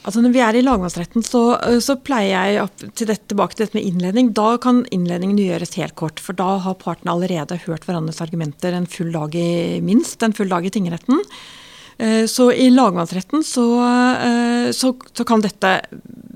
Altså 0.09 0.23
Når 0.25 0.31
vi 0.33 0.41
er 0.41 0.57
i 0.57 0.63
lagmannsretten, 0.65 1.21
så, 1.21 1.43
så 1.85 1.93
pleier 2.01 2.55
jeg 2.55 2.93
til 2.97 3.11
dette, 3.11 3.27
tilbake 3.29 3.53
til 3.53 3.67
dette 3.67 3.77
med 3.77 3.85
innledning. 3.85 4.31
Da 4.33 4.55
kan 4.57 4.81
innledningen 4.89 5.37
gjøres 5.37 5.75
helt 5.77 5.93
kort, 6.01 6.17
for 6.23 6.33
da 6.33 6.55
har 6.65 6.79
partene 6.81 7.13
allerede 7.13 7.59
hørt 7.67 7.85
hverandres 7.85 8.17
argumenter 8.25 8.73
en 8.73 8.89
full 8.89 9.11
dag 9.13 9.37
i 9.37 9.77
minst 9.85 10.25
en 10.25 10.33
full 10.33 10.49
dag 10.49 10.65
i 10.65 10.71
tingretten. 10.73 11.21
Eh, 12.01 12.25
så 12.25 12.47
i 12.49 12.71
lagmannsretten 12.73 13.45
så, 13.45 13.67
eh, 14.15 14.71
så, 14.73 14.95
så, 15.13 15.27
kan 15.29 15.45
dette 15.45 15.75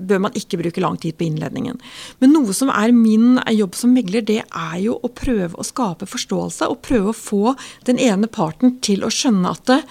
bør 0.06 0.22
man 0.28 0.38
ikke 0.38 0.60
bruke 0.60 0.82
lang 0.84 1.00
tid 1.02 1.18
på 1.18 1.26
innledningen. 1.26 1.82
Men 2.22 2.34
noe 2.36 2.54
som 2.54 2.70
er 2.70 2.94
min 2.94 3.40
jobb 3.50 3.74
som 3.74 3.94
megler, 3.96 4.22
det 4.22 4.42
er 4.44 4.78
jo 4.84 5.00
å 5.02 5.10
prøve 5.10 5.56
å 5.58 5.66
skape 5.66 6.06
forståelse. 6.06 6.70
Og 6.70 6.82
prøve 6.84 7.10
å 7.10 7.16
få 7.16 7.56
den 7.90 7.98
ene 7.98 8.30
parten 8.30 8.76
til 8.84 9.02
å 9.02 9.10
skjønne 9.10 9.56
at 9.56 9.66
det, 9.72 9.82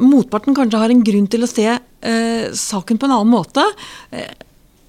motparten 0.00 0.56
kanskje 0.56 0.80
har 0.80 0.92
en 0.92 1.04
grunn 1.06 1.28
til 1.30 1.46
å 1.46 1.50
se 1.50 1.68
eh, 1.70 2.46
saken 2.50 2.98
på 2.98 3.08
en 3.08 3.16
annen 3.18 3.32
måte. 3.32 3.64
Eh, 4.14 4.32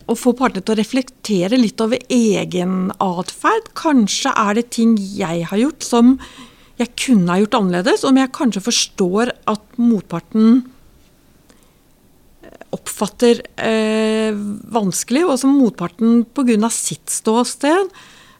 og 0.05 0.19
få 0.21 0.35
partene 0.37 0.61
til 0.61 0.75
å 0.75 0.79
reflektere 0.79 1.57
litt 1.57 1.81
over 1.81 2.01
egen 2.13 2.91
atferd. 3.01 3.71
Kanskje 3.77 4.33
er 4.37 4.59
det 4.59 4.67
ting 4.75 4.93
jeg 4.99 5.47
har 5.49 5.61
gjort 5.61 5.85
som 5.85 6.15
jeg 6.75 6.91
kunne 6.99 7.31
ha 7.31 7.39
gjort 7.39 7.55
annerledes, 7.57 8.03
om 8.03 8.17
jeg 8.19 8.33
kanskje 8.35 8.65
forstår 8.65 9.31
at 9.47 9.77
motparten 9.79 10.57
eh, 12.43 12.57
oppfatter 12.75 13.39
eh, 13.55 14.35
vanskelig, 14.75 15.23
og 15.23 15.39
som 15.39 15.55
motparten 15.55 16.25
pga. 16.35 16.69
sitt 16.69 17.09
ståsted 17.09 17.87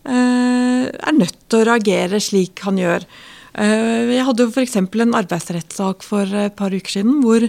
eh, 0.04 0.84
er 0.92 1.16
nødt 1.16 1.40
til 1.48 1.62
å 1.62 1.70
reagere 1.72 2.20
slik 2.20 2.66
han 2.68 2.82
gjør. 2.82 3.08
Eh, 3.56 4.16
jeg 4.16 4.26
hadde 4.28 4.46
jo 4.46 4.52
f.eks. 4.52 4.78
en 4.82 5.18
arbeidsrettssak 5.22 6.04
for 6.04 6.30
et 6.46 6.56
par 6.58 6.76
uker 6.76 6.98
siden 7.00 7.22
hvor 7.24 7.48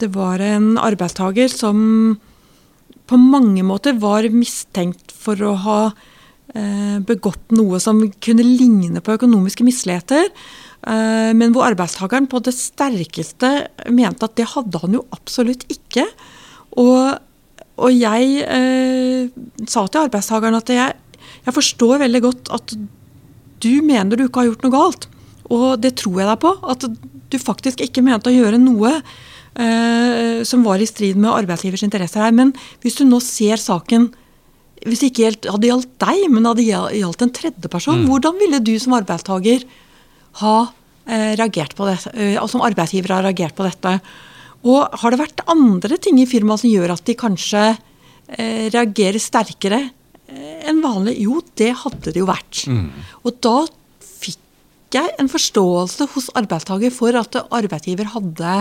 det 0.00 0.08
var 0.14 0.42
en 0.42 0.74
arbeidstaker 0.80 1.50
som 1.52 2.16
på 3.10 3.18
mange 3.18 3.62
måter 3.66 3.98
var 4.00 4.26
mistenkt 4.32 5.12
for 5.12 5.38
å 5.44 5.56
ha 5.66 5.80
Eh, 6.50 6.98
begått 7.06 7.52
noe 7.54 7.78
som 7.78 8.00
kunne 8.18 8.42
ligne 8.42 8.98
på 9.04 9.14
økonomiske 9.14 9.62
misligheter. 9.62 10.30
Eh, 10.82 11.30
men 11.36 11.52
hvor 11.54 11.68
arbeidstakeren 11.68 12.26
på 12.30 12.40
det 12.42 12.56
sterkeste 12.56 13.50
mente 13.94 14.26
at 14.26 14.34
det 14.40 14.48
hadde 14.50 14.80
han 14.82 14.96
jo 14.98 15.04
absolutt 15.14 15.62
ikke. 15.70 16.08
Og, 16.82 17.20
og 17.78 17.94
jeg 17.94 18.42
eh, 18.42 19.30
sa 19.62 19.86
til 19.86 20.08
arbeidstakeren 20.08 20.58
at 20.58 20.74
jeg, 20.74 20.98
jeg, 21.44 21.54
forstår 21.54 22.02
veldig 22.02 22.22
godt 22.26 22.52
at 22.58 22.74
du 23.62 23.72
mener 23.86 24.16
du 24.16 24.26
ikke 24.26 24.42
har 24.42 24.50
gjort 24.50 24.66
noe 24.66 24.74
galt. 24.74 25.06
Og 25.50 25.80
det 25.82 25.96
tror 25.98 26.22
jeg 26.22 26.30
deg 26.30 26.40
på. 26.42 26.54
At 26.70 26.86
du 27.30 27.38
faktisk 27.42 27.82
ikke 27.84 28.04
mente 28.06 28.30
å 28.30 28.34
gjøre 28.34 28.60
noe 28.62 28.96
eh, 28.98 30.40
som 30.46 30.64
var 30.66 30.82
i 30.82 30.88
strid 30.88 31.18
med 31.18 31.32
arbeidsgivers 31.34 31.84
interesser 31.86 32.24
her. 32.24 32.34
Men 32.36 32.54
hvis 32.84 33.00
du 33.00 33.06
nå 33.08 33.22
ser 33.24 33.60
saken 33.60 34.10
hvis 34.86 35.02
det 35.02 35.10
ikke 35.10 35.50
hadde 35.52 35.68
gjaldt 35.68 35.90
deg, 36.00 36.22
men 36.32 36.48
hadde 36.48 36.64
gjaldt 36.64 37.24
en 37.24 37.32
tredjeperson, 37.36 38.00
mm. 38.00 38.06
hvordan 38.08 38.38
ville 38.40 38.60
du 38.64 38.72
som 38.80 38.96
arbeidstaker 38.96 39.66
ha 40.40 40.54
eh, 41.04 41.34
reagert 41.36 41.74
på 41.76 41.88
det, 41.88 41.98
eh, 42.14 42.38
som 42.48 42.64
arbeidsgiver 42.64 43.12
har 43.12 43.26
reagert 43.26 43.56
på 43.58 43.66
dette? 43.66 43.98
Og 44.64 45.00
har 45.02 45.12
det 45.12 45.20
vært 45.20 45.44
andre 45.52 45.98
ting 46.00 46.20
i 46.20 46.28
firmaet 46.28 46.64
som 46.64 46.72
gjør 46.72 46.94
at 46.96 47.04
de 47.08 47.16
kanskje 47.18 47.64
eh, 47.68 48.70
reagerer 48.72 49.20
sterkere 49.20 49.82
eh, 49.84 50.64
enn 50.70 50.80
vanlig? 50.84 51.18
Jo, 51.26 51.42
det 51.60 51.74
hadde 51.82 52.14
det 52.14 52.22
jo 52.22 52.28
vært. 52.28 52.64
Mm. 52.68 52.88
Og 53.24 53.36
da 53.44 53.56
fikk 54.90 54.98
jeg 54.98 55.18
en 55.22 55.28
forståelse 55.30 56.06
hos 56.16 56.30
arbeidstaker 56.34 56.90
for 56.90 57.14
at 57.14 57.36
arbeidsgiver 57.46 58.10
hadde 58.10 58.54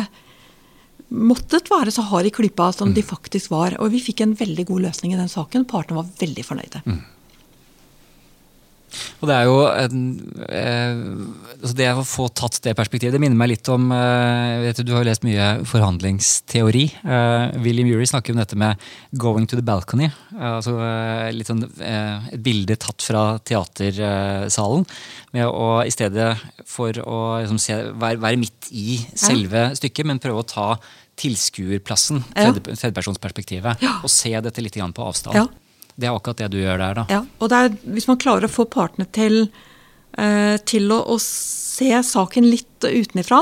måttet 1.10 1.72
være 1.72 1.90
så 1.90 2.04
hard 2.06 2.28
i 2.30 2.30
klypa 2.30 2.72
som 2.72 2.92
mm. 2.92 2.94
de 2.94 3.02
faktisk 3.02 3.50
var. 3.50 3.74
Og 3.82 3.90
vi 3.90 4.00
fikk 4.00 4.22
en 4.22 4.36
veldig 4.38 4.68
god 4.70 4.84
løsning 4.86 5.16
i 5.16 5.18
den 5.18 5.30
saken. 5.30 5.66
Partene 5.66 5.98
var 5.98 6.12
veldig 6.22 6.46
fornøyde. 6.46 6.84
Mm. 6.86 7.02
Og 9.20 9.30
det 9.30 9.36
er 9.36 9.48
jo 9.48 9.58
en, 9.70 10.04
eh, 10.48 11.02
altså 11.60 11.76
Det 11.78 11.90
å 11.92 12.06
få 12.08 12.28
tatt 12.34 12.60
det 12.66 12.76
perspektivet, 12.78 13.16
det 13.16 13.22
minner 13.22 13.40
meg 13.40 13.52
litt 13.54 13.70
om 13.72 13.90
eh, 13.96 14.66
vet 14.66 14.82
Du 14.82 14.90
du 14.90 14.96
har 14.96 15.04
jo 15.04 15.10
lest 15.12 15.26
mye 15.28 15.50
forhandlingsteori. 15.70 16.86
Eh, 17.04 17.60
William 17.64 17.92
Ury 17.92 18.08
snakker 18.10 18.34
om 18.34 18.42
dette 18.42 18.58
med 18.58 18.80
'going 19.14 19.48
to 19.48 19.56
the 19.56 19.66
balcony'. 19.66 20.10
Eh, 20.10 20.52
altså 20.56 20.74
eh, 20.82 21.30
litt 21.36 21.50
sånn 21.52 21.64
eh, 21.64 22.34
Et 22.34 22.42
bilde 22.42 22.76
tatt 22.76 23.02
fra 23.06 23.38
teatersalen. 23.40 24.86
Med 25.34 25.46
å 25.46 25.86
i 25.86 25.94
stedet 25.94 26.34
for 26.66 26.90
å 27.06 27.20
liksom, 27.44 27.60
se, 27.62 27.78
være, 27.94 28.18
være, 28.18 28.42
midt 28.42 28.72
i 28.72 28.98
selve 29.14 29.70
ja. 29.70 29.76
stykket, 29.78 30.08
men 30.10 30.22
prøve 30.22 30.42
å 30.42 30.48
ta 30.48 30.70
tilskuerplassen, 31.20 32.22
tredjepersonsperspektivet, 32.32 33.82
ja. 33.84 33.98
og 34.04 34.12
se 34.12 34.32
dette 34.32 34.64
litt 34.64 34.78
på 34.80 35.04
avstand. 35.04 35.36
Ja. 35.36 35.48
Det 36.00 36.08
er 36.08 36.16
akkurat 36.16 36.40
det 36.40 36.54
du 36.54 36.62
gjør 36.62 36.80
der, 36.80 37.02
da. 37.02 37.06
Ja, 37.12 37.24
og 37.40 37.56
er, 37.56 37.74
Hvis 37.96 38.08
man 38.10 38.20
klarer 38.22 38.48
å 38.48 38.52
få 38.52 38.66
partene 38.72 39.08
til, 39.16 39.50
eh, 40.18 40.56
til 40.70 40.92
å, 40.96 41.02
å, 41.04 41.20
se 41.20 41.92
saken 42.06 42.48
litt 42.48 42.86
utenifra, 42.86 43.42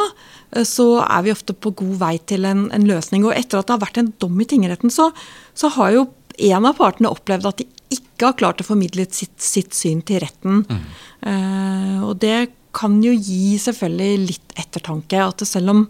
eh, 0.56 0.66
så 0.66 0.88
er 1.06 1.26
vi 1.26 1.34
ofte 1.36 1.54
på 1.54 1.76
god 1.78 1.96
vei 2.02 2.16
til 2.30 2.48
en, 2.50 2.68
en, 2.74 2.88
løsning. 2.90 3.26
Og 3.28 3.36
etter 3.38 3.62
at 3.62 3.70
det 3.70 3.78
har 3.78 3.86
vært 3.86 4.02
en 4.02 4.14
dom 4.22 4.42
i 4.42 4.50
tingretten, 4.50 4.94
så, 4.94 5.12
så, 5.58 5.72
har 5.78 5.94
jo 5.94 6.08
en 6.50 6.70
av 6.70 6.78
partene 6.78 7.14
opplevd 7.14 7.50
at 7.50 7.62
de 7.62 7.70
ikke 7.94 8.32
har 8.32 8.38
klart 8.38 8.62
å 8.62 8.68
formidle 8.68 9.06
sitt, 9.14 9.38
sitt 9.42 9.78
syn 9.78 10.02
til 10.06 10.22
retten. 10.22 10.64
Mm. 10.68 10.88
Uh, 11.24 12.02
og 12.10 12.18
det 12.22 12.50
kan 12.78 12.98
jo 13.02 13.14
gi 13.14 13.56
selvfølgelig 13.62 14.26
litt 14.28 14.58
ettertanke. 14.60 15.22
At 15.24 15.42
selv 15.50 15.74
om 15.74 15.86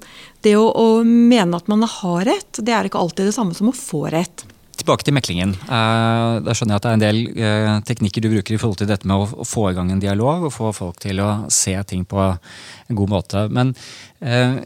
det 0.46 0.54
å, 0.60 0.68
å 0.72 1.02
mene 1.04 1.60
at 1.60 1.68
man 1.72 1.84
har 1.84 2.28
rett, 2.30 2.62
det 2.64 2.76
er 2.76 2.88
ikke 2.88 3.02
alltid 3.02 3.28
det 3.28 3.36
samme 3.36 3.58
som 3.58 3.72
å 3.72 3.76
få 3.76 4.06
rett 4.14 4.46
tilbake 4.82 5.06
til 5.08 5.16
meklingen. 5.16 5.56
Uh, 5.68 6.44
da 6.46 6.54
skjønner 6.56 6.76
jeg 6.76 6.82
at 6.82 6.86
det 6.86 6.92
er 6.92 6.98
en 6.98 7.04
del 7.04 7.20
uh, 7.38 7.72
teknikker 7.88 8.24
du 8.24 8.30
bruker 8.32 8.56
i 8.56 8.60
forhold 8.62 8.80
til 8.82 8.90
dette 8.90 9.10
med 9.10 9.26
å, 9.26 9.48
få 9.48 9.70
i 9.72 9.76
gang 9.78 9.92
en 9.94 10.04
dialog 10.04 10.48
og 10.48 10.54
få 10.56 10.72
folk 10.76 11.02
til 11.04 11.22
å 11.24 11.32
se 11.54 11.76
ting 11.90 12.06
på 12.08 12.22
en 12.24 13.00
god 13.00 13.14
måte. 13.14 13.48
Men 13.54 13.74
uh, 14.22 14.60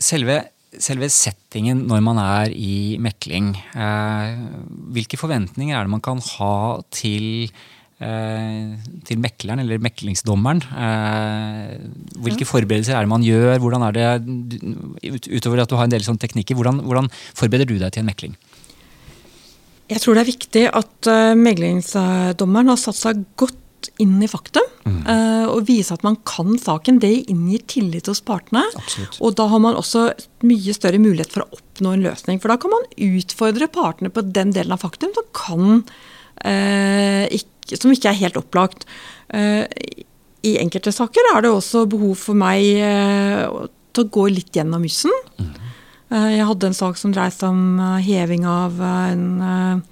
selve, 0.00 0.38
selve, 0.76 1.10
settingen 1.12 1.84
når 1.90 2.06
man 2.06 2.22
er 2.22 2.54
i 2.54 2.96
mekling, 3.02 3.52
hvilke 4.94 5.18
forventninger 5.20 5.76
er 5.76 5.84
det 5.84 5.94
man 5.98 6.04
kan 6.04 6.22
ha 6.36 6.54
til 6.94 7.52
til 8.00 9.18
mekleren 9.20 9.60
eller 9.60 9.82
meklingsdommeren. 9.84 10.62
hvilke 12.24 12.46
forberedelser 12.48 12.96
er 12.96 13.04
det 13.04 13.12
man 13.12 13.26
gjør? 13.26 13.58
hvordan 13.60 13.82
er 13.84 13.92
det, 13.98 14.06
Utover 15.28 15.60
at 15.60 15.68
du 15.68 15.76
har 15.76 15.84
en 15.84 15.92
del 15.92 16.06
sånne 16.06 16.22
teknikker, 16.22 16.56
hvordan, 16.56 16.80
hvordan 16.86 17.10
forbereder 17.36 17.68
du 17.68 17.76
deg 17.76 17.92
til 17.92 18.00
en 18.00 18.08
mekling? 18.08 18.38
Jeg 19.90 20.02
tror 20.02 20.16
det 20.16 20.22
er 20.22 20.30
viktig 20.30 20.62
at 20.70 21.10
uh, 21.10 21.32
meglingsdommeren 21.38 22.70
har 22.72 22.78
satt 22.80 22.98
seg 22.98 23.24
godt 23.40 23.56
inn 24.00 24.18
i 24.22 24.28
faktum. 24.30 24.66
Mm. 24.84 24.98
Uh, 25.06 25.46
og 25.50 25.66
vise 25.68 25.94
at 25.96 26.04
man 26.06 26.18
kan 26.28 26.54
saken. 26.60 27.00
Det 27.02 27.10
inngir 27.32 27.64
tillit 27.70 28.10
hos 28.10 28.22
partene. 28.24 28.62
Absolutt. 28.78 29.18
Og 29.24 29.34
da 29.38 29.48
har 29.50 29.62
man 29.62 29.78
også 29.80 30.06
mye 30.46 30.76
større 30.76 31.00
mulighet 31.02 31.34
for 31.34 31.44
å 31.44 31.58
oppnå 31.58 31.96
en 31.96 32.04
løsning. 32.06 32.40
For 32.42 32.52
da 32.52 32.58
kan 32.60 32.74
man 32.74 32.86
utfordre 33.10 33.70
partene 33.72 34.12
på 34.14 34.24
den 34.28 34.54
delen 34.56 34.76
av 34.76 34.84
faktum 34.84 35.14
som, 35.16 35.26
kan, 35.36 35.82
eh, 36.44 37.24
ikke, 37.40 37.80
som 37.80 37.92
ikke 37.94 38.12
er 38.12 38.20
helt 38.20 38.38
opplagt. 38.40 38.86
I 39.30 40.56
enkelte 40.58 40.90
saker 40.90 41.28
er 41.34 41.44
det 41.44 41.52
også 41.54 41.84
behov 41.86 42.16
for 42.18 42.34
meg 42.34 42.64
til 43.94 44.02
å 44.02 44.10
gå 44.16 44.24
litt 44.32 44.56
gjennom 44.56 44.82
jussen. 44.86 45.12
Mm. 45.38 45.69
Eh, 46.10 46.30
jeg 46.34 46.46
hadde 46.48 46.70
en 46.70 46.76
sak 46.76 46.98
som 46.98 47.12
dreide 47.14 47.36
seg 47.36 47.52
om 47.52 47.78
eh, 47.78 48.02
heving 48.08 48.46
av 48.48 48.80
eh, 48.82 49.12
en 49.14 49.84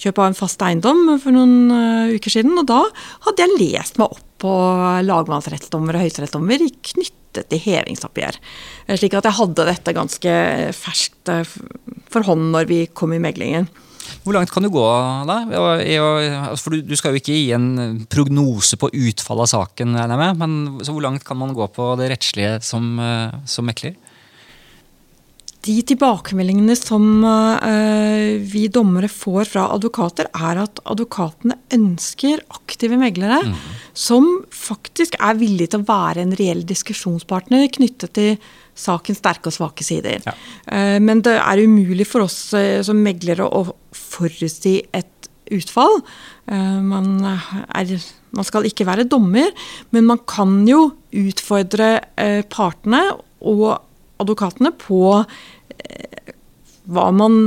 kjøp 0.00 0.20
av 0.22 0.30
en 0.30 0.36
fast 0.36 0.62
eiendom 0.64 1.18
for 1.20 1.36
noen 1.36 2.14
uker 2.16 2.32
siden. 2.32 2.56
Og 2.56 2.66
da 2.68 2.80
hadde 3.28 3.44
jeg 3.44 3.60
lest 3.60 4.00
meg 4.00 4.08
opp 4.08 4.24
på 4.40 4.52
lagmannsrettsdommer 5.04 5.96
og 5.96 6.04
høyesterettsdommer 6.04 6.64
knyttet 6.84 7.48
til 7.48 7.62
hevingsoppgjør. 7.64 8.36
Slik 8.92 9.16
at 9.16 9.28
jeg 9.28 9.38
hadde 9.38 9.64
dette 9.68 9.94
ganske 9.96 10.34
ferskt 10.76 11.32
for 12.12 12.28
hånd 12.28 12.50
når 12.52 12.68
vi 12.68 12.80
kom 12.92 13.14
i 13.16 13.20
meglingen. 13.20 13.68
Hvor 14.24 14.36
langt 14.36 14.52
kan 14.52 14.64
du 14.64 14.68
gå 14.70 14.84
da? 15.28 15.38
Altså, 15.48 16.68
for 16.68 16.76
du 16.76 16.94
skal 17.00 17.16
jo 17.16 17.22
ikke 17.22 17.36
gi 17.36 17.48
en 17.56 18.04
prognose 18.12 18.76
på 18.80 18.92
utfallet 18.92 19.48
av 19.48 19.52
saken, 19.54 19.96
men 20.40 20.58
hvor 20.84 21.02
langt 21.04 21.24
kan 21.26 21.40
man 21.40 21.56
gå 21.56 21.68
på 21.72 21.94
det 22.00 22.12
rettslige 22.12 22.58
som, 22.64 22.92
som 23.48 23.68
mekler? 23.68 23.96
De 25.66 25.74
tilbakemeldingene 25.88 26.76
som 26.78 27.04
uh, 27.24 28.36
vi 28.38 28.66
dommere 28.72 29.08
får 29.10 29.48
fra 29.50 29.64
advokater, 29.74 30.28
er 30.30 30.60
at 30.62 30.82
advokatene 30.86 31.56
ønsker 31.74 32.42
aktive 32.54 32.98
meglere 33.00 33.40
mm. 33.48 33.56
som 33.96 34.28
faktisk 34.54 35.16
er 35.18 35.38
villige 35.40 35.72
til 35.72 35.82
å 35.82 35.88
være 35.88 36.22
en 36.22 36.36
reell 36.38 36.62
diskusjonspartner 36.68 37.66
knyttet 37.74 38.14
til 38.18 38.36
sakens 38.76 39.22
sterke 39.22 39.50
og 39.50 39.56
svake 39.56 39.86
sider. 39.86 40.22
Ja. 40.26 40.36
Uh, 40.68 40.98
men 41.02 41.24
det 41.26 41.38
er 41.40 41.64
umulig 41.64 42.06
for 42.10 42.26
oss 42.28 42.38
uh, 42.54 42.84
som 42.86 43.02
meglere 43.02 43.48
å 43.48 43.66
forutsi 43.96 44.78
et 44.94 45.12
utfall. 45.46 46.00
Man, 46.50 47.20
er, 47.22 47.90
man, 48.34 48.46
skal 48.46 48.66
ikke 48.66 48.86
være 48.86 49.04
dommer, 49.06 49.52
men 49.94 50.08
man 50.08 50.18
kan 50.26 50.56
jo 50.66 50.88
utfordre 51.14 51.90
partene 52.50 53.02
og 53.46 53.76
advokatene 54.22 54.72
på 54.80 55.00
hva 56.86 57.08
man 57.14 57.40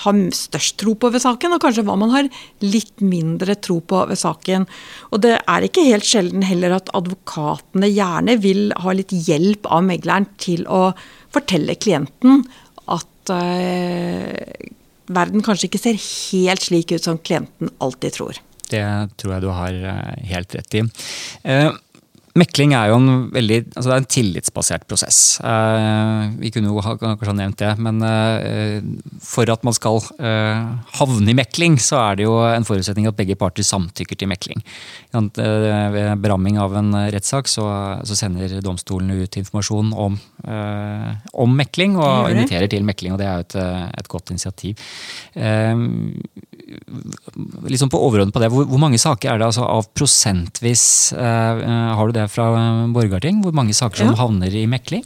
har 0.00 0.20
størst 0.32 0.78
tro 0.80 0.94
på 0.96 1.10
ved 1.12 1.22
saken, 1.22 1.54
og 1.54 1.62
kanskje 1.62 1.84
hva 1.84 1.96
man 2.00 2.12
har 2.14 2.28
litt 2.64 3.02
mindre 3.04 3.56
tro 3.60 3.80
på 3.84 4.02
ved 4.08 4.20
saken. 4.20 4.66
Og 5.12 5.22
det 5.24 5.36
er 5.40 5.66
ikke 5.66 5.84
helt 5.88 6.08
sjelden 6.08 6.44
heller 6.46 6.78
at 6.78 6.88
advokatene 6.96 7.90
gjerne 7.90 8.38
vil 8.40 8.70
ha 8.80 8.94
litt 8.96 9.12
hjelp 9.12 9.68
av 9.68 9.84
megleren 9.88 10.28
til 10.40 10.64
å 10.68 10.90
fortelle 11.34 11.76
klienten 11.80 12.44
at 12.90 13.34
eh, 13.34 14.70
verden 15.10 15.44
kanskje 15.44 15.68
ikke 15.68 15.82
ser 15.82 16.00
helt 16.00 16.64
slik 16.64 16.94
ut 16.94 17.04
som 17.04 17.20
klienten 17.20 17.72
alltid 17.82 18.16
tror. 18.16 18.40
Det 18.70 18.86
tror 19.18 19.34
jeg 19.34 19.44
du 19.44 19.50
har 19.52 19.76
eh, 19.92 20.26
helt 20.30 20.56
rett 20.56 20.78
i. 20.78 20.84
Eh, 21.44 21.70
Mekling 22.38 22.76
er 22.78 22.92
jo 22.92 22.98
en 23.00 23.08
veldig 23.34 23.56
altså 23.72 23.88
det 23.88 23.94
er 23.94 24.00
en 24.04 24.12
tillitsbasert 24.14 24.84
prosess. 24.86 25.40
Eh, 25.42 26.28
vi 26.38 26.52
kunne 26.54 26.70
jo 26.70 26.82
ha, 26.84 26.92
kanskje 27.00 27.26
ha 27.26 27.34
nevnt 27.34 27.58
det, 27.58 27.70
men 27.82 27.98
eh, 28.06 28.76
for 29.26 29.50
at 29.50 29.64
man 29.66 29.74
skal 29.74 29.98
eh, 30.22 30.60
havne 31.00 31.32
i 31.32 31.34
mekling, 31.34 31.74
så 31.82 31.98
er 32.04 32.20
det 32.20 32.28
jo 32.28 32.36
en 32.46 32.66
forutsetning 32.66 33.08
at 33.10 33.18
begge 33.18 33.34
parter 33.40 33.66
samtykker 33.66 34.20
til 34.20 34.30
mekling. 34.30 34.62
Ved 35.10 36.22
beramming 36.22 36.60
av 36.62 36.76
en 36.78 36.94
rettssak 37.10 37.50
så, 37.50 37.66
så, 38.06 38.18
sender 38.20 38.60
domstolene 38.62 39.24
ut 39.24 39.40
informasjon 39.40 39.90
om, 39.98 40.20
eh, 40.46 41.10
om 41.34 41.58
mekling, 41.58 41.98
og 41.98 42.30
inviterer 42.30 42.70
til 42.70 42.86
mekling. 42.86 43.16
og 43.16 43.22
Det 43.22 43.26
er 43.26 43.40
jo 43.40 43.48
et, 43.48 43.58
et 44.04 44.12
godt 44.14 44.30
initiativ. 44.36 44.86
Liksom 47.66 47.90
på 47.90 47.98
overordnet 47.98 48.34
på 48.34 48.42
det, 48.44 48.52
hvor, 48.54 48.70
hvor, 48.70 48.78
mange 48.78 49.02
saker 49.02 49.32
er 49.32 49.40
det 49.40 49.48
altså 49.48 49.66
av 49.66 49.88
prosentvis 49.96 50.84
Har 51.16 52.06
du 52.06 52.14
det? 52.14 52.19
Det 52.20 52.30
fra 52.32 52.50
Borgarting? 52.94 53.40
Hvor 53.44 53.54
mange 53.56 53.74
saker 53.76 54.04
som 54.04 54.12
ja. 54.12 54.18
havner 54.20 54.54
i 54.54 54.66
mekling? 54.70 55.04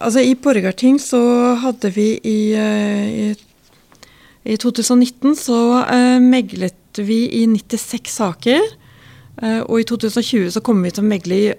Altså 0.00 0.22
I 0.24 0.34
Borgarting 0.34 0.98
så 1.02 1.20
hadde 1.60 1.90
vi 1.92 2.14
i, 2.24 2.52
eh, 2.56 3.08
i, 3.10 4.04
i 4.48 4.56
2019 4.56 5.34
så 5.36 5.58
uh, 5.84 6.18
meglet 6.24 7.00
vi 7.00 7.26
i 7.42 7.44
96 7.46 8.14
saker. 8.20 8.64
Uh, 9.40 9.60
og 9.66 9.82
i 9.82 9.88
2020 9.88 10.54
så 10.56 10.62
kommer 10.64 10.88
vi 10.88 10.94
til 10.96 11.04
å 11.04 11.10
megle 11.10 11.40
i 11.40 11.50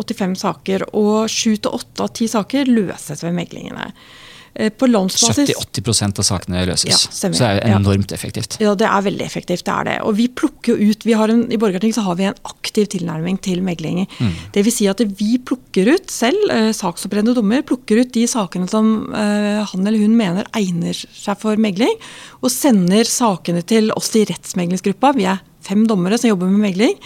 85 0.00 0.36
saker. 0.40 0.86
Og 0.96 1.28
7-8 1.28 2.06
av 2.06 2.10
10 2.10 2.32
saker 2.38 2.72
løses 2.72 3.24
ved 3.24 3.36
meglingene. 3.36 3.90
Eh, 3.90 4.23
på 4.54 4.86
landsbasis 4.86 5.50
70-80% 5.50 6.20
av 6.22 6.26
sakene 6.28 6.60
løses. 6.68 6.90
Ja, 6.90 6.98
så 6.98 7.30
det 7.32 7.40
er 7.42 7.60
enormt 7.74 8.12
ja. 8.12 8.18
effektivt. 8.18 8.56
Ja, 8.62 8.76
det 8.78 8.86
er 8.86 9.02
veldig 9.02 9.24
effektivt. 9.26 9.64
det 9.66 9.72
er 9.74 9.88
det. 9.88 9.96
Og 10.06 10.14
vi 10.18 10.28
plukker 10.30 10.74
jo 10.78 10.92
ut, 10.92 11.06
vi 11.06 11.16
har 11.18 11.32
en, 11.32 11.44
I 11.50 11.58
Borgarting 11.58 11.94
så 11.96 12.04
har 12.06 12.18
vi 12.20 12.28
en 12.28 12.38
aktiv 12.46 12.86
tilnærming 12.94 13.40
til 13.42 13.64
megling. 13.66 14.04
Mm. 14.18 14.32
Det 14.54 14.64
vil 14.66 14.76
si 14.76 14.86
at 14.90 15.02
vi 15.18 15.38
plukker 15.42 15.90
ut 15.96 16.10
selv, 16.12 16.38
eh, 16.54 16.70
saksopprennende 16.76 17.34
dommer, 17.34 17.66
plukker 17.66 18.04
ut 18.04 18.14
de 18.14 18.26
sakene 18.30 18.70
som 18.70 19.10
eh, 19.10 19.62
han 19.66 19.86
eller 19.86 20.02
hun 20.02 20.16
mener 20.18 20.46
egner 20.54 20.94
seg 20.94 21.40
for 21.40 21.58
megling, 21.60 21.98
og 22.42 22.52
sender 22.54 23.08
sakene 23.08 23.64
til 23.66 23.90
oss 23.98 24.12
i 24.14 24.26
rettsmeglingsgruppa. 24.28 25.14
Vi 25.18 25.26
er 25.30 25.42
fem 25.64 25.86
dommere 25.88 26.18
som 26.20 26.30
jobber 26.30 26.50
med 26.52 26.68
megling. 26.70 27.00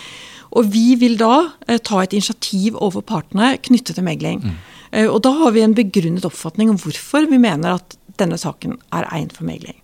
Og 0.56 0.70
vi 0.72 0.94
vil 1.00 1.18
da 1.20 1.48
eh, 1.68 1.80
ta 1.84 2.02
et 2.02 2.16
initiativ 2.16 2.76
overfor 2.78 3.04
partene 3.08 3.56
knyttet 3.64 3.98
til 3.98 4.06
megling. 4.06 4.42
Mm. 4.44 4.58
Eh, 4.92 5.07
og 5.09 5.22
da 5.27 5.35
har 5.42 5.55
vi 5.57 5.64
en 5.64 5.77
begrunnet 5.77 6.27
oppfatning 6.29 6.72
om 6.72 6.81
hvorfor 6.81 7.29
vi 7.29 7.40
mener 7.40 7.79
at 7.79 7.98
denne 8.18 8.38
saken 8.40 8.79
er 8.94 9.09
egnet 9.12 9.37
for 9.37 9.48
megling. 9.48 9.79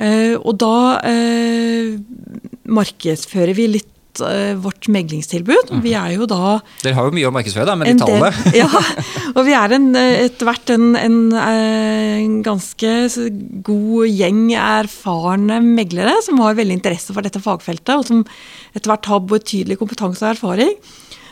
Eh, 0.00 0.34
og 0.38 0.56
da 0.62 0.98
eh, 1.06 1.96
markedsfører 2.70 3.56
vi 3.58 3.72
litt 3.76 3.88
vårt 4.60 4.88
meglingstilbud. 4.90 5.68
Mhm. 5.70 5.82
Vi 5.84 5.92
er 5.94 6.16
jo 6.16 6.26
da 6.28 6.56
Dere 6.82 6.96
har 6.96 7.06
jo 7.06 7.14
mye 7.14 7.28
å 7.28 7.32
markedsføre, 7.32 7.64
da, 7.68 7.76
med 7.78 7.88
de 7.88 8.02
tallene. 8.02 8.32
ja, 8.58 8.66
og 9.30 9.38
vi 9.46 9.54
er 9.54 9.72
etter 9.78 10.48
hvert 10.48 10.72
en, 10.74 10.88
en, 10.98 11.18
en, 11.38 12.34
ganske 12.44 12.90
god 13.64 14.10
gjeng 14.10 14.42
erfarne 14.58 15.60
meglere 15.62 16.16
som 16.26 16.42
har 16.42 16.58
veldig 16.58 16.80
interesse 16.80 17.14
for 17.14 17.24
dette 17.24 17.40
fagfeltet, 17.40 17.94
og 17.94 18.10
som 18.10 18.26
etter 18.74 18.90
hvert 18.90 19.08
har 19.14 19.22
betydelig 19.30 19.78
kompetanse 19.80 20.26
og 20.26 20.34
erfaring. 20.34 20.74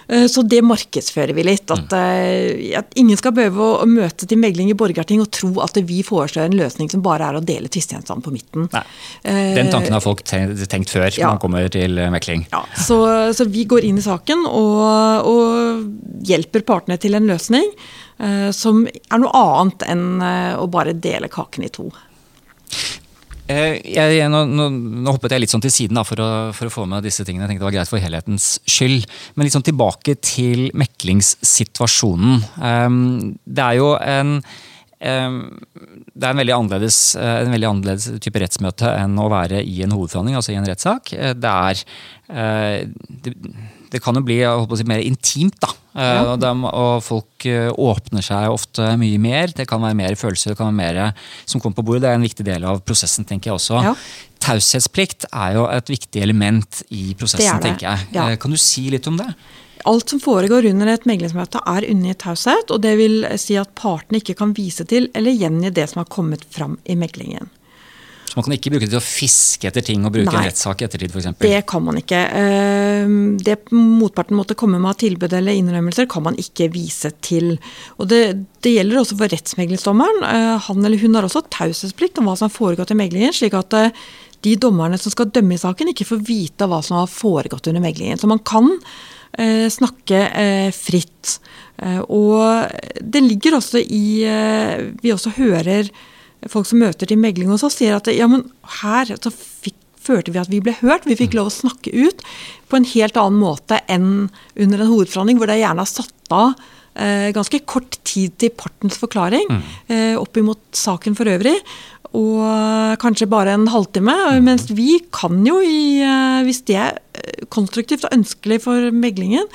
Eh, 0.08 0.26
så 0.26 0.42
det 0.42 0.62
markedsfører 0.64 1.34
vi 1.36 1.44
litt. 1.44 1.68
At, 1.70 1.92
mm. 1.92 2.62
at, 2.80 2.96
ingen 3.00 3.18
skal 3.20 3.34
behøve 3.36 3.68
å 3.82 3.88
møte 3.88 4.28
til 4.28 4.40
megling 4.40 4.72
i 4.72 4.76
Borgarting 4.78 5.22
og 5.22 5.30
tro 5.34 5.52
at 5.64 5.76
vi 5.88 6.00
foreslår 6.06 6.48
en 6.48 6.58
løsning 6.58 6.90
som 6.92 7.04
bare 7.04 7.28
er 7.28 7.38
å 7.38 7.44
dele 7.44 7.70
tvistegjenstanden 7.72 8.24
på 8.24 8.34
midten. 8.34 8.68
Nei. 8.72 8.84
Den 9.58 9.72
tanken 9.72 9.96
har 9.96 10.04
folk 10.04 10.24
tenkt 10.24 10.92
før 10.92 11.10
ja. 11.12 11.32
man 11.32 11.42
kommer 11.42 11.68
til 11.72 12.00
mekling. 12.12 12.46
Ja, 12.52 12.64
så, 12.76 13.00
så, 13.36 13.46
vi 13.48 13.66
går 13.68 13.86
inn 13.88 14.00
i 14.00 14.04
saken 14.04 14.46
og, 14.48 15.28
og 15.28 16.22
hjelper 16.28 16.64
partene 16.68 16.98
til 17.00 17.18
en 17.18 17.28
løsning 17.28 17.68
som 18.54 18.80
er 18.88 19.20
noe 19.22 19.30
annet 19.38 19.84
enn 19.86 20.22
å 20.58 20.64
bare 20.72 20.96
dele 20.98 21.28
kaken 21.30 21.68
i 21.68 21.70
to. 21.70 21.86
Eh, 23.48 23.78
jeg, 23.94 24.28
nå, 24.28 24.42
nå, 24.44 24.68
nå, 24.76 25.08
hoppet 25.14 25.32
jeg 25.32 25.40
litt 25.40 25.52
sånn 25.52 25.64
til 25.64 25.72
siden 25.72 25.96
da, 25.96 26.04
for, 26.04 26.20
å, 26.20 26.30
for, 26.56 26.68
å, 26.68 26.74
få 26.74 26.84
med 26.90 27.06
disse 27.06 27.24
tingene. 27.24 27.46
Jeg 27.46 27.54
tenkte 27.54 27.64
det 27.64 27.70
var 27.70 27.76
greit 27.78 27.92
for 27.92 28.04
helhetens 28.04 28.48
skyld. 28.68 29.06
Men 29.34 29.48
litt 29.48 29.56
sånn 29.56 29.66
tilbake 29.66 30.18
til 30.20 30.68
meklingssituasjonen. 30.76 32.42
Um, 32.60 32.98
det 33.48 33.64
er 33.64 33.78
jo 33.80 33.94
en 33.96 34.36
um, 34.36 35.40
det 36.12 36.26
er 36.26 36.34
en 36.34 36.42
veldig, 36.42 36.54
eh, 36.58 37.34
en 37.46 37.54
veldig 37.54 37.70
annerledes 37.70 38.20
type 38.24 38.42
rettsmøte 38.42 38.92
enn 38.98 39.16
å 39.22 39.30
være 39.32 39.62
i 39.64 39.80
en 39.86 39.96
hovedforhandling, 39.96 40.36
altså 40.36 40.52
i 40.52 40.60
en 40.60 40.68
rettssak. 40.68 41.14
Det 41.38 41.56
er 41.56 41.84
det 43.92 44.00
kan 44.04 44.16
jo 44.18 44.24
bli 44.24 44.38
si, 44.76 44.86
mer 44.88 45.02
intimt. 45.04 45.58
da. 45.62 45.70
Eh, 45.98 46.04
ja. 46.04 46.24
Og, 46.32 46.40
de, 46.42 46.50
og, 46.68 47.02
folk 47.04 47.46
eh, 47.48 47.68
åpner 47.72 48.24
seg 48.24 48.52
ofte 48.52 48.90
mye 49.00 49.20
mer. 49.22 49.52
Det 49.56 49.68
kan 49.68 49.82
være 49.82 49.98
mer 49.98 50.18
følelser 50.18 50.52
det 50.52 50.58
kan 50.60 50.70
være 50.70 50.78
mer 50.80 51.22
som 51.44 51.62
kommer 51.62 51.80
på 51.80 51.86
bordet. 51.88 52.04
Det 52.04 52.10
er 52.12 52.18
en 52.20 52.26
viktig 52.28 52.48
del 52.48 52.66
av 52.68 52.82
prosessen, 52.86 53.26
tenker 53.28 53.52
jeg 53.52 53.58
også. 53.58 53.82
Ja. 53.86 53.94
Taushetsplikt 54.44 55.28
er 55.32 55.56
jo 55.58 55.64
et 55.72 55.90
viktig 55.90 56.22
element 56.22 56.82
i 56.94 57.12
prosessen, 57.18 57.62
tenker 57.64 57.90
jeg. 57.90 58.10
Ja. 58.16 58.28
Eh, 58.28 58.38
kan 58.40 58.54
du 58.54 58.60
si 58.60 58.88
litt 58.92 59.08
om 59.10 59.18
det? 59.20 59.28
Alt 59.88 60.10
som 60.10 60.20
foregår 60.20 60.66
under 60.68 60.90
et 60.90 61.06
meglingsmøte 61.08 61.62
er 61.70 61.86
unngitt 61.88 62.20
taushet. 62.24 62.72
Og 62.74 62.82
det 62.84 62.96
vil 63.00 63.22
si 63.40 63.56
at 63.60 63.72
partene 63.78 64.22
ikke 64.22 64.36
kan 64.42 64.54
vise 64.56 64.86
til 64.88 65.08
eller 65.16 65.34
gjengi 65.34 65.72
det 65.74 65.88
som 65.90 66.02
har 66.04 66.10
kommet 66.12 66.44
fram 66.54 66.76
i 66.84 66.98
meglingen. 66.98 67.50
Man 68.38 68.44
kan 68.46 68.54
ikke 68.54 68.70
bruke 68.70 68.86
det 68.86 68.92
til 68.92 69.00
å 69.00 69.02
fiske 69.02 69.66
etter 69.66 69.82
ting 69.82 70.04
og 70.06 70.12
bruke 70.14 70.30
Nei, 70.30 70.44
en 70.44 70.46
rettssak 70.46 70.78
i 70.78 70.86
ettertid 70.86 71.10
f.eks.? 71.10 71.40
Det 71.42 71.58
kan 71.66 71.82
man 71.82 71.96
ikke. 71.98 72.20
Ehm, 72.38 73.16
det 73.42 73.56
motparten 73.74 74.36
måtte 74.38 74.54
komme 74.58 74.78
med 74.78 74.92
av 74.92 75.00
tilbud 75.00 75.32
eller 75.34 75.56
innrømmelser, 75.58 76.06
kan 76.12 76.22
man 76.22 76.36
ikke 76.38 76.68
vise 76.70 77.10
til. 77.24 77.56
Og 77.98 78.06
det, 78.12 78.20
det 78.62 78.76
gjelder 78.76 79.00
også 79.00 79.16
for 79.18 79.34
rettsmeglingsdommeren. 79.34 80.22
Eh, 80.28 80.68
han 80.68 80.86
eller 80.86 81.02
hun 81.02 81.18
har 81.18 81.26
også 81.26 81.42
taushetsplikt 81.50 82.20
om 82.22 82.30
hva 82.30 82.36
som 82.38 82.46
har 82.46 82.54
foregått 82.54 82.92
i 82.94 82.98
meglingen, 83.00 83.34
slik 83.34 83.56
at 83.58 83.74
eh, 83.74 84.04
de 84.46 84.52
dommerne 84.62 85.00
som 85.02 85.10
skal 85.10 85.32
dømme 85.34 85.56
i 85.56 85.62
saken, 85.64 85.90
ikke 85.90 86.06
får 86.06 86.20
vite 86.28 86.68
hva 86.70 86.78
som 86.86 87.00
har 87.00 87.10
foregått 87.10 87.66
under 87.72 87.82
meglingen. 87.82 88.20
Så 88.22 88.30
man 88.30 88.44
kan 88.46 88.70
eh, 89.34 89.66
snakke 89.66 90.20
fritt. 90.78 91.40
Og 92.06 93.02
det 93.02 93.20
ligger 93.22 93.58
også 93.58 93.78
i 93.78 94.26
Vi 94.98 95.12
også 95.14 95.30
hører 95.36 95.90
folk 96.46 96.68
som 96.68 96.80
møter 96.82 97.08
til 97.08 97.20
megling 97.20 97.50
hos 97.50 97.64
oss, 97.66 97.78
sier 97.80 97.98
at 97.98 98.08
ja, 98.12 98.28
men 98.30 98.46
her 98.80 99.10
så 99.10 99.32
fikk, 99.34 99.76
følte 100.08 100.32
vi 100.32 100.40
at 100.40 100.50
vi 100.52 100.62
ble 100.64 100.76
hørt. 100.78 101.08
Vi 101.08 101.18
fikk 101.18 101.34
lov 101.36 101.50
å 101.50 101.56
snakke 101.58 101.92
ut 101.92 102.22
på 102.70 102.78
en 102.78 102.88
helt 102.94 103.18
annen 103.20 103.40
måte 103.42 103.80
enn 103.90 104.28
under 104.56 104.82
en 104.82 104.92
hovedforhandling, 104.92 105.40
hvor 105.40 105.50
det 105.50 105.60
gjerne 105.60 105.84
har 105.84 105.90
satt 105.90 106.32
av 106.34 106.54
eh, 106.94 107.28
ganske 107.36 107.60
kort 107.68 107.98
tid 108.08 108.38
til 108.40 108.54
partens 108.56 108.96
forklaring 109.00 109.50
mm. 109.50 109.62
eh, 109.92 110.14
opp 110.20 110.38
imot 110.40 110.62
saken 110.76 111.18
for 111.18 111.28
øvrig. 111.28 111.58
Og 112.16 112.40
kanskje 113.02 113.28
bare 113.28 113.52
en 113.52 113.68
halvtime. 113.68 114.14
Mm. 114.38 114.46
Mens 114.46 114.70
vi 114.72 114.96
kan 115.12 115.42
jo, 115.44 115.58
i, 115.60 116.00
eh, 116.00 116.40
hvis 116.46 116.62
det 116.70 116.78
er 116.80 117.02
eh, 117.18 117.44
konstruktivt 117.52 118.06
og 118.08 118.16
ønskelig 118.16 118.62
for 118.64 118.88
meglingen, 118.94 119.50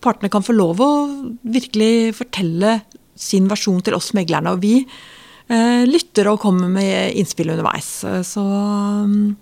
partene 0.00 0.32
kan 0.32 0.46
få 0.46 0.56
lov 0.56 0.80
å 0.80 0.92
virkelig 1.44 2.16
fortelle 2.22 2.78
sin 3.20 3.50
versjon 3.50 3.82
til 3.84 3.98
oss 3.98 4.14
meglerne. 4.16 4.54
Og 4.56 4.64
vi 4.64 4.78
Eh, 5.50 5.82
lytter 5.86 6.09
og 6.18 6.40
kommer 6.42 6.68
med 6.68 7.14
innspill 7.18 7.52
underveis. 7.54 8.02
Eh, 8.04 8.20
så 8.26 8.42
um, 8.42 9.36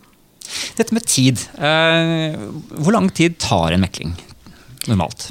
Dette 0.78 0.94
med 0.96 1.04
tid. 1.04 1.40
Eh, 1.58 2.38
hvor 2.78 2.94
lang 2.94 3.10
tid 3.12 3.36
tar 3.42 3.74
en 3.74 3.84
mekling 3.84 4.14
normalt? 4.88 5.30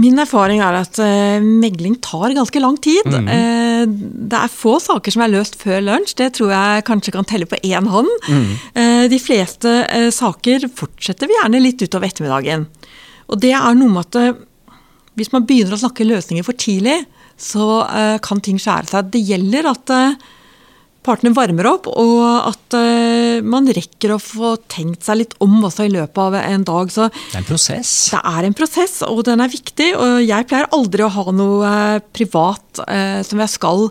Min 0.00 0.18
erfaring 0.22 0.62
er 0.62 0.76
at 0.78 0.98
megling 1.42 1.96
tar 2.02 2.30
ganske 2.34 2.60
lang 2.62 2.76
tid. 2.78 3.06
Mm 3.06 3.26
-hmm. 3.26 3.94
det 4.30 4.38
er 4.38 4.48
få 4.48 4.78
saker 4.80 5.10
som 5.10 5.22
er 5.22 5.32
løst 5.34 5.58
før 5.58 5.80
lunsj, 5.80 6.14
det 6.16 6.34
tror 6.34 6.50
jeg 6.50 6.84
kanskje 6.84 7.12
kan 7.12 7.24
telle 7.24 7.46
på 7.46 7.58
én 7.64 7.86
hånd. 7.86 8.08
Mm. 8.28 9.10
de 9.10 9.18
fleste 9.18 10.12
saker 10.12 10.68
fortsetter 10.74 11.26
vi 11.26 11.34
gjerne 11.34 11.60
litt 11.60 11.82
utover 11.82 12.06
ettermiddagen. 12.06 12.66
Og 13.28 13.40
det 13.40 13.50
er 13.50 13.74
noe 13.74 13.88
med 13.88 14.06
at 14.06 14.36
hvis 15.14 15.32
man 15.32 15.44
begynner 15.44 15.74
å 15.74 15.82
snakke 15.82 16.06
løsninger 16.06 16.46
for 16.46 16.52
tidlig, 16.52 17.04
så 17.40 17.70
uh, 17.86 18.18
kan 18.22 18.42
ting 18.44 18.60
skjære 18.60 18.90
seg. 18.90 19.10
Det 19.14 19.22
gjelder 19.24 19.70
at 19.70 19.92
uh, 19.94 20.28
partene 21.06 21.32
varmer 21.36 21.70
opp, 21.70 21.88
og 21.88 22.20
at 22.50 22.76
uh, 22.76 23.40
man 23.46 23.70
rekker 23.72 24.14
å 24.14 24.20
få 24.20 24.54
tenkt 24.70 25.06
seg 25.06 25.22
litt 25.22 25.36
om 25.44 25.58
også 25.64 25.88
i 25.88 25.92
løpet 25.94 26.22
av 26.26 26.38
en 26.42 26.66
dag. 26.68 26.92
Så 26.92 27.08
det 27.10 27.38
er 27.38 27.42
en 27.42 27.48
prosess? 27.48 27.94
Det 28.12 28.22
er 28.34 28.48
en 28.48 28.58
prosess, 28.60 28.98
og 29.08 29.24
den 29.28 29.44
er 29.44 29.52
viktig. 29.52 29.92
Og 29.96 30.18
jeg 30.24 30.48
pleier 30.50 30.70
aldri 30.76 31.06
å 31.06 31.12
ha 31.16 31.26
noe 31.34 31.76
privat 32.12 32.84
som 33.26 33.40
jeg 33.40 33.52
skal 33.56 33.88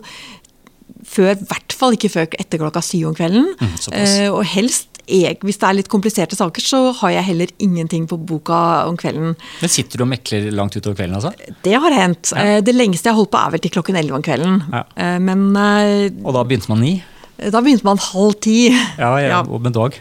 før, 1.20 1.34
i 1.36 1.50
hvert 1.52 1.76
fall 1.80 1.96
ikke 1.98 2.10
før 2.16 2.30
etter 2.40 2.60
klokka 2.64 2.82
syv 2.84 3.10
om 3.12 3.18
kvelden. 3.18 3.52
Mm. 3.60 3.76
Eh, 4.00 4.26
og 4.32 4.42
helst, 4.56 4.86
jeg, 5.10 5.38
hvis 5.42 5.58
det 5.58 5.66
er 5.66 5.74
litt 5.74 5.88
kompliserte 5.90 6.36
saker, 6.38 6.62
så 6.62 6.80
har 7.00 7.10
jeg 7.16 7.24
heller 7.32 7.50
ingenting 7.62 8.04
på 8.10 8.18
boka 8.30 8.58
om 8.86 8.94
kvelden. 9.00 9.32
Men 9.60 9.72
sitter 9.72 9.98
du 9.98 10.04
og 10.06 10.10
mekler 10.12 10.50
langt 10.54 10.76
utover 10.78 10.94
kvelden, 11.00 11.16
altså? 11.18 11.32
Det 11.66 11.72
har 11.82 11.96
hendt. 11.96 12.30
Eh, 12.38 12.58
det 12.62 12.74
lengste 12.76 13.08
jeg 13.10 13.14
har 13.16 13.18
holdt 13.18 13.32
på 13.34 13.40
er 13.40 13.54
vel 13.56 13.64
til 13.64 13.72
klokken 13.74 13.98
elleve 13.98 14.20
om 14.20 14.26
kvelden. 14.26 14.60
Ja. 14.70 14.84
Eh, 14.94 15.16
men 15.26 15.48
eh, 15.58 16.10
Og 16.22 16.36
da 16.36 16.44
begynte 16.46 16.70
man 16.72 16.84
ni? 16.86 16.92
da 17.40 17.62
begynte 17.64 17.86
man 17.88 17.98
halv 18.10 18.34
ti. 18.44 18.68
Ja, 19.00 19.14
ja, 19.18 19.28
Ja. 19.32 19.40
og 19.48 19.62
med 19.64 19.72
dog. 19.74 19.96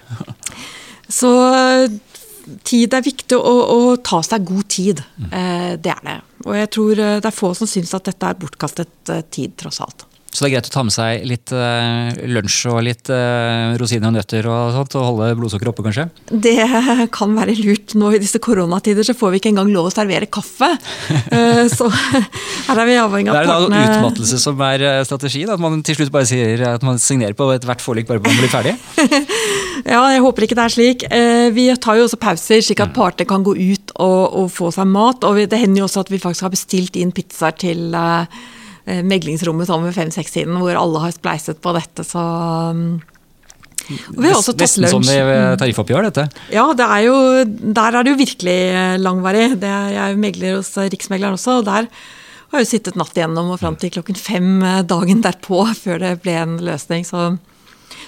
Så 1.09 1.29
eh, 1.55 1.87
tid 2.67 2.93
er 2.93 3.05
viktig, 3.05 3.37
å, 3.39 3.53
å 3.73 3.95
ta 4.03 4.19
seg 4.25 4.45
god 4.45 4.67
tid. 4.69 5.01
Mm. 5.17 5.29
Eh, 5.31 5.71
det 5.81 5.93
er 5.95 6.03
det. 6.05 6.17
Og 6.45 6.53
jeg 6.59 6.69
tror 6.75 7.01
eh, 7.01 7.15
det 7.23 7.29
er 7.31 7.35
få 7.39 7.53
som 7.57 7.69
syns 7.69 7.95
at 7.97 8.05
dette 8.11 8.29
er 8.29 8.37
bortkastet 8.43 9.13
eh, 9.15 9.23
tid, 9.33 9.55
tross 9.59 9.81
alt. 9.85 10.05
Så 10.29 10.43
det 10.45 10.49
er 10.49 10.53
greit 10.59 10.67
å 10.69 10.73
ta 10.73 10.83
med 10.85 10.93
seg 10.93 11.23
litt 11.25 11.51
eh, 11.57 12.19
lunsj 12.29 12.57
og 12.69 12.83
litt 12.85 13.09
eh, 13.09 13.73
rosiner 13.81 14.11
og 14.11 14.13
nøtter 14.13 14.45
og 14.45 14.75
sånt, 14.75 14.95
og 14.99 15.07
holde 15.07 15.29
blodsukkeret 15.39 15.71
oppe, 15.71 15.85
kanskje? 15.87 16.05
Det 16.29 16.53
kan 17.17 17.33
være 17.33 17.55
lurt. 17.57 17.95
Nå 17.97 18.11
i 18.13 18.19
disse 18.21 18.37
koronatider 18.43 19.07
så 19.07 19.15
får 19.17 19.33
vi 19.33 19.41
ikke 19.41 19.51
engang 19.55 19.71
lov 19.73 19.89
å 19.89 19.93
servere 19.93 20.29
kaffe. 20.29 20.69
uh, 21.33 21.63
så 21.77 21.89
her 21.89 22.83
er 22.83 22.85
vi 22.91 22.99
avhengig 23.01 23.33
av 23.33 23.39
partene. 23.41 23.73
Det 23.73 23.79
er 23.79 23.87
er 23.87 23.89
da 23.89 23.97
utmattelse 23.97 24.39
som 24.43 24.61
er 24.69 24.85
strategien? 25.09 25.49
At 25.49 25.63
man 25.65 25.81
til 25.87 25.97
slutt 25.97 26.13
bare 26.13 26.29
sier 26.29 26.63
at 26.75 26.85
man 26.85 27.01
signerer 27.01 27.33
på 27.37 27.49
ethvert 27.55 27.81
forlik 27.83 28.07
bare 28.09 28.21
for 28.21 28.29
å 28.29 28.39
bli 28.43 28.51
ferdig? 28.53 28.77
Ja, 29.79 30.01
jeg 30.11 30.19
håper 30.19 30.43
ikke 30.43 30.57
det 30.59 30.63
er 30.65 30.73
slik. 30.73 31.03
Vi 31.55 31.63
tar 31.79 31.95
jo 31.95 32.03
også 32.03 32.17
pauser, 32.19 32.59
slik 32.61 32.81
at 32.83 32.91
parter 32.93 33.23
kan 33.25 33.45
gå 33.47 33.53
ut 33.55 33.93
og, 33.95 34.23
og 34.41 34.49
få 34.51 34.73
seg 34.75 34.89
mat. 34.91 35.23
Og 35.23 35.37
vi- 35.37 35.45
det 35.49 35.61
hender 35.61 35.81
jo 35.81 35.85
også 35.87 36.03
at 36.03 36.11
vi 36.11 36.19
faktisk 36.19 36.43
har 36.45 36.51
bestilt 36.51 36.99
inn 36.99 37.13
pizzaer 37.15 37.55
til 37.63 37.95
meglingsrommet 39.05 39.69
sånn 39.69 39.85
ved 39.87 39.95
fem-seks-tiden, 39.97 40.57
hvor 40.61 40.77
alle 40.79 41.05
har 41.05 41.15
spleiset 41.15 41.61
på 41.63 41.73
dette, 41.77 42.05
så 42.07 42.23
mm. 42.75 42.93
og 43.89 44.21
Vi 44.21 44.29
har 44.29 44.37
også 44.37 44.53
tatt 44.53 44.67
Nesten 44.67 44.87
som 44.91 45.03
lunsj. 45.03 45.15
i 45.15 45.35
eh, 45.35 45.57
tariffoppgjør, 45.61 46.09
dette. 46.09 46.27
Ja, 46.53 46.67
det 46.77 46.85
er 46.85 47.03
jo, 47.07 47.17
der 47.79 47.99
er 47.99 48.05
det 48.05 48.13
jo 48.13 48.21
virkelig 48.21 48.57
eh, 48.69 48.95
langvarig. 49.01 49.51
Det 49.61 49.69
er, 49.69 49.91
jeg 49.95 50.05
er 50.05 50.23
megler 50.25 50.57
hos 50.59 50.71
eh, 50.77 50.89
Riksmegleren 50.93 51.39
også, 51.39 51.59
og 51.61 51.69
der 51.69 51.89
har 52.49 52.61
jeg 52.61 52.65
jo 52.65 52.71
sittet 52.71 52.97
natt 52.97 53.17
igjennom 53.17 53.51
og 53.53 53.61
fram 53.61 53.77
til 53.77 53.93
klokken 53.93 54.17
fem 54.17 54.59
eh, 54.65 54.81
dagen 54.89 55.23
derpå 55.25 55.63
før 55.83 56.01
det 56.05 56.17
ble 56.25 56.37
en 56.41 56.59
løsning. 56.65 57.07
Så 57.07 57.31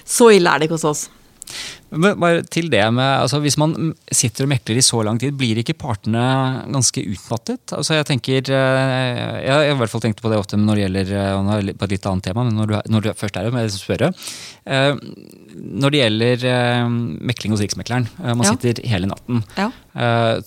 så 0.08 0.32
ille 0.34 0.50
er 0.50 0.60
det 0.60 0.68
ikke 0.68 0.78
hos 0.80 0.88
oss. 0.88 1.02
Men 1.92 2.16
bare 2.20 2.42
til 2.48 2.70
det 2.72 2.82
med, 2.94 3.04
altså 3.20 3.38
Hvis 3.44 3.58
man 3.60 3.74
sitter 4.10 4.46
og 4.46 4.50
mekler 4.54 4.78
i 4.80 4.84
så 4.84 5.02
lang 5.04 5.18
tid, 5.20 5.34
blir 5.36 5.58
ikke 5.60 5.74
partene 5.76 6.22
ganske 6.72 7.02
utmattet? 7.04 7.74
Altså 7.76 7.98
Jeg 7.98 8.06
tenker, 8.08 8.48
eh, 8.48 9.42
jeg 9.44 9.52
har 9.52 9.66
i 9.68 9.76
hvert 9.76 9.92
fall 9.92 10.04
tenkt 10.06 10.22
på 10.24 10.30
det 10.32 10.38
ofte 10.40 10.56
når 10.56 10.78
det 10.80 10.84
gjelder 10.86 11.12
eh, 11.20 11.72
på 11.76 11.84
et 11.88 11.94
litt 11.96 12.08
annet 12.08 12.24
tema, 12.30 12.46
men 12.48 12.56
når 12.56 12.72
du, 12.72 12.76
når 12.96 13.04
du 13.04 13.10
først 13.20 13.36
er 13.36 13.44
her, 13.48 13.52
må 13.52 13.64
jeg 13.66 13.74
spørre. 13.76 14.12
Eh, 14.64 14.94
Når 15.52 15.92
det 15.92 16.00
gjelder 16.00 16.44
mekling 17.28 17.52
hos 17.52 17.60
Riksmekleren, 17.60 18.06
man 18.22 18.40
Ja. 18.46 18.52
sitter 18.54 18.80
hele 18.88 19.06
natten. 19.10 19.42
Ja. 19.58 19.68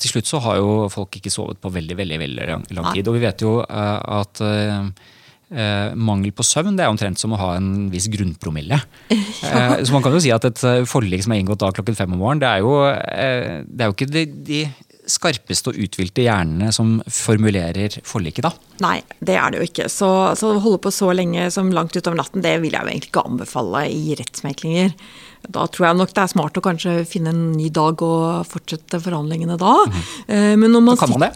Til 0.02 0.10
slutt 0.10 0.26
så 0.26 0.40
har 0.42 0.58
jo 0.58 0.88
folk 0.90 1.14
ikke 1.20 1.30
sovet 1.30 1.60
på 1.62 1.70
veldig 1.72 1.96
veldig, 2.00 2.18
veldig 2.20 2.48
lang, 2.50 2.66
tid. 2.94 3.08
Og 3.08 3.14
vi 3.20 3.22
vet 3.22 3.44
jo 3.46 3.60
at 3.62 4.42
eh, 5.52 5.94
mangel 5.96 6.34
på 6.36 6.46
søvn 6.46 6.78
det 6.78 6.86
er 6.86 6.94
omtrent 6.94 7.22
som 7.22 7.36
å 7.36 7.40
ha 7.42 7.52
en 7.60 7.90
viss 7.94 8.10
grunnpromille. 8.14 8.82
Eh, 9.46 9.84
så 9.86 9.94
man 9.94 10.02
kan 10.02 10.16
jo 10.16 10.20
si 10.24 10.32
at 10.34 10.46
et 10.48 10.62
forlik 10.90 11.22
som 11.22 11.34
er 11.36 11.42
inngått 11.42 11.60
da 11.62 11.68
klokken 11.76 11.98
fem 11.98 12.14
om 12.16 12.18
morgenen, 12.18 12.42
det 12.42 12.48
er 12.50 12.64
jo, 12.64 12.72
eh, 12.90 13.60
det 13.68 13.84
er 13.84 13.92
jo 13.92 13.94
ikke 13.94 14.08
de, 14.10 14.24
de 14.48 14.62
skarpeste 15.10 15.72
og 15.72 15.80
uthvilte 15.80 16.26
hjernene 16.26 16.72
som 16.76 16.98
formulerer 17.12 18.00
forliket 18.08 18.48
da. 18.48 18.52
Nei, 18.84 18.98
det 19.20 19.38
er 19.40 19.54
det 19.54 19.62
jo 19.62 19.70
ikke. 19.70 19.88
Så, 19.92 20.10
så 20.40 20.54
å 20.56 20.62
holde 20.64 20.82
på 20.86 20.94
så 20.94 21.12
lenge 21.16 21.48
som 21.54 21.72
langt 21.76 21.96
utover 21.96 22.20
natten, 22.20 22.44
det 22.46 22.58
vil 22.64 22.76
jeg 22.76 22.82
jo 22.82 22.94
egentlig 22.94 23.12
ikke 23.12 23.26
anbefale 23.30 23.86
i 23.94 24.18
rettsmeklinger. 24.20 24.94
Da 25.46 25.66
tror 25.70 25.90
jeg 25.90 26.00
nok 26.00 26.14
det 26.16 26.24
er 26.24 26.32
smart 26.32 26.58
å 26.58 26.64
kanskje 26.66 27.00
finne 27.10 27.34
en 27.34 27.44
ny 27.54 27.70
dag 27.74 28.02
og 28.06 28.48
fortsette 28.50 29.00
forhandlingene 29.04 29.60
da. 29.62 29.76
Mm. 29.86 30.64
Men 30.64 30.72
når 30.74 30.88
man. 30.88 30.98
Da 30.98 31.06
kan 31.06 31.14
man 31.16 31.28
det. 31.28 31.34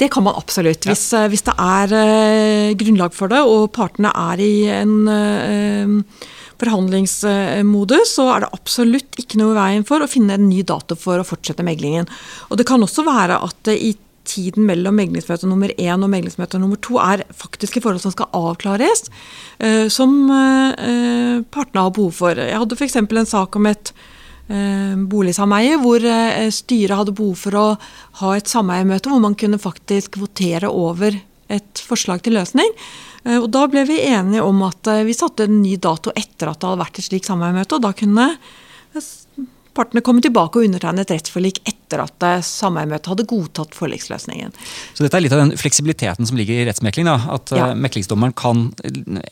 Det 0.00 0.10
kan 0.12 0.24
man 0.26 0.36
absolutt. 0.38 0.86
Hvis, 0.86 1.06
ja. 1.14 1.26
hvis 1.30 1.44
det 1.46 1.54
er 1.56 1.94
eh, 1.96 2.74
grunnlag 2.78 3.14
for 3.16 3.32
det, 3.32 3.40
og 3.46 3.70
partene 3.74 4.12
er 4.12 4.42
i 4.42 4.54
en 4.74 4.94
eh, 5.08 6.28
forhandlingsmodus, 6.60 8.14
så 8.18 8.28
er 8.34 8.44
det 8.44 8.52
absolutt 8.56 9.18
ikke 9.20 9.40
noe 9.40 9.54
i 9.54 9.58
veien 9.58 9.88
for 9.88 10.04
å 10.04 10.10
finne 10.10 10.36
en 10.36 10.48
ny 10.50 10.62
dato 10.66 10.98
for 10.98 11.20
å 11.20 11.26
fortsette 11.26 11.66
meglingen. 11.66 12.08
Og 12.50 12.60
det 12.60 12.68
kan 12.68 12.82
også 12.84 13.06
være 13.06 13.40
at 13.46 13.72
i 13.74 13.94
tiden 14.30 14.66
mellom 14.68 14.96
meglingsmøte 14.98 15.48
nummer 15.48 15.72
én 15.80 16.04
og 16.04 16.10
meglingsmøte 16.12 16.60
nummer 16.60 16.78
to 16.84 16.98
er 17.02 17.24
faktiske 17.36 17.82
forhold 17.82 18.02
som 18.04 18.14
skal 18.14 18.30
avklares, 18.36 19.08
eh, 19.58 19.88
som 19.92 20.14
eh, 20.30 21.40
partene 21.50 21.86
har 21.86 21.94
behov 21.96 22.14
for. 22.20 22.38
Jeg 22.38 22.60
hadde 22.60 22.78
f.eks. 22.78 22.98
en 23.00 23.30
sak 23.32 23.56
om 23.58 23.70
et 23.70 23.92
eh, 24.52 24.94
boligsameie 25.14 25.80
hvor 25.82 26.04
styret 26.54 26.98
hadde 27.00 27.16
behov 27.16 27.46
for 27.46 27.58
å 27.58 27.66
ha 28.22 28.36
et 28.36 28.50
sameiemøte 28.50 29.10
hvor 29.10 29.24
man 29.24 29.38
kunne 29.38 29.60
faktisk 29.62 30.20
votere 30.20 30.70
over 30.70 31.16
et 31.50 31.82
forslag 31.86 32.22
til 32.24 32.36
løsning. 32.38 32.70
Eh, 33.24 33.38
Og 33.38 33.50
da 33.50 33.66
ble 33.70 33.84
vi 33.88 34.00
enige 34.06 34.44
om 34.46 34.62
at 34.66 34.86
eh, 34.86 35.04
vi 35.08 35.16
satte 35.16 35.48
en 35.48 35.60
ny 35.62 35.76
dato 35.76 36.14
etter 36.16 36.50
at 36.50 36.60
det 36.60 36.68
hadde 36.70 36.82
vært 36.84 36.98
et 36.98 37.08
slikt 37.08 37.30
samarbeidsmøte. 37.30 37.74
og 37.74 37.82
da 37.82 37.92
kunne 37.92 38.28
partene 39.74 40.02
komme 40.02 40.20
tilbake 40.24 40.58
og 40.60 40.66
undertegne 40.68 41.00
et 41.04 41.10
rettsforlik 41.14 41.60
etter 41.68 42.02
at 42.04 42.22
eh, 42.26 42.40
sameiemøtet 42.46 43.06
hadde 43.12 43.26
godtatt 43.30 43.74
forliksløsningen. 43.74 44.52
Så 44.94 45.04
dette 45.06 45.16
er 45.18 45.24
litt 45.24 45.32
av 45.36 45.42
den 45.44 45.56
fleksibiliteten 45.58 46.26
som 46.28 46.36
ligger 46.38 46.60
i 46.62 46.66
rettsmekling. 46.68 47.06
Da. 47.08 47.16
At 47.36 47.50
Ja. 47.54 47.68
ja. 47.70 47.74
meklingsdommeren 47.74 48.34
kan 48.38 48.72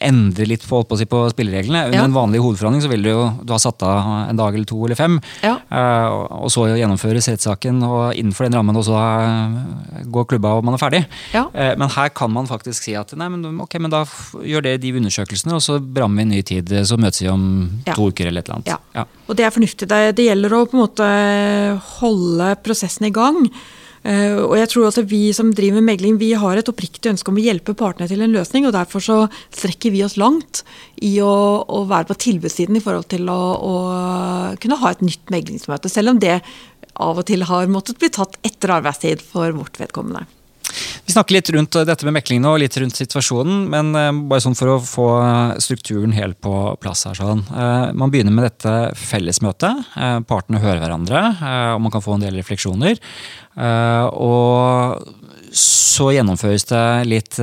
endre 0.00 0.46
litt 0.48 0.64
på, 0.68 0.82
på, 0.88 0.98
på 1.08 1.22
spillereglene. 1.32 1.84
Under 1.88 1.98
Ja. 1.98 2.04
en 2.04 2.14
vanlig 2.16 2.40
hovedforhandling 2.42 2.82
så 2.84 2.90
vil 2.92 3.02
du 3.02 3.10
jo 3.10 3.22
du 3.44 3.52
har 3.52 3.58
satt 3.62 3.82
av 3.86 4.28
en 4.30 4.36
dag 4.36 4.54
eller 4.54 4.64
to 4.68 4.78
eller 4.84 4.98
fem. 4.98 5.20
Ja. 5.42 5.56
eh, 5.70 6.06
og- 6.08 6.50
så 6.50 6.64
gjennomføres 6.78 7.28
rettssaken, 7.28 7.82
og 7.84 8.14
innenfor 8.16 8.44
den 8.48 8.54
rammen 8.58 8.76
også 8.76 8.96
eh, 8.96 10.04
går 10.10 10.26
klubba 10.30 10.54
og 10.58 10.64
man 10.64 10.74
er 10.74 10.78
ferdig. 10.82 11.02
Eh, 11.34 11.74
men 11.76 11.88
her 11.88 12.08
kan 12.10 12.30
man 12.32 12.46
faktisk 12.46 12.82
si 12.82 12.94
at 12.94 13.12
nei, 13.16 13.28
men, 13.28 13.60
ok, 13.60 13.78
men 13.80 13.90
da 13.90 14.04
gjør 14.04 14.62
det 14.62 14.80
de 14.82 14.92
undersøkelsene, 14.98 15.54
og 15.54 15.60
så 15.64 15.78
brammer 15.80 16.16
vi 16.16 16.22
en 16.22 16.28
ny 16.36 16.42
tid. 16.42 16.68
Så 16.88 16.96
møtes 16.98 17.20
vi 17.22 17.28
om 17.28 17.82
to 17.94 18.08
uker 18.10 18.26
eller 18.30 18.40
et 18.40 18.48
eller 18.48 18.60
annet. 18.62 18.80
Ja. 18.94 19.04
Og 19.28 19.36
det 19.36 19.44
er 19.44 19.50
fornuftig. 19.54 19.88
Det, 19.88 20.00
det 20.16 20.27
gjelder 20.28 20.54
å 20.54 20.64
på 20.68 20.76
en 20.76 20.84
måte 20.84 21.10
holde 21.98 22.54
prosessen 22.64 23.08
i 23.08 23.14
gang. 23.14 23.42
Eh, 24.06 24.38
og 24.38 24.54
jeg 24.56 24.70
tror 24.70 24.86
også 24.88 25.02
Vi 25.10 25.32
som 25.34 25.50
driver 25.52 25.80
med 25.80 25.90
megling, 25.90 26.18
vi 26.20 26.30
har 26.38 26.56
et 26.56 26.70
oppriktig 26.70 27.10
ønske 27.10 27.32
om 27.32 27.40
å 27.40 27.44
hjelpe 27.44 27.74
partene 27.74 28.08
til 28.08 28.22
en 28.22 28.32
løsning. 28.32 28.66
og 28.66 28.76
Derfor 28.76 29.02
så 29.04 29.18
strekker 29.50 29.92
vi 29.94 30.04
oss 30.06 30.16
langt 30.20 30.62
i 31.02 31.18
å, 31.20 31.64
å 31.66 31.84
være 31.90 32.10
på 32.12 32.18
tilbudssiden 32.28 32.78
i 32.78 32.84
forhold 32.84 33.08
til 33.10 33.28
å, 33.32 33.40
å 33.58 33.74
kunne 34.62 34.80
ha 34.80 34.94
et 34.94 35.04
nytt 35.04 35.34
meglingsmøte. 35.34 35.90
Selv 35.90 36.14
om 36.14 36.22
det 36.22 36.40
av 36.98 37.18
og 37.18 37.26
til 37.28 37.44
har 37.46 37.70
måttet 37.70 37.98
bli 38.00 38.10
tatt 38.10 38.38
etter 38.46 38.78
arbeidstid 38.78 39.22
for 39.22 39.54
vårt 39.54 39.78
vedkommende. 39.78 40.26
Vi 41.08 41.12
snakker 41.14 41.38
litt 41.38 41.48
rundt 41.54 41.76
dette 41.88 42.04
med 42.04 42.18
mekling 42.18 42.42
nå, 42.44 42.52
litt 42.60 42.76
rundt 42.80 42.98
situasjonen, 42.98 43.62
men 43.72 43.94
eh, 43.96 44.10
bare 44.28 44.44
sånn 44.44 44.56
for 44.58 44.74
å 44.74 44.78
få 44.84 45.06
strukturen 45.64 46.12
helt 46.16 46.36
på 46.44 46.52
plass 46.82 47.06
her. 47.08 47.16
Sånn. 47.18 47.44
Eh, 47.48 47.88
Man 47.96 48.12
begynner 48.12 48.34
med 48.34 48.44
dette 48.48 48.74
fellesmøtet. 48.98 49.86
Eh, 49.96 50.18
Partene 50.28 50.60
hører 50.62 50.82
hverandre, 50.84 51.22
og 51.74 51.80
man 51.86 51.94
kan 51.94 52.04
få 52.04 52.18
en 52.18 52.26
del 52.26 52.36
refleksjoner. 52.38 53.00
Og 53.58 55.14
så 55.58 56.10
gjennomføres 56.14 56.66
det 56.68 56.82
litt 57.08 57.38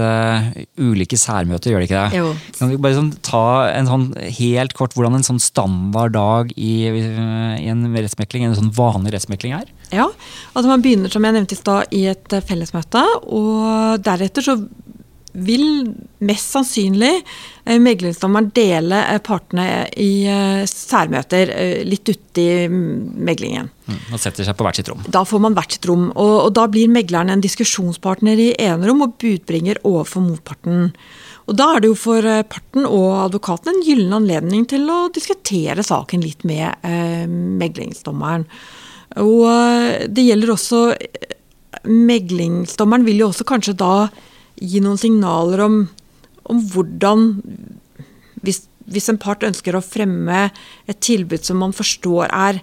ulike 0.79 1.17
særmøter, 1.19 1.73
gjør 1.73 1.81
det 1.83 1.87
ikke 1.89 2.03
det? 2.05 2.19
Jo. 2.21 2.29
Kan 2.59 2.71
vi 2.71 2.77
bare 2.85 2.95
sånn 2.99 3.09
ta 3.25 3.41
en 3.73 3.89
sånn 3.89 4.05
helt 4.37 4.75
kort 4.77 4.95
hvordan 4.95 5.17
en 5.17 5.25
sånn 5.27 5.41
standard 5.43 6.13
dag 6.15 6.53
i, 6.55 6.75
i 6.87 7.67
en 7.73 7.83
rettsmekling, 7.91 8.45
en 8.47 8.55
sånn 8.61 8.71
vanlig 8.77 9.15
rettsmekling 9.17 9.57
er? 9.57 9.73
Ja, 9.93 10.09
altså 10.53 10.69
Man 10.69 10.83
begynner 10.83 11.11
som 11.11 11.25
jeg 11.25 11.35
nevnte 11.35 11.55
i 11.55 11.59
stad 11.59 11.95
i 11.95 12.05
et 12.11 12.33
eh, 12.33 12.43
fellesmøte, 12.45 13.03
og 13.25 14.01
deretter 14.05 14.45
så 14.45 14.57
vil 15.35 15.65
mest 16.23 16.53
sannsynlig 16.55 17.11
eh, 17.19 17.79
meglingsdommeren 17.83 18.47
dele 18.55 19.01
eh, 19.11 19.19
partene 19.23 19.65
i 19.99 20.23
særmøter 20.71 21.51
litt 21.83 22.07
uti 22.07 22.47
mm, 22.71 23.19
meglingen. 23.27 23.67
Mm, 23.85 23.99
Man 24.13 24.23
setter 24.23 24.47
seg 24.47 24.55
på 24.55 24.65
hvert 24.67 24.79
sitt 24.79 24.89
rom. 24.91 25.03
Da 25.11 25.25
får 25.27 25.43
man 25.43 25.57
hvert 25.57 25.75
sitt 25.75 25.89
rom, 25.89 26.07
og, 26.13 26.35
og 26.47 26.55
da 26.55 26.69
blir 26.71 26.91
megleren 26.91 27.33
en 27.33 27.43
diskusjonspartner 27.43 28.41
i 28.47 28.49
enerom 28.69 29.03
og 29.05 29.19
budbringer 29.21 29.83
overfor 29.83 30.23
motparten. 30.23 30.89
Og 31.45 31.59
Da 31.59 31.67
er 31.75 31.83
det 31.83 31.91
jo 31.91 31.99
for 31.99 32.25
parten 32.49 32.87
og 32.87 33.09
advokaten 33.27 33.75
en 33.75 33.83
gyllen 33.85 34.15
anledning 34.17 34.63
til 34.71 34.87
å 34.89 35.03
diskutere 35.13 35.83
saken 35.85 36.23
litt 36.25 36.41
med 36.47 36.71
eh, 36.87 37.27
meglingsdommeren. 37.29 38.47
Og 39.23 39.45
eh, 39.49 40.05
det 40.11 40.27
gjelder 40.27 40.53
også 40.55 40.81
eh, 40.95 41.33
Meglingsdommeren 41.85 43.05
vil 43.05 43.21
jo 43.21 43.29
også 43.29 43.45
kanskje 43.47 43.75
da 43.77 44.07
gi 44.57 44.79
noen 44.81 44.97
signaler 44.97 45.61
om, 45.65 45.75
om 46.49 46.61
hvordan 46.71 47.27
hvis, 48.45 48.63
hvis 48.89 49.11
en 49.11 49.19
part 49.21 49.43
ønsker 49.45 49.75
å 49.75 49.83
fremme 49.85 50.47
et 50.89 51.01
tilbud 51.03 51.45
som 51.45 51.59
man 51.61 51.75
forstår 51.75 52.31
er 52.31 52.61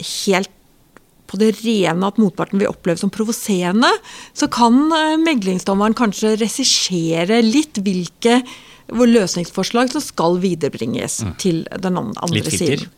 helt 0.00 0.52
på 1.30 1.38
det 1.38 1.52
rene 1.60 2.08
at 2.08 2.18
motparten 2.18 2.58
vil 2.58 2.70
oppleve 2.70 2.98
som 2.98 3.12
provoserende, 3.14 3.90
så 4.34 4.50
kan 4.50 4.78
eh, 4.94 5.18
meglingsdommeren 5.22 5.96
kanskje 5.98 6.36
regissere 6.40 7.42
litt 7.46 7.78
hvilke 7.82 8.40
hvor 8.90 9.06
løsningsforslag 9.06 9.92
som 9.92 10.02
skal 10.02 10.40
viderebringes 10.42 11.20
til 11.38 11.62
den 11.78 11.98
andre 12.00 12.50
siden. 12.50 12.88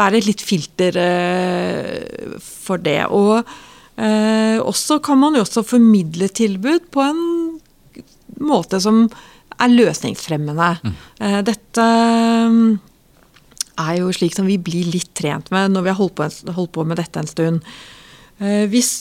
Være 0.00 0.20
et 0.20 0.28
litt 0.30 0.44
filter 0.44 0.96
eh, 1.00 2.36
for 2.40 2.80
det. 2.80 3.02
Og 3.12 3.40
eh, 3.40 4.58
også 4.60 5.00
kan 5.04 5.20
man 5.20 5.36
jo 5.36 5.44
også 5.44 5.66
formidle 5.66 6.30
tilbud 6.32 6.88
på 6.94 7.04
en 7.04 7.20
måte 8.40 8.80
som 8.80 9.04
er 9.60 9.74
løsningsfremmende. 9.74 10.70
Eh, 11.20 11.40
dette 11.46 11.86
mm, 12.54 12.78
er 13.84 13.98
jo 14.00 14.12
slik 14.16 14.36
som 14.36 14.48
vi 14.48 14.56
blir 14.60 14.88
litt 14.92 15.12
trent 15.18 15.50
med 15.54 15.74
når 15.74 15.86
vi 15.86 15.92
har 15.92 16.00
holdt 16.00 16.16
på, 16.20 16.28
holdt 16.56 16.74
på 16.76 16.86
med 16.88 17.00
dette 17.00 17.20
en 17.20 17.30
stund. 17.30 17.70
Eh, 18.40 18.64
Hvis 18.72 18.92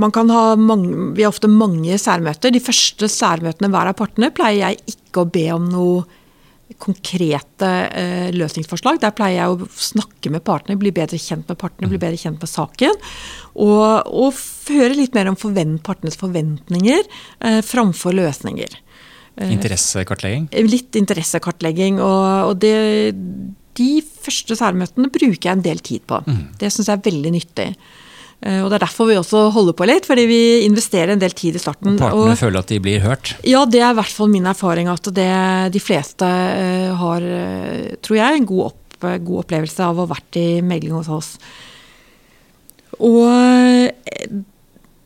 man 0.00 0.12
kan 0.14 0.30
ha 0.30 0.54
mange, 0.56 1.14
Vi 1.16 1.22
har 1.22 1.32
ofte 1.32 1.48
mange 1.50 1.98
særmøter. 1.98 2.52
De 2.52 2.62
første 2.62 3.08
særmøtene 3.10 3.70
hver 3.72 3.90
av 3.90 3.98
partene 3.98 4.30
pleier 4.30 4.70
jeg 4.70 4.94
ikke 4.94 5.24
å 5.24 5.30
be 5.30 5.46
om 5.52 5.66
noe 5.68 6.04
konkrete 6.78 7.70
eh, 7.90 8.28
løsningsforslag. 8.34 9.00
Der 9.02 9.14
pleier 9.16 9.40
jeg 9.40 9.54
å 9.54 9.68
snakke 9.74 10.32
med 10.32 10.44
partene, 10.46 10.78
bli 10.80 10.92
bedre 10.94 11.18
kjent 11.20 11.50
med 11.50 11.58
partene, 11.60 11.90
bli 11.90 12.00
bedre 12.00 12.20
kjent 12.20 12.42
med 12.42 12.50
saken. 12.50 13.00
Og, 13.54 14.06
og 14.06 14.40
høre 14.70 14.98
litt 14.98 15.16
mer 15.16 15.30
om 15.30 15.38
forvent, 15.40 15.82
partenes 15.86 16.18
forventninger 16.20 17.02
eh, 17.02 17.60
framfor 17.66 18.16
løsninger. 18.16 18.78
Interessekartlegging. 19.40 20.50
Litt 20.68 20.98
interessekartlegging. 20.98 22.00
Og, 22.04 22.50
og 22.50 22.60
det, 22.60 22.74
de 23.78 23.90
første 24.04 24.58
særmøtene 24.58 25.10
bruker 25.12 25.48
jeg 25.48 25.56
en 25.56 25.64
del 25.64 25.80
tid 25.84 26.04
på. 26.10 26.20
Det 26.60 26.68
syns 26.72 26.90
jeg 26.90 26.98
er 26.98 27.06
veldig 27.06 27.34
nyttig. 27.38 27.68
Eh, 28.42 28.62
Og 28.64 28.70
Det 28.70 28.78
er 28.80 28.86
derfor 28.86 29.06
vi 29.10 29.16
også 29.20 29.50
holder 29.52 29.74
på 29.76 29.86
litt, 29.86 30.06
fordi 30.08 30.26
vi 30.26 30.40
investerer 30.66 31.12
en 31.12 31.18
del 31.20 31.32
tid 31.36 31.56
i 31.56 31.58
starten. 31.62 31.92
Og 31.94 31.98
Partene 32.00 32.32
Og- 32.32 32.38
føler 32.40 32.58
at 32.58 32.66
de 32.68 32.78
blir 32.80 33.00
hørt. 33.00 33.34
ja, 33.44 33.64
det 33.66 33.80
er 33.80 33.90
i 33.90 33.94
hvert 34.00 34.16
fall 34.16 34.28
min 34.28 34.44
erfaring 34.46 34.88
at 34.88 35.02
det, 35.12 35.72
de 35.72 35.78
fleste 35.80 36.22
eh, 36.24 36.94
har, 36.94 37.20
eh, 37.20 37.96
tror 38.02 38.16
jeg, 38.16 38.36
en 38.36 38.46
god, 38.46 38.64
opp, 38.72 39.00
god 39.00 39.44
opplevelse 39.44 39.80
av 39.80 39.96
å 39.96 40.06
ha 40.06 40.14
vært 40.14 40.36
i 40.36 40.60
megling 40.62 40.92
hos 40.92 41.08
oss. 41.08 41.38
Og 43.00 43.92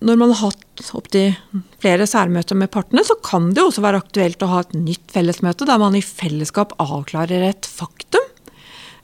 når 0.05 0.19
man 0.19 0.33
har 0.33 0.51
hatt 0.51 0.91
opptil 0.99 1.37
flere 1.83 2.07
særmøter 2.11 2.57
med 2.59 2.71
partene, 2.75 3.05
så 3.07 3.15
kan 3.23 3.53
det 3.55 3.63
også 3.63 3.83
være 3.85 4.03
aktuelt 4.03 4.43
å 4.45 4.51
ha 4.51 4.61
et 4.65 4.75
nytt 4.77 5.13
fellesmøte 5.15 5.67
der 5.69 5.79
man 5.79 5.95
i 5.95 6.03
fellesskap 6.05 6.75
avklarer 6.83 7.49
et 7.51 7.69
faktum. 7.69 8.21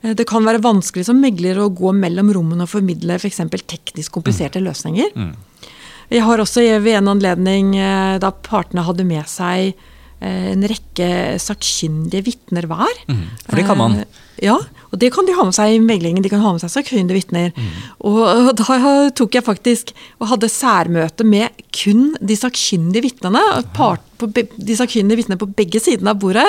Eh, 0.02 0.14
Det 0.14 0.26
kan 0.28 0.44
være 0.44 0.62
vanskelig 0.62 1.06
som 1.06 1.20
megler 1.20 1.58
å 1.60 1.70
gå 1.74 1.92
mellom 1.96 2.32
rommene 2.32 2.66
og 2.66 2.72
formidle 2.72 3.18
f.eks. 3.18 3.40
teknisk 3.66 4.12
kompliserte 4.12 4.62
løsninger. 4.62 5.12
Jeg 6.10 6.22
har 6.26 6.38
også 6.42 6.64
ved 6.82 6.96
en 6.98 7.08
anledning, 7.08 7.76
eh, 7.78 8.18
da 8.18 8.30
partene 8.30 8.82
hadde 8.82 9.06
med 9.06 9.28
seg 9.30 9.74
en 10.20 10.62
rekke 10.68 11.06
sakkyndige 11.40 12.24
vitner 12.26 12.66
hver. 12.68 12.96
for 13.46 13.56
det 13.56 13.66
kan 13.66 13.78
man. 13.78 14.00
Eh, 14.00 14.26
Ja, 14.40 14.54
og 14.56 14.96
det 14.98 15.10
kan 15.12 15.26
de 15.26 15.34
ha 15.36 15.44
med 15.44 15.52
seg 15.52 15.74
i 15.74 15.78
meglingen. 15.84 16.22
De 16.24 16.30
kan 16.32 16.40
ha 16.40 16.52
med 16.54 16.62
seg 16.62 16.70
sakkyndige 16.72 17.18
vitner. 17.18 17.52
Og, 18.00 18.20
og 18.24 18.54
da 18.56 19.10
tok 19.12 19.34
jeg 19.36 19.44
faktisk 19.44 19.90
og 20.18 20.28
hadde 20.30 20.48
særmøte 20.48 21.26
med 21.28 21.50
kun 21.76 22.14
de 22.24 22.36
sakkyndige 22.40 23.02
vitnene. 23.04 23.42
De 24.56 24.76
sakkyndige 24.78 25.16
vitnene 25.20 25.36
på 25.40 25.48
begge 25.56 25.80
sidene 25.80 26.14
av 26.14 26.20
bordet. 26.22 26.46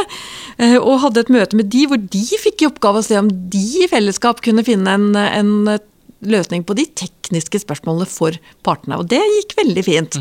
eh, 0.57 0.77
Og 0.77 1.01
hadde 1.03 1.19
et 1.25 1.29
møte 1.35 1.55
med 1.59 1.67
de 1.69 1.85
hvor 1.87 1.97
de 1.99 2.23
fikk 2.39 2.61
i 2.63 2.67
oppgave 2.71 2.99
å 2.99 3.03
se 3.03 3.17
om 3.19 3.27
de 3.27 3.65
i 3.83 3.87
fellesskap 3.91 4.39
kunne 4.41 4.63
finne 4.63 4.87
en, 4.87 5.11
en 5.15 5.79
løsning 6.23 6.63
på 6.63 6.75
de 6.77 6.85
tekniske 6.95 7.59
spørsmålene 7.65 8.07
for 8.07 8.31
partene. 8.63 8.99
Og 8.99 9.07
det 9.11 9.19
gikk 9.19 9.57
veldig 9.65 9.83
fint. 9.83 10.15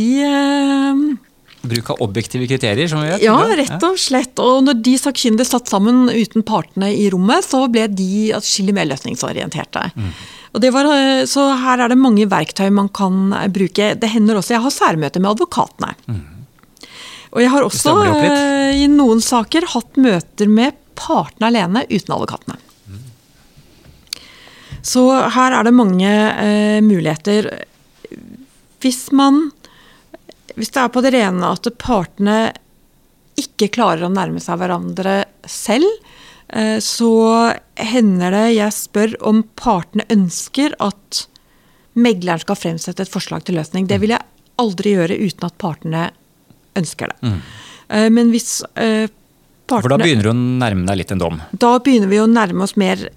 De 0.00 0.08
eh, 0.24 1.04
Bruk 1.62 1.92
av 1.94 2.00
objektive 2.02 2.46
kriterier, 2.50 2.88
som 2.90 3.02
vi 3.04 3.10
vet. 3.12 3.22
ja, 3.22 3.36
rett 3.58 3.84
og 3.86 3.98
slett. 4.00 4.38
Og 4.42 4.64
når 4.66 4.80
de 4.82 4.96
sakkyndige 4.98 5.46
satt 5.46 5.70
sammen 5.70 6.08
uten 6.10 6.42
partene 6.42 6.90
i 6.90 7.08
rommet, 7.12 7.46
så 7.46 7.64
ble 7.70 7.86
de 7.86 8.32
atskillig 8.34 8.74
mer 8.74 8.88
løsningsorienterte. 8.90 9.84
Det 10.58 10.72
var, 10.74 10.84
eh, 10.90 11.24
så 11.24 11.46
her 11.62 11.80
er 11.80 11.88
det 11.88 11.96
mange 11.96 12.26
verktøy 12.28 12.68
man 12.74 12.90
kan 12.92 13.32
eh, 13.32 13.48
bruke. 13.48 13.94
Det 13.94 14.10
hender 14.10 14.36
også 14.36 14.56
jeg 14.56 14.64
har 14.66 14.74
særmøter 14.74 15.22
med 15.22 15.32
advokatene. 15.36 15.94
Og 17.32 17.40
jeg 17.40 17.48
har 17.54 17.64
også 17.64 17.94
eh, 18.10 18.82
i 18.82 18.90
noen 18.92 19.22
saker 19.24 19.64
hatt 19.72 19.96
møter 19.96 20.50
med 20.52 20.76
partene 20.98 21.48
alene 21.48 21.86
uten 21.88 22.12
advokatene. 22.12 22.58
Så 24.82 25.06
her 25.30 25.54
er 25.54 25.64
det 25.64 25.72
mange 25.78 26.10
eh, 26.10 26.80
muligheter. 26.84 27.48
Hvis 28.82 29.06
man 29.14 29.52
Hvis 30.58 30.72
det 30.74 30.82
er 30.82 30.92
på 30.92 31.02
det 31.04 31.14
rene 31.14 31.52
at 31.54 31.68
partene 31.80 32.38
ikke 33.40 33.70
klarer 33.72 34.06
å 34.06 34.12
nærme 34.12 34.42
seg 34.42 34.60
hverandre 34.60 35.22
selv, 35.48 35.88
eh, 36.52 36.76
så 36.84 37.12
hender 37.80 38.36
det 38.36 38.46
jeg 38.58 38.76
spør 38.76 39.16
om 39.32 39.42
partene 39.58 40.06
ønsker 40.12 40.76
at 40.84 41.24
megleren 41.92 42.40
skal 42.44 42.58
fremsette 42.58 43.04
et 43.04 43.12
forslag 43.12 43.44
til 43.44 43.58
løsning. 43.60 43.88
Det 43.88 44.00
vil 44.02 44.14
jeg 44.14 44.24
aldri 44.60 44.94
gjøre 44.96 45.18
uten 45.20 45.48
at 45.48 45.58
partene 45.60 46.06
ønsker 46.78 47.12
det. 47.12 47.18
Mm. 47.28 47.40
Men 48.14 48.30
hvis 48.32 48.62
partene 49.72 49.88
For 49.88 49.92
da 49.92 50.00
begynner 50.02 50.28
du 50.28 50.32
å 50.32 50.36
nærme 50.36 50.86
deg 50.88 51.00
litt 51.00 51.12
en 51.14 51.22
dom. 51.22 51.40
da 51.52 51.72
begynner 51.82 52.10
vi 52.10 52.20
å 52.22 52.28
nærme 52.30 52.66
oss 52.66 52.76
mer 52.80 53.06
eh, 53.06 53.12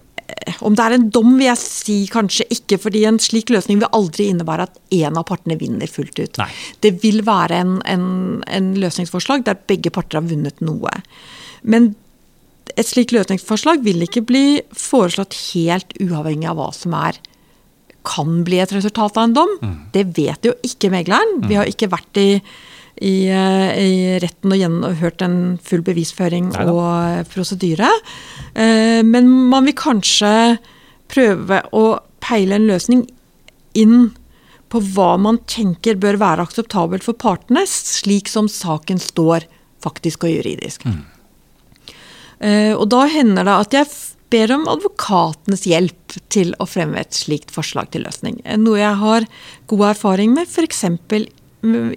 Om 0.65 0.73
det 0.77 0.85
er 0.85 0.95
en 0.95 1.09
dom, 1.13 1.35
vil 1.37 1.47
jeg 1.47 1.61
si 1.61 1.97
kanskje 2.09 2.47
ikke, 2.53 2.79
fordi 2.81 3.03
en 3.05 3.19
slik 3.21 3.51
løsning 3.53 3.81
vil 3.81 3.91
aldri 3.93 4.29
innebære 4.31 4.65
at 4.65 4.79
én 4.95 5.19
av 5.19 5.27
partene 5.29 5.57
vinner 5.59 5.89
fullt 5.91 6.17
ut. 6.17 6.39
Nei. 6.41 6.49
Det 6.81 6.95
vil 7.03 7.21
være 7.27 7.59
en, 7.61 7.75
en, 7.85 8.07
en 8.49 8.71
løsningsforslag 8.81 9.45
der 9.45 9.59
begge 9.69 9.93
parter 9.93 10.21
har 10.21 10.27
vunnet 10.29 10.63
noe. 10.65 10.93
Men 11.61 11.93
et 12.73 12.89
slikt 12.89 13.13
løsningsforslag 13.13 13.83
vil 13.85 14.01
ikke 14.07 14.25
bli 14.25 14.45
foreslått 14.73 15.37
helt 15.53 15.93
uavhengig 16.01 16.49
av 16.49 16.59
hva 16.59 16.71
som 16.75 16.95
er 16.97 17.21
kan 18.05 18.41
bli 18.45 18.59
et 18.61 18.73
resultat 18.73 19.17
av 19.17 19.27
en 19.27 19.35
dom. 19.35 19.53
Det 19.93 20.05
vet 20.15 20.45
jo 20.45 20.53
ikke 20.65 20.91
megleren. 20.93 21.39
Vi 21.49 21.57
har 21.57 21.69
ikke 21.69 21.89
vært 21.93 22.21
i, 22.21 22.41
i, 23.01 23.27
eh, 23.27 23.71
i 23.75 24.19
retten 24.23 24.53
og 24.53 24.59
gjennomført 24.59 25.23
en 25.25 25.37
full 25.63 25.83
bevisføring 25.85 26.51
Neida. 26.53 26.71
og 26.71 27.19
eh, 27.19 27.23
prosedyre. 27.31 27.89
Eh, 28.53 29.01
Men 29.03 29.29
man 29.51 29.65
vil 29.65 29.75
kanskje 29.75 30.59
prøve 31.11 31.61
å 31.75 31.99
peile 32.23 32.55
en 32.55 32.67
løsning 32.67 33.05
inn 33.75 34.13
på 34.69 34.81
hva 34.95 35.15
man 35.19 35.37
tenker 35.45 35.99
bør 35.99 36.17
være 36.17 36.47
akseptabelt 36.47 37.03
for 37.03 37.13
partene, 37.13 37.67
slik 37.67 38.31
som 38.31 38.47
saken 38.47 38.97
står 38.99 39.45
faktisk 39.83 40.25
og 40.25 40.33
juridisk. 40.33 40.87
Mm. 40.87 41.03
Og 42.75 42.89
da 42.89 43.05
hender 43.07 43.45
det 43.47 43.53
at 43.53 43.75
jeg 43.77 43.87
ber 44.33 44.51
om 44.55 44.65
advokatenes 44.67 45.63
hjelp 45.69 46.17
til 46.33 46.51
å 46.59 46.67
fremme 46.67 46.99
et 46.99 47.15
slikt 47.15 47.53
forslag 47.53 47.93
til 47.93 48.03
løsning. 48.03 48.41
Noe 48.59 48.81
jeg 48.81 48.99
har 48.99 49.27
god 49.71 49.85
erfaring 49.93 50.33
med 50.35 50.49
f.eks. 50.49 50.83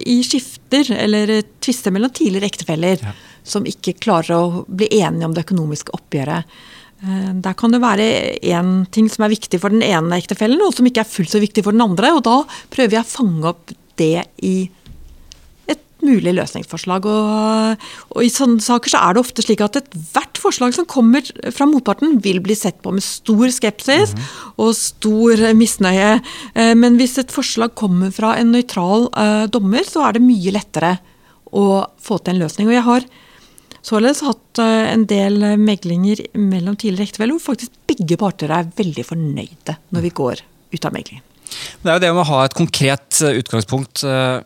i 0.05 0.17
skifter 0.23 0.91
eller 0.95 1.41
tvister 1.61 1.91
mellom 1.91 2.11
tidligere 2.15 2.49
ektefeller 2.49 2.99
Ja. 3.03 3.11
som 3.43 3.65
ikke 3.65 3.93
klarer 3.99 4.35
å 4.35 4.65
bli 4.67 4.87
enige 5.01 5.25
om 5.25 5.33
det 5.33 5.45
økonomiske 5.45 5.93
oppgjøret. 5.93 6.43
Eh, 7.03 7.33
Der 7.41 7.53
kan 7.53 7.71
det 7.71 7.81
være 7.81 8.39
én 8.41 8.89
ting 8.91 9.07
som 9.09 9.23
er 9.25 9.29
viktig 9.35 9.59
for 9.59 9.69
den 9.69 9.81
ene 9.81 10.17
ektefellen, 10.19 10.61
og 10.61 10.73
som 10.73 10.85
ikke 10.85 11.01
er 11.01 11.11
fullt 11.13 11.29
så 11.31 11.39
viktig 11.39 11.63
for 11.63 11.71
den 11.71 11.81
andre. 11.81 12.13
Og 12.15 12.23
da 12.23 12.43
prøver 12.71 12.91
jeg 12.97 13.05
å 13.05 13.13
fange 13.17 13.45
opp 13.45 13.71
det 13.97 14.25
i 14.41 14.69
mulig 16.05 16.33
løsningsforslag. 16.37 17.07
Og, 17.09 17.87
og 18.15 18.25
i 18.25 18.31
sånne 18.31 18.63
saker 18.63 18.93
så 18.93 19.01
er 19.03 19.15
det 19.15 19.23
ofte 19.23 19.45
slik 19.45 19.63
at 19.65 19.79
ethvert 19.81 20.39
forslag 20.39 20.75
som 20.75 20.87
kommer 20.89 21.25
fra 21.55 21.67
motparten, 21.69 22.17
vil 22.23 22.41
bli 22.43 22.57
sett 22.57 22.81
på 22.83 22.93
med 22.95 23.05
stor 23.05 23.51
skepsis 23.53 24.15
og 24.57 24.73
stor 24.77 25.49
misnøye. 25.57 26.19
Eh, 26.55 26.73
Men 26.79 26.99
hvis 26.99 27.17
et 27.21 27.33
forslag 27.33 27.75
kommer 27.79 28.13
fra 28.15 28.35
en 28.39 28.53
nøytral 28.55 29.09
eh, 29.13 29.45
dommer, 29.51 29.85
så 29.87 30.07
er 30.07 30.17
det 30.17 30.25
mye 30.25 30.55
lettere 30.55 30.97
å 31.49 31.85
få 31.99 32.19
til 32.19 32.35
en 32.35 32.43
løsning. 32.45 32.69
Og 32.69 32.77
jeg 32.77 32.87
har 32.87 33.07
således 33.85 34.23
hatt 34.25 34.61
eh, 34.63 34.91
en 34.93 35.07
del 35.09 35.41
meglinger 35.61 36.25
mellom 36.37 36.77
tidligere 36.79 37.09
ektefeller 37.09 37.37
hvor 37.37 37.53
faktisk 37.53 37.75
begge 37.89 38.19
parter 38.21 38.53
er 38.53 38.71
veldig 38.77 39.07
fornøyde 39.07 39.79
når 39.95 40.07
vi 40.07 40.15
går 40.21 40.45
ut 40.75 40.85
av 40.85 40.95
meglingen. 40.95 41.28
Det 41.83 41.91
er 41.91 41.97
jo 41.97 42.03
det 42.03 42.11
med 42.13 42.23
å 42.23 42.29
ha 42.29 42.39
et 42.45 42.55
konkret 42.57 43.19
eh, 43.25 43.37
utgangspunkt 43.39 44.03
eh, 44.07 44.39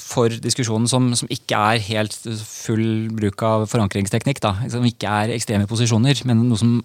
for 0.00 0.32
diskusjonen 0.44 0.88
som, 0.90 1.10
som 1.18 1.30
ikke 1.32 1.58
er 1.72 1.82
helt 1.88 2.14
full 2.44 3.10
bruk 3.16 3.42
av 3.46 3.66
forankringsteknikk. 3.72 4.40
Da. 4.44 4.54
Som 4.72 4.86
ikke 4.88 5.10
er 5.10 5.34
ekstreme 5.36 5.68
posisjoner, 5.70 6.22
men 6.28 6.44
noe 6.48 6.60
som 6.60 6.78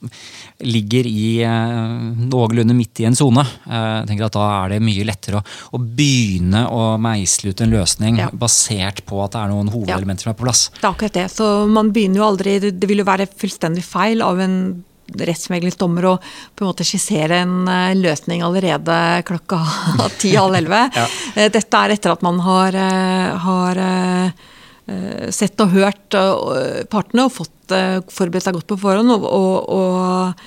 ligger 0.63 1.07
i 1.09 1.27
eh, 1.45 1.93
noenlunde 2.27 2.75
midt 2.77 3.03
i 3.03 3.07
en 3.09 3.17
sone. 3.17 3.45
Da 3.67 4.45
er 4.47 4.73
det 4.73 4.81
mye 4.83 5.05
lettere 5.07 5.39
å, 5.39 5.45
å 5.77 5.81
begynne 5.81 6.65
å 6.71 6.81
meisle 7.01 7.53
ut 7.53 7.63
en 7.63 7.73
løsning 7.73 8.17
Ja. 8.17 8.31
basert 8.33 9.03
på 9.05 9.19
at 9.23 9.35
det 9.35 9.41
er 9.43 9.51
noen 9.51 9.69
hovedelementer 9.71 10.25
som 10.25 10.31
er 10.33 10.37
på 10.39 10.45
plass. 10.47 10.67
Det 10.73 10.83
er 10.83 10.91
akkurat 10.91 11.17
det. 11.19 11.27
Så 11.33 11.47
man 11.69 11.91
begynner 11.93 12.21
jo 12.21 12.27
aldri 12.27 12.57
Det 12.63 12.75
det 12.77 12.89
vil 12.89 13.01
jo 13.03 13.07
være 13.07 13.27
fullstendig 13.27 13.83
feil 13.83 14.21
av 14.23 14.39
en 14.43 14.57
rettsmeglingsdommer 15.07 16.09
å 16.09 16.13
på 16.19 16.63
en 16.65 16.69
måte 16.71 16.85
skissere 16.87 17.41
en 17.43 17.67
eh, 17.71 17.95
løsning 17.97 18.43
allerede 18.45 18.99
klokka 19.27 19.61
ti-halv 20.21 20.59
elleve. 20.59 20.83
Ja. 20.95 21.07
Eh, 21.35 21.49
Dette 21.53 21.81
er 21.81 21.95
etter 21.95 22.13
at 22.13 22.25
man 22.25 22.41
har, 22.45 22.75
eh, 22.75 23.33
har 23.47 23.83
sett 25.35 25.59
og 25.59 25.73
hørt 25.73 26.15
partene 26.87 27.25
og 27.27 27.33
fått 27.35 27.73
forberedt 28.07 28.45
seg 28.45 28.55
godt 28.55 28.69
på 28.69 28.77
forhånd. 28.79 29.11
og, 29.11 29.25
og, 29.27 29.73
og 29.75 30.45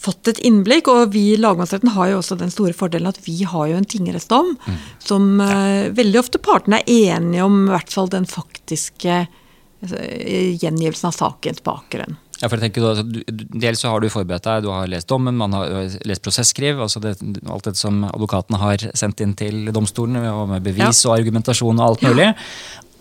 fått 0.00 0.30
et 0.32 0.40
innblikk, 0.48 0.88
og 0.88 1.12
vi 1.14 1.32
i 1.34 1.40
lagmannsretten 1.40 1.92
har 1.96 2.10
jo 2.10 2.20
også 2.20 2.38
den 2.40 2.52
store 2.52 2.74
fordelen 2.76 3.10
at 3.10 3.20
vi 3.26 3.42
har 3.48 3.68
jo 3.70 3.76
en 3.76 3.88
tingrettsdom 3.88 4.54
som 5.02 5.28
uh, 5.42 5.90
veldig 5.96 6.20
ofte 6.22 6.40
partene 6.42 6.80
er 6.80 7.16
enige 7.18 7.44
om 7.44 7.64
i 7.66 7.74
hvert 7.74 7.92
fall 7.92 8.08
den 8.12 8.28
faktiske 8.30 9.20
uh, 9.26 10.56
gjengivelsen 10.62 11.10
av 11.10 11.16
sakens 11.18 11.60
bakgrunn. 11.66 12.16
Ja, 12.40 12.48
for 12.48 12.56
jeg 12.56 12.70
tenker 12.70 12.86
altså, 12.88 13.04
Dels 13.52 13.82
så 13.82 13.92
har 13.92 14.00
du 14.00 14.08
forberedt 14.12 14.46
deg, 14.46 14.64
du 14.64 14.70
har 14.72 14.88
lest 14.88 15.10
dommen, 15.10 15.36
man 15.36 15.52
har 15.56 15.98
lest 16.08 16.24
prosesskriv. 16.24 16.80
altså 16.80 17.02
det, 17.04 17.16
Alt 17.44 17.68
det 17.68 17.76
som 17.80 18.02
advokatene 18.08 18.60
har 18.62 18.86
sendt 18.96 19.20
inn 19.24 19.36
til 19.36 19.68
domstolen, 19.76 20.22
med 20.48 20.64
bevis 20.64 21.04
og 21.06 21.18
argumentasjon 21.18 21.78
og 21.78 21.86
alt 21.90 22.08
mulig. 22.08 22.30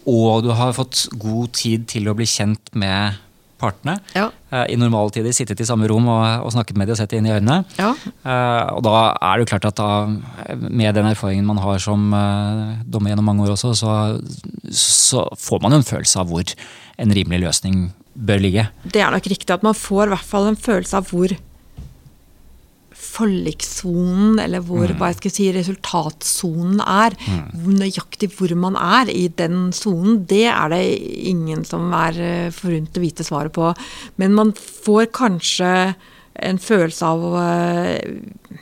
Og 0.09 0.43
du 0.43 0.51
har 0.55 0.75
fått 0.75 1.07
god 1.21 1.55
tid 1.55 1.87
til 1.91 2.09
å 2.09 2.15
bli 2.17 2.27
kjent 2.27 2.71
med 2.79 3.19
partene. 3.59 3.97
Ja. 4.15 4.29
Eh, 4.51 4.73
I 4.73 4.77
normale 4.79 5.11
tider 5.13 5.35
sittet 5.35 5.59
i 5.61 5.67
samme 5.67 5.87
rom 5.91 6.07
og, 6.07 6.23
og 6.45 6.53
snakket 6.55 6.79
med 6.79 6.89
dem 6.89 6.95
og 6.95 6.99
sett 7.01 7.11
dem 7.11 7.21
inn 7.21 7.29
i 7.29 7.35
øynene. 7.35 7.57
Ja. 7.79 7.91
Uh, 8.23 8.77
og 8.77 8.83
da 8.87 8.95
er 9.11 9.33
det 9.35 9.45
jo 9.45 9.49
klart 9.51 9.67
at 9.69 9.79
da, 9.79 9.89
med 10.63 10.95
den 10.95 11.09
erfaringen 11.11 11.47
man 11.47 11.59
har 11.63 11.81
som 11.83 12.09
uh, 12.15 12.79
dommer 12.87 13.13
gjennom 13.13 13.27
mange 13.31 13.45
år 13.45 13.55
også, 13.57 13.73
så, 13.77 13.95
så 14.71 15.25
får 15.39 15.63
man 15.65 15.79
en 15.79 15.87
følelse 15.87 16.23
av 16.23 16.31
hvor 16.31 16.55
en 16.99 17.15
rimelig 17.15 17.43
løsning 17.43 17.89
bør 18.19 18.41
ligge. 18.43 18.65
Det 18.83 19.03
er 19.03 19.13
nok 19.13 19.29
riktig 19.31 19.55
at 19.55 19.63
man 19.65 19.77
får 19.77 20.07
i 20.09 20.13
hvert 20.15 20.33
fall 20.33 20.49
en 20.49 20.59
følelse 20.59 20.99
av 20.99 21.07
hvor 21.11 21.35
forlikssonen, 22.99 24.39
eller 24.43 24.63
hvor 24.63 24.91
hva 24.99 25.09
jeg 25.11 25.19
skal 25.19 25.33
si, 25.33 25.47
resultatsonen 25.55 26.81
er. 26.83 27.15
Hvor 27.53 27.77
nøyaktig 27.79 28.31
hvor 28.35 28.53
man 28.59 28.77
er 28.79 29.11
i 29.11 29.27
den 29.39 29.69
sonen, 29.75 30.23
det 30.29 30.45
er 30.51 30.73
det 30.73 30.83
ingen 31.31 31.65
som 31.67 31.89
er 31.95 32.19
eh, 32.23 32.51
forunt 32.55 32.97
å 32.99 33.03
vite 33.03 33.25
svaret 33.27 33.55
på. 33.55 33.71
Men 34.21 34.35
man 34.37 34.53
får 34.55 35.09
kanskje 35.15 35.71
en 36.39 36.59
følelse 36.61 37.07
av 37.07 37.23
uh, 37.35 38.59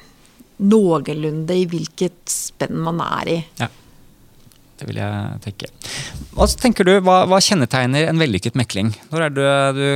noenlunde 0.57 1.53
i 1.53 1.67
hvilket 1.69 2.31
spenn 2.31 2.79
man 2.81 3.03
er 3.05 3.33
i. 3.35 3.37
Ja. 3.59 3.67
Det 4.77 4.85
vil 4.85 4.99
jeg 5.01 5.39
tenke. 5.41 5.69
Hva 6.37 6.45
tenker 6.61 6.85
du, 6.85 6.93
hva, 7.01 7.23
hva 7.29 7.39
kjennetegner 7.41 8.11
en 8.11 8.19
vellykket 8.21 8.57
mekling? 8.59 8.91
Når 9.09 9.25
er 9.25 9.33
du, 9.33 9.43
du, 9.77 9.87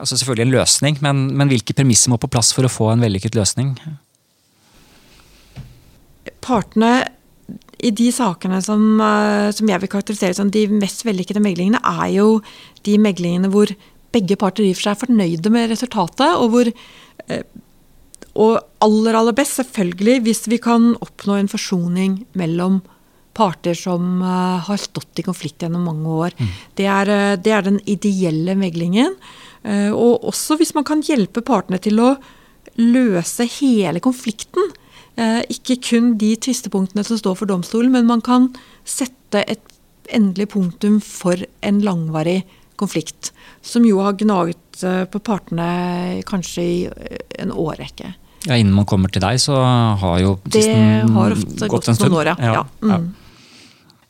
altså 0.00 0.16
selvfølgelig 0.16 0.46
en 0.46 0.54
løsning, 0.54 1.00
men, 1.04 1.26
men 1.36 1.52
hvilke 1.52 1.76
premisser 1.76 2.12
må 2.12 2.20
på 2.20 2.30
plass 2.32 2.54
for 2.56 2.64
å 2.64 2.72
få 2.72 2.94
en 2.94 3.04
vellykket 3.04 3.36
løsning? 3.36 3.74
partene 6.44 6.92
i 7.80 7.92
de 7.96 8.10
sakene 8.12 8.60
som, 8.62 8.82
eh, 9.00 9.50
som 9.56 9.68
jeg 9.68 9.80
vil 9.80 9.92
karakterisere 9.92 10.36
som 10.36 10.50
de 10.52 10.66
mest 10.68 11.04
vellykkede 11.06 11.42
meglingene, 11.42 11.80
er 11.80 12.12
jo 12.18 12.42
de 12.84 12.98
meglingene 12.98 13.50
hvor 13.52 13.72
begge 14.12 14.36
parter 14.36 14.66
i 14.66 14.72
og 14.74 14.78
for 14.78 14.88
seg 14.88 14.96
er 14.96 15.02
fornøyde 15.06 15.52
med 15.54 15.70
resultatet, 15.72 16.36
og 16.36 16.54
hvor 16.54 16.72
eh, 17.28 17.42
Og 18.40 18.60
aller, 18.80 19.16
aller 19.18 19.34
best, 19.34 19.56
selvfølgelig, 19.58 20.20
hvis 20.22 20.46
vi 20.46 20.56
kan 20.62 20.94
oppnå 21.02 21.34
en 21.34 21.48
forsoning 21.50 22.26
mellom 22.38 22.76
parter 23.40 23.76
som 23.78 24.20
eh, 24.22 24.58
har 24.66 24.80
stått 24.80 25.22
i 25.22 25.26
konflikt 25.26 25.64
gjennom 25.64 25.86
mange 25.88 26.16
år. 26.26 26.36
Det, 26.76 26.86
er, 26.86 27.12
eh, 27.14 27.38
det 27.40 27.54
er 27.56 27.66
den 27.66 27.80
ideelle 27.88 28.56
meglingen. 28.58 29.16
Eh, 29.62 29.88
og 29.90 30.26
også 30.30 30.58
hvis 30.60 30.74
man 30.76 30.86
kan 30.88 31.04
hjelpe 31.04 31.44
partene 31.46 31.80
til 31.82 32.02
å 32.02 32.14
løse 32.80 33.48
hele 33.58 34.00
konflikten. 34.00 34.70
Ikke 35.52 35.74
kun 35.84 36.14
de 36.16 36.30
tvistepunktene 36.40 37.02
som 37.04 37.18
står 37.18 37.34
for 37.36 37.50
domstolen, 37.50 37.90
men 37.92 38.06
man 38.08 38.22
kan 38.24 38.46
sette 38.88 39.42
et 39.42 39.74
endelig 40.16 40.46
punktum 40.54 40.96
for 41.04 41.42
en 41.66 41.80
langvarig 41.84 42.38
konflikt. 42.80 43.32
Som 43.60 43.84
jo 43.84 43.98
har 44.00 44.16
gnaget 44.16 44.84
på 45.12 45.20
partene 45.26 46.22
kanskje 46.30 46.64
i 46.64 46.78
en 47.42 47.52
årrekke. 47.52 48.14
Ja, 48.46 48.56
Innen 48.56 48.72
man 48.72 48.88
kommer 48.88 49.12
til 49.12 49.20
deg, 49.20 49.36
så 49.42 49.58
har 50.00 50.20
jo 50.22 50.38
Det 50.46 50.54
tvisten 50.54 51.12
har 51.18 51.34
ofte 51.36 51.68
gått 51.68 51.90
en 51.90 51.98
stund. 51.98 52.14
noen 52.14 52.20
år, 52.22 52.30
ja. 52.32 52.52
ja. 52.54 52.62
Mm. 52.80 53.10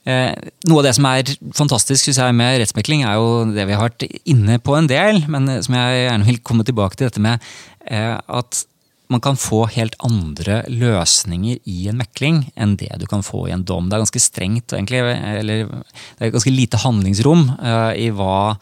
Eh, 0.08 0.32
noe 0.70 0.80
av 0.80 0.86
det 0.88 0.94
som 0.96 1.06
er 1.10 1.28
fantastisk 1.56 2.06
synes 2.06 2.20
jeg, 2.22 2.36
med 2.38 2.56
rettsmekling, 2.62 3.04
er 3.04 3.18
jo 3.20 3.44
det 3.52 3.66
vi 3.68 3.76
har 3.76 3.90
vært 3.90 4.06
inne 4.24 4.56
på 4.62 4.78
en 4.78 4.88
del, 4.90 5.24
men 5.28 5.50
som 5.64 5.76
jeg 5.76 6.06
gjerne 6.06 6.28
vil 6.30 6.42
komme 6.46 6.64
tilbake 6.64 6.96
til, 6.96 7.10
dette 7.10 7.22
med 7.24 7.42
eh, 7.86 8.16
at 8.16 8.64
man 9.10 9.22
kan 9.22 9.38
få 9.38 9.64
helt 9.74 9.96
andre 10.06 10.60
løsninger 10.70 11.58
i 11.66 11.88
en 11.90 11.98
mekling 11.98 12.44
enn 12.54 12.76
det 12.78 12.92
du 13.00 13.08
kan 13.10 13.24
få 13.26 13.48
i 13.48 13.54
en 13.54 13.64
dom. 13.66 13.88
Det 13.90 13.98
er 13.98 14.04
ganske 14.04 14.22
strengt, 14.22 14.72
egentlig, 14.76 15.02
eller 15.02 15.64
det 15.66 16.28
er 16.28 16.34
ganske 16.36 16.54
lite 16.54 16.80
handlingsrom 16.84 17.48
eh, 17.58 17.92
i 18.06 18.10
hva 18.14 18.54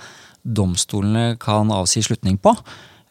domstolene 0.43 1.34
kan 1.41 1.68
avsi 1.74 2.01
slutning 2.07 2.39
på. 2.41 2.55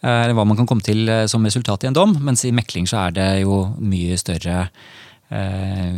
eh, 0.02 0.24
Eller 0.24 0.34
hva 0.34 0.48
man 0.50 0.58
kan 0.58 0.70
komme 0.70 0.86
til 0.86 1.06
eh, 1.10 1.28
som 1.30 1.46
resultat 1.46 1.86
i 1.86 1.92
en 1.92 1.98
dom, 1.98 2.18
mens 2.26 2.44
i 2.44 2.56
mekling 2.56 2.90
så 2.90 3.06
er 3.06 3.18
det 3.20 3.30
jo 3.44 3.68
mye 3.78 4.18
større 4.18 4.68
eh, 5.32 5.98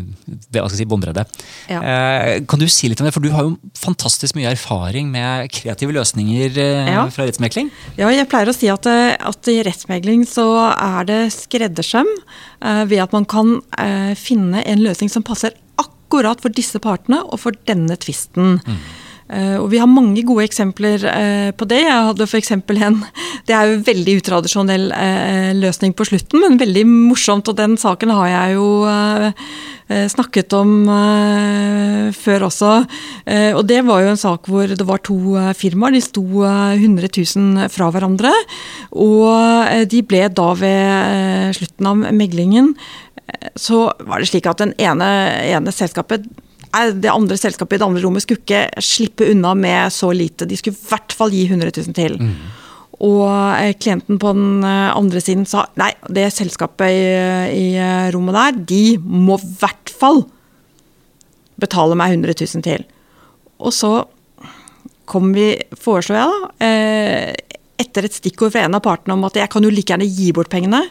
hva 0.50 0.66
skal 0.66 0.76
jeg 0.76 0.82
si, 0.82 0.88
båndbredde. 0.90 1.24
Ja. 1.70 1.80
Eh, 1.82 2.42
kan 2.50 2.60
du 2.62 2.68
si 2.72 2.90
litt 2.90 3.02
om 3.02 3.08
det, 3.08 3.14
for 3.16 3.24
du 3.26 3.30
har 3.34 3.46
jo 3.48 3.56
fantastisk 3.78 4.36
mye 4.40 4.52
erfaring 4.54 5.12
med 5.14 5.50
kreative 5.54 5.94
løsninger 5.96 6.58
eh, 6.58 6.92
Ja. 6.94 7.06
fra 7.14 7.28
rettsmekling. 7.30 7.70
Ja, 8.00 8.10
jeg 8.14 8.28
pleier 8.32 8.50
å 8.52 8.56
si 8.56 8.70
at, 8.74 8.86
at 8.90 9.52
i 9.52 9.60
rettsmegling 9.66 10.26
så 10.30 10.48
er 10.74 11.06
det 11.10 11.20
skreddersøm 11.36 12.10
eh, 12.10 12.84
ved 12.90 13.00
at 13.06 13.14
man 13.16 13.26
kan 13.30 13.58
finne 14.20 14.64
en 14.66 14.82
løsning 14.84 15.10
som 15.12 15.24
passer 15.26 15.54
akkurat 15.80 16.42
for 16.42 16.50
disse 16.50 16.80
partene 16.82 17.22
og 17.30 17.38
for 17.42 17.54
denne 17.70 17.96
tvisten. 18.02 18.58
Eh, 18.66 18.80
og 19.30 19.68
vi 19.70 19.78
har 19.78 19.90
mange 19.90 20.24
gode 20.26 20.48
eksempler 20.48 21.04
eh, 21.06 21.50
på 21.54 21.68
det. 21.70 21.84
Jeg 21.86 22.06
hadde 22.10 22.26
f.eks. 22.26 22.52
en 22.56 22.64
Det 23.48 23.56
er 23.56 23.68
jo 23.68 23.76
en 23.78 23.86
veldig 23.86 24.16
utradisjonell 24.20 24.88
eh, 24.94 25.52
løsning 25.58 25.94
på 25.98 26.08
slutten, 26.10 26.42
men 26.44 26.58
veldig 26.62 26.86
morsomt. 26.90 27.50
Og 27.50 27.58
den 27.58 27.78
saken 27.80 28.14
har 28.14 28.30
jeg 28.32 28.58
jo 28.58 28.68
eh, 28.90 29.46
eh, 29.90 30.08
snakket 30.12 30.54
om 30.58 30.74
eh, 30.94 32.10
før 32.16 32.48
også. 32.50 32.72
Eh, 33.26 33.52
og 33.54 33.64
det 33.70 33.84
var 33.88 34.04
jo 34.04 34.12
en 34.14 34.22
sak 34.22 34.50
hvor 34.50 34.70
det 34.70 34.88
var 34.88 35.04
to 35.06 35.20
eh, 35.38 35.54
firmaer. 35.58 35.98
De 35.98 36.04
sto 36.04 36.26
eh, 36.46 36.76
100 36.78 37.14
000 37.36 37.70
fra 37.74 37.90
hverandre. 37.94 38.34
Og 38.98 39.30
eh, 39.70 39.86
de 39.90 40.04
ble 40.06 40.26
da 40.30 40.50
ved 40.58 40.84
eh, 40.90 41.48
slutten 41.58 41.90
av 41.90 42.06
meglingen 42.18 42.74
eh, 42.74 43.50
så 43.58 43.88
var 44.06 44.22
det 44.22 44.30
slik 44.32 44.50
at 44.50 44.62
den 44.62 44.76
ene, 44.82 45.10
ene 45.50 45.74
selskapet 45.74 46.26
eh, 46.26 46.46
det 47.02 47.10
andre 47.10 47.38
selskapet 47.40 47.78
i 47.78 47.82
det 47.82 47.88
andre 47.88 48.02
rommet 48.04 48.24
skulle 48.24 48.44
ikke 48.44 48.84
slippe 48.84 49.30
unna 49.32 49.56
med 49.58 49.94
så 49.94 50.12
lite. 50.14 50.46
De 50.46 50.58
skulle 50.60 50.78
i 50.78 50.90
hvert 50.90 51.16
fall 51.16 51.34
gi 51.34 51.46
100 51.50 51.72
000 51.76 51.96
til. 51.98 52.20
Og 53.00 53.26
eh, 53.56 53.74
klienten 53.80 54.20
på 54.20 54.34
den 54.36 54.64
eh, 54.68 54.92
andre 54.92 55.22
siden 55.24 55.46
sa 55.48 55.66
nei, 55.80 55.94
det 56.12 56.28
selskapet 56.36 56.92
i, 56.92 57.04
i 57.56 57.66
eh, 57.80 58.10
rommet 58.14 58.36
der, 58.36 58.62
de 58.74 58.84
må 59.00 59.40
i 59.40 59.52
hvert 59.62 59.94
fall 60.02 60.26
betale 61.60 61.96
meg 62.00 62.18
100 62.18 62.36
000 62.44 62.66
til. 62.66 62.84
Og 63.60 63.76
så 63.76 63.94
kom 65.10 65.32
vi, 65.36 65.54
foreslo 65.80 66.16
jeg 66.16 66.30
da, 66.30 66.68
etter 67.80 68.06
et 68.06 68.14
stikkord 68.14 68.54
fra 68.54 68.62
en 68.68 68.76
av 68.78 68.84
partene 68.86 69.16
om 69.16 69.24
at 69.26 69.40
jeg 69.40 69.50
kan 69.52 69.66
jo 69.66 69.72
like 69.74 69.90
gjerne 69.90 70.06
gi 70.06 70.30
bort 70.36 70.52
pengene, 70.52 70.84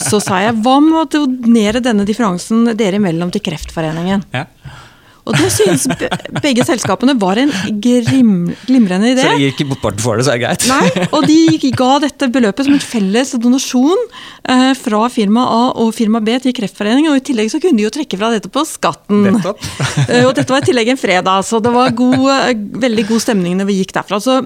så 0.00 0.18
sa 0.20 0.40
jeg 0.42 0.56
hva 0.64 0.76
med 0.82 0.96
å 0.98 1.04
donere 1.28 1.82
denne 1.84 2.04
differansen 2.08 2.72
dere 2.76 2.98
imellom 2.98 3.30
til 3.32 3.44
Kreftforeningen? 3.46 4.24
Ja. 4.34 4.48
Og 5.28 5.36
det 5.36 5.50
synes 5.52 5.86
begge 6.40 6.64
selskapene 6.66 7.14
var 7.20 7.40
en 7.40 7.52
grim, 7.82 8.50
glimrende 8.66 9.12
idé. 9.12 9.24
Så 9.24 9.34
lenge 9.34 9.50
ikke 9.52 9.66
motparten 9.68 10.02
for 10.04 10.18
det, 10.18 10.26
så 10.26 10.34
er 10.34 10.40
det 10.40 10.46
greit. 10.46 10.66
Nei, 10.70 11.06
og 11.10 11.26
de 11.28 11.72
ga 11.80 11.90
dette 12.06 12.30
beløpet 12.32 12.68
som 12.68 12.76
en 12.76 12.84
felles 12.84 13.34
donasjon 13.42 14.06
eh, 14.50 14.72
fra 14.78 15.02
firma 15.12 15.44
A 15.44 15.62
og 15.82 15.92
firma 15.96 16.22
B 16.24 16.38
til 16.42 16.56
Kreftforeningen. 16.56 17.12
Og 17.12 17.20
i 17.20 17.26
tillegg 17.30 17.52
så 17.52 17.60
kunne 17.62 17.80
de 17.80 17.86
jo 17.86 17.92
trekke 17.94 18.20
fra 18.20 18.32
dette 18.34 18.52
på 18.52 18.64
skatten. 18.68 19.26
Nettopp. 19.28 19.66
Eh, 20.10 20.24
og 20.24 20.32
dette 20.34 20.50
var 20.50 20.62
i 20.62 20.66
tillegg 20.66 20.88
en 20.92 20.98
fredag, 20.98 21.44
så 21.46 21.58
det 21.62 21.70
var 21.74 21.92
god, 21.94 22.22
eh, 22.32 22.54
veldig 22.82 23.04
god 23.10 23.22
stemning 23.22 23.58
når 23.58 23.68
vi 23.68 23.76
gikk 23.80 23.92
derfra. 23.94 24.18
Så 24.22 24.38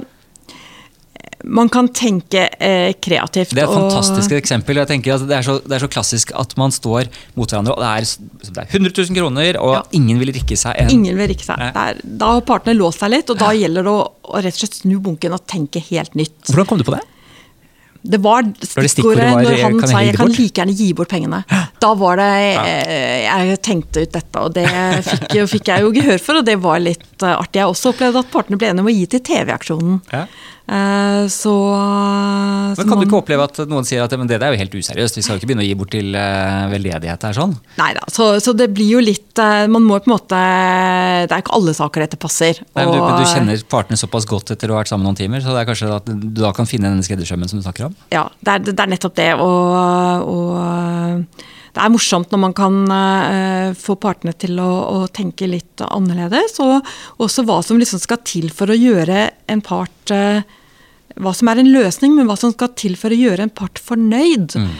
man 1.46 1.68
kan 1.68 1.88
tenke 1.92 2.46
eh, 2.58 2.92
kreativt. 3.04 3.50
Det 3.54 3.60
er 3.62 3.66
et 3.66 3.70
og- 3.70 3.90
fantastisk 3.90 4.32
eksempel. 4.36 4.76
Jeg 4.80 4.88
tenker 4.88 5.14
at 5.14 5.26
det 5.28 5.36
er, 5.38 5.42
så, 5.46 5.58
det 5.64 5.76
er 5.76 5.84
så 5.84 5.90
klassisk 5.92 6.32
at 6.40 6.56
man 6.60 6.72
står 6.72 7.10
mot 7.36 7.48
hverandre, 7.50 7.74
og 7.76 7.82
det 7.84 7.90
er, 7.92 8.50
det 8.50 8.62
er 8.64 8.68
100 8.80 8.92
000 9.10 9.18
kroner, 9.18 9.60
og 9.60 9.72
Ja. 9.74 9.82
ingen 9.92 10.18
vil 10.22 10.32
rikke 10.32 10.56
seg 10.56 10.76
en 10.80 10.90
Ingen 10.90 11.16
vil 11.16 11.28
rikke 11.28 11.44
seg. 11.44 11.60
Er, 11.60 12.00
da 12.04 12.34
har 12.38 12.40
partene 12.48 12.76
låst 12.78 13.00
seg 13.04 13.10
litt, 13.12 13.30
og 13.30 13.38
da 13.38 13.52
gjelder 13.52 13.84
det 13.84 13.92
å, 13.92 14.04
å 14.24 14.42
rett 14.44 14.54
og 14.54 14.62
slett 14.64 14.80
snu 14.82 14.98
bunken 15.04 15.32
og 15.36 15.44
tenke 15.46 15.82
helt 15.90 16.14
nytt. 16.14 16.38
Hvordan 16.48 16.66
kom 16.66 16.78
du 16.78 16.84
på 16.88 16.96
det? 16.96 17.02
Det 18.04 18.18
var 18.20 18.42
stikkordet 18.60 19.30
når 19.32 19.54
han 19.62 19.78
sa 19.88 20.02
jeg 20.02 20.10
jeg 20.10 20.16
kan 20.18 20.28
like 20.28 20.60
gjerne 20.60 20.74
gi 20.76 20.88
bort 20.92 21.08
pengene. 21.08 21.38
Da 21.80 21.94
var 21.96 22.18
det 22.20 22.26
eh, 22.60 23.22
Jeg 23.24 23.60
tenkte 23.64 24.02
ut 24.04 24.12
dette, 24.12 24.42
og 24.44 24.52
det 24.52 24.66
fikk, 25.08 25.38
fikk 25.54 25.70
jeg 25.72 25.80
jo 25.86 25.92
gehør 25.96 26.20
for, 26.20 26.40
og 26.42 26.44
det 26.44 26.58
var 26.60 26.82
litt 26.84 27.22
eh, 27.24 27.32
artig. 27.32 27.62
Jeg 27.62 27.70
også 27.72 27.94
opplevde 27.94 28.20
at 28.20 28.28
partene 28.34 28.60
ble 28.60 28.68
enige 28.74 28.84
om 28.84 28.90
å 28.92 28.96
gi 28.98 29.06
til 29.14 29.22
TV-aksjonen. 29.24 30.02
Ja. 30.12 30.26
Eh, 30.64 31.26
så, 31.28 31.52
Men 32.72 32.76
Kan 32.76 32.88
Kan 32.88 33.00
du 33.02 33.04
ikke 33.04 33.18
oppleve 33.18 33.44
at 33.44 33.58
noen 33.68 33.84
sier 33.84 34.00
at 34.04 34.14
men 34.16 34.28
det 34.30 34.38
er 34.40 34.54
jo 34.54 34.60
helt 34.62 34.76
useriøst, 34.78 35.18
vi 35.18 35.24
skal 35.24 35.36
jo 35.36 35.42
ikke 35.42 35.50
begynne 35.50 35.64
å 35.64 35.68
gi 35.68 35.74
bort 35.76 35.92
til 35.92 36.14
uh, 36.16 36.64
veldedighet 36.72 37.26
her 37.28 37.36
sånn? 37.36 37.52
Nei 37.76 37.90
da, 37.98 38.04
så, 38.08 38.30
så 38.40 38.54
det 38.56 38.70
blir 38.72 38.94
jo 38.94 39.02
litt 39.04 39.36
uh, 39.42 39.66
Man 39.68 39.84
må 39.84 39.98
på 40.00 40.08
en 40.08 40.14
måte 40.14 40.38
Det 41.28 41.34
er 41.36 41.42
ikke 41.44 41.56
alle 41.58 41.74
saker 41.76 42.06
dette 42.06 42.18
passer. 42.20 42.62
Nei, 42.78 42.86
du, 42.88 42.96
og- 42.96 43.04
men 43.10 43.20
du 43.20 43.28
kjenner 43.28 43.64
partene 43.68 44.00
såpass 44.00 44.24
godt 44.30 44.54
etter 44.54 44.72
å 44.72 44.78
ha 44.78 44.82
vært 44.82 44.92
sammen 44.94 45.04
noen 45.08 45.18
timer, 45.18 45.44
så 45.44 45.52
det 45.52 45.64
er 45.64 45.68
kanskje 45.68 45.90
at 45.98 46.08
du 46.08 46.40
da 46.40 46.54
kan 46.56 46.68
finne 46.70 46.88
denne 46.88 47.04
skreddersømmen 47.04 47.50
som 47.50 47.60
du 47.60 47.66
snakker 47.66 47.90
om? 47.90 47.98
Ja, 48.14 48.24
det 48.40 48.54
er, 48.56 48.64
det 48.70 48.78
er 48.80 48.92
nettopp 48.94 49.18
det. 49.20 49.30
Og, 49.44 50.30
og 50.32 51.44
det 51.74 51.82
er 51.82 51.90
morsomt 51.90 52.30
når 52.30 52.40
man 52.40 52.54
kan 52.56 52.80
eh, 52.94 53.70
få 53.78 53.96
partene 54.00 54.34
til 54.38 54.60
å, 54.62 54.70
å 54.94 55.06
tenke 55.10 55.48
litt 55.50 55.82
annerledes. 55.82 56.60
Og 56.62 57.24
også 57.24 57.46
hva 57.48 57.60
som 57.66 57.80
liksom 57.80 58.02
skal 58.02 58.22
til 58.26 58.50
for 58.54 58.70
å 58.70 58.78
gjøre 58.78 59.26
en 59.50 59.64
part 59.64 60.14
eh, 60.14 60.44
hva 61.20 61.30
som 61.36 61.48
er 61.50 61.60
en 61.60 61.70
løsning, 61.70 62.14
men 62.16 62.26
hva 62.26 62.34
som 62.38 62.50
skal 62.50 62.72
til 62.78 62.96
for 62.98 63.14
å 63.14 63.18
gjøre 63.18 63.46
en 63.46 63.52
part 63.54 63.78
fornøyd. 63.78 64.56
Mm. 64.58 64.70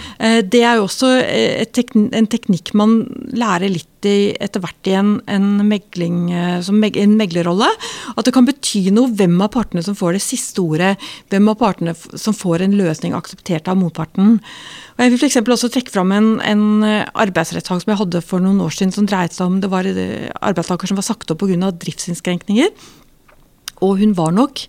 Det 0.50 0.62
er 0.66 0.78
jo 0.78 0.86
også 0.88 1.10
eh, 1.22 1.62
en 1.62 2.30
teknikk 2.30 2.72
man 2.78 2.96
lærer 3.34 3.70
litt 3.70 4.08
i 4.08 4.34
etter 4.42 4.62
hvert 4.62 4.90
i 4.90 4.96
en, 4.98 5.14
en, 5.30 5.46
megling, 5.68 6.32
eh, 6.34 6.72
en 7.04 7.16
meglerrolle. 7.18 7.70
At 8.14 8.26
det 8.26 8.34
kan 8.34 8.48
bety 8.48 8.88
noe 8.94 9.12
hvem 9.14 9.38
av 9.44 9.52
partene 9.54 9.84
som 9.86 9.98
får 9.98 10.18
det 10.18 10.24
siste 10.26 10.64
ordet. 10.64 10.94
Hvem 11.32 11.52
av 11.52 11.60
partene 11.62 11.94
som 11.94 12.36
får 12.36 12.66
en 12.66 12.78
løsning 12.80 13.14
akseptert 13.16 13.70
av 13.70 13.78
motparten. 13.80 14.40
Og 14.94 15.02
jeg 15.02 15.10
vil 15.14 15.26
eksempel 15.26 15.54
også 15.56 15.72
trekke 15.74 15.90
fram 15.90 16.12
en, 16.14 16.28
en 16.46 16.64
eh, 16.86 17.06
arbeidsrettssak 17.24 17.82
som 17.82 17.90
jeg 17.90 18.00
hadde 18.00 18.22
for 18.22 18.42
noen 18.42 18.62
år 18.62 18.74
siden, 18.76 18.94
som 18.94 19.08
dreide 19.10 19.34
seg 19.34 19.48
om 19.48 19.60
det 19.62 19.70
var 19.72 19.88
eh, 19.90 20.30
arbeidstaker 20.38 20.90
som 20.90 21.00
var 21.00 21.06
sagt 21.08 21.34
opp 21.34 21.42
pga. 21.42 21.72
driftsinnskrenkninger. 21.74 22.70
Og 23.82 23.98
hun 23.98 24.14
var 24.14 24.34
nok 24.38 24.66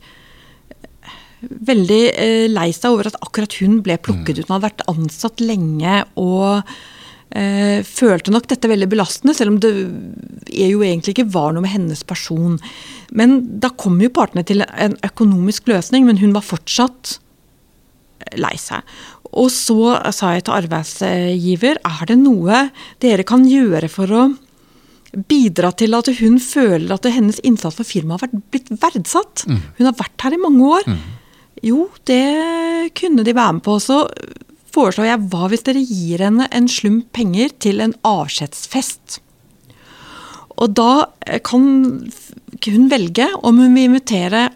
veldig 1.45 2.01
eh, 2.11 2.45
lei 2.49 2.69
seg 2.73 2.93
over 2.93 3.09
at 3.09 3.17
akkurat 3.21 3.57
hun 3.61 3.79
ble 3.85 3.97
plukket 4.01 4.39
ut. 4.39 4.45
Hun 4.47 4.57
hadde 4.57 4.69
vært 4.69 4.85
ansatt 4.91 5.43
lenge 5.43 6.01
og 6.21 6.63
eh, 7.35 7.81
følte 7.85 8.33
nok 8.33 8.47
dette 8.51 8.71
veldig 8.71 8.89
belastende, 8.91 9.35
selv 9.37 9.55
om 9.55 9.59
det 9.61 9.73
jo 9.75 10.83
egentlig 10.85 11.15
ikke 11.15 11.29
var 11.35 11.53
noe 11.53 11.65
med 11.65 11.75
hennes 11.75 12.01
person. 12.07 12.57
Men 13.15 13.37
da 13.61 13.71
kom 13.77 13.99
jo 14.01 14.13
partene 14.13 14.45
til 14.47 14.65
en 14.65 14.97
økonomisk 15.05 15.69
løsning, 15.71 16.07
men 16.07 16.21
hun 16.21 16.33
var 16.35 16.47
fortsatt 16.47 17.17
eh, 17.17 18.37
lei 18.41 18.55
seg. 18.61 18.81
Og 19.33 19.49
så 19.51 19.97
sa 20.13 20.33
jeg 20.35 20.45
til 20.45 20.57
arbeidsgiver, 20.59 21.79
er 21.81 22.09
det 22.11 22.17
noe 22.21 22.67
dere 23.03 23.25
kan 23.27 23.45
gjøre 23.49 23.89
for 23.91 24.11
å 24.13 24.25
bidra 25.29 25.71
til 25.79 25.95
at 25.95 26.09
hun 26.19 26.39
føler 26.43 26.91
at 26.91 27.07
hennes 27.07 27.39
innsats 27.47 27.77
for 27.79 27.87
firmaet 27.87 28.25
har 28.25 28.41
blitt 28.51 28.69
verdsatt? 28.69 29.45
Hun 29.47 29.87
har 29.87 29.95
vært 29.95 30.25
her 30.27 30.35
i 30.35 30.41
mange 30.41 30.71
år. 30.79 30.89
Jo, 31.63 31.89
det 32.05 32.91
kunne 32.99 33.23
de 33.23 33.33
være 33.33 33.57
med 33.57 33.63
på. 33.65 33.77
Så 33.79 34.03
foreslår 34.75 35.07
jeg 35.07 35.27
hva 35.31 35.47
hvis 35.51 35.63
dere 35.65 35.83
gir 35.83 36.25
henne 36.25 36.49
en 36.51 36.67
slump 36.67 37.07
penger 37.15 37.53
til 37.63 37.79
en 37.83 37.95
avskjedsfest? 38.05 39.21
Og 40.55 40.75
da 40.75 41.07
eh, 41.27 41.41
kan 41.43 41.65
hun 42.65 42.85
velge 42.91 43.27
om 43.43 43.57
hun 43.59 43.73
vil 43.75 43.89
invitere 43.89 44.49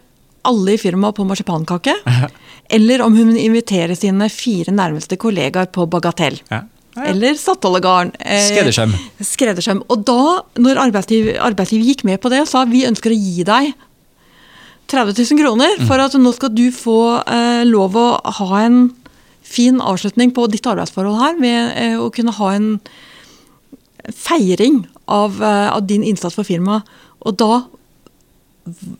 alle 0.47 0.75
i 0.75 0.79
firmaet 0.79 1.17
på 1.17 1.25
marsipankake, 1.27 1.95
eller 2.69 3.01
om 3.01 3.15
hun 3.17 3.31
inviterer 3.37 3.95
sine 3.97 4.29
fire 4.29 4.73
nærmeste 4.75 5.17
kollegaer 5.17 5.69
på 5.73 5.87
bagatell. 5.89 6.39
Ja. 6.51 6.63
Eller 6.99 7.37
Statoilegarden. 7.37 8.11
eh, 8.19 8.43
Skreddersøm. 8.49 8.93
Skreddersøm. 9.23 9.83
Og 9.89 10.03
da, 10.05 10.43
når 10.59 10.81
arbeidsliv, 10.87 11.31
arbeidslivet 11.39 11.93
gikk 11.93 12.03
med 12.09 12.19
på 12.21 12.31
det 12.33 12.43
sa 12.49 12.65
vi 12.67 12.85
ønsker 12.87 13.13
å 13.13 13.19
gi 13.19 13.45
deg 13.47 13.73
30 14.89 15.13
000 15.21 15.39
kroner 15.39 15.75
for 15.85 16.01
at 16.01 16.15
nå 16.17 16.31
skal 16.33 16.49
du 16.53 16.65
få 16.73 17.21
eh, 17.29 17.63
lov 17.69 17.95
å 17.99 18.07
ha 18.39 18.61
en 18.65 18.89
fin 19.45 19.79
avslutning 19.81 20.33
på 20.35 20.47
ditt 20.49 20.65
arbeidsforhold 20.69 21.19
her, 21.21 21.37
med 21.41 21.77
eh, 21.77 21.95
å 21.97 22.09
kunne 22.13 22.33
ha 22.37 22.49
en 22.57 22.71
feiring 24.13 24.83
av, 25.09 25.37
eh, 25.41 25.69
av 25.73 25.85
din 25.89 26.03
innsats 26.03 26.35
for 26.37 26.45
firmaet. 26.47 26.85
Og 27.25 27.37
da 27.37 27.63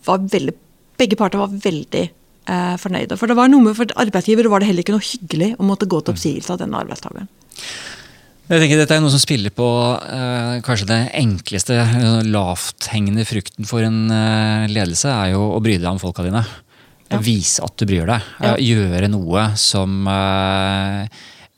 var 0.06 0.24
veldig, 0.30 0.54
begge 0.98 1.18
parter 1.18 1.42
var 1.42 1.52
veldig 1.52 2.08
eh, 2.48 2.76
fornøyde. 2.80 3.16
For 3.20 3.26
det 3.30 3.36
var 3.36 3.48
noe 3.52 3.62
med 3.68 3.76
for 3.78 3.86
arbeidsgiver 4.00 4.48
var 4.50 4.60
det 4.60 4.70
heller 4.70 4.84
ikke 4.86 4.96
noe 4.96 5.04
hyggelig 5.06 5.54
å 5.58 5.66
måtte 5.68 5.88
gå 5.90 6.00
til 6.04 6.14
oppsigelse 6.14 6.52
av 6.54 6.60
denne 6.62 6.80
arbeidstakeren. 6.80 7.28
Jeg 8.50 8.58
tenker 8.64 8.80
Dette 8.80 8.96
er 8.96 9.02
noe 9.04 9.12
som 9.14 9.20
spiller 9.22 9.52
på 9.54 9.66
eh, 10.10 10.56
kanskje 10.66 10.88
det 10.90 11.00
enkleste, 11.20 11.76
eh, 11.78 12.22
lavthengende 12.26 13.22
frukten 13.28 13.68
for 13.68 13.84
en 13.86 14.08
eh, 14.10 14.64
ledelse, 14.72 15.06
er 15.12 15.36
jo 15.36 15.44
å 15.54 15.60
bry 15.62 15.76
deg 15.78 15.86
om 15.92 16.00
folka 16.02 16.24
dine. 16.26 16.42
Ja. 17.10 17.18
Vise 17.22 17.62
at 17.66 17.76
du 17.78 17.86
bryr 17.90 18.06
deg. 18.10 18.26
Ja. 18.40 18.56
Eh, 18.56 18.64
Gjøre 18.72 19.08
noe 19.10 19.44
som 19.58 20.02
eh, 20.10 21.04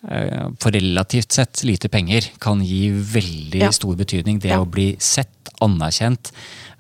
eh, 0.09 0.45
for 0.61 0.73
relativt 0.77 1.33
sett 1.37 1.65
lite 1.69 1.89
penger 1.93 2.29
kan 2.41 2.61
gi 2.65 2.91
veldig 2.93 3.65
Ja. 3.65 3.73
stor 3.73 3.97
betydning. 3.97 4.41
Det 4.45 4.53
å 4.57 4.69
bli 4.69 4.91
sett, 5.01 5.33
anerkjent. 5.65 6.33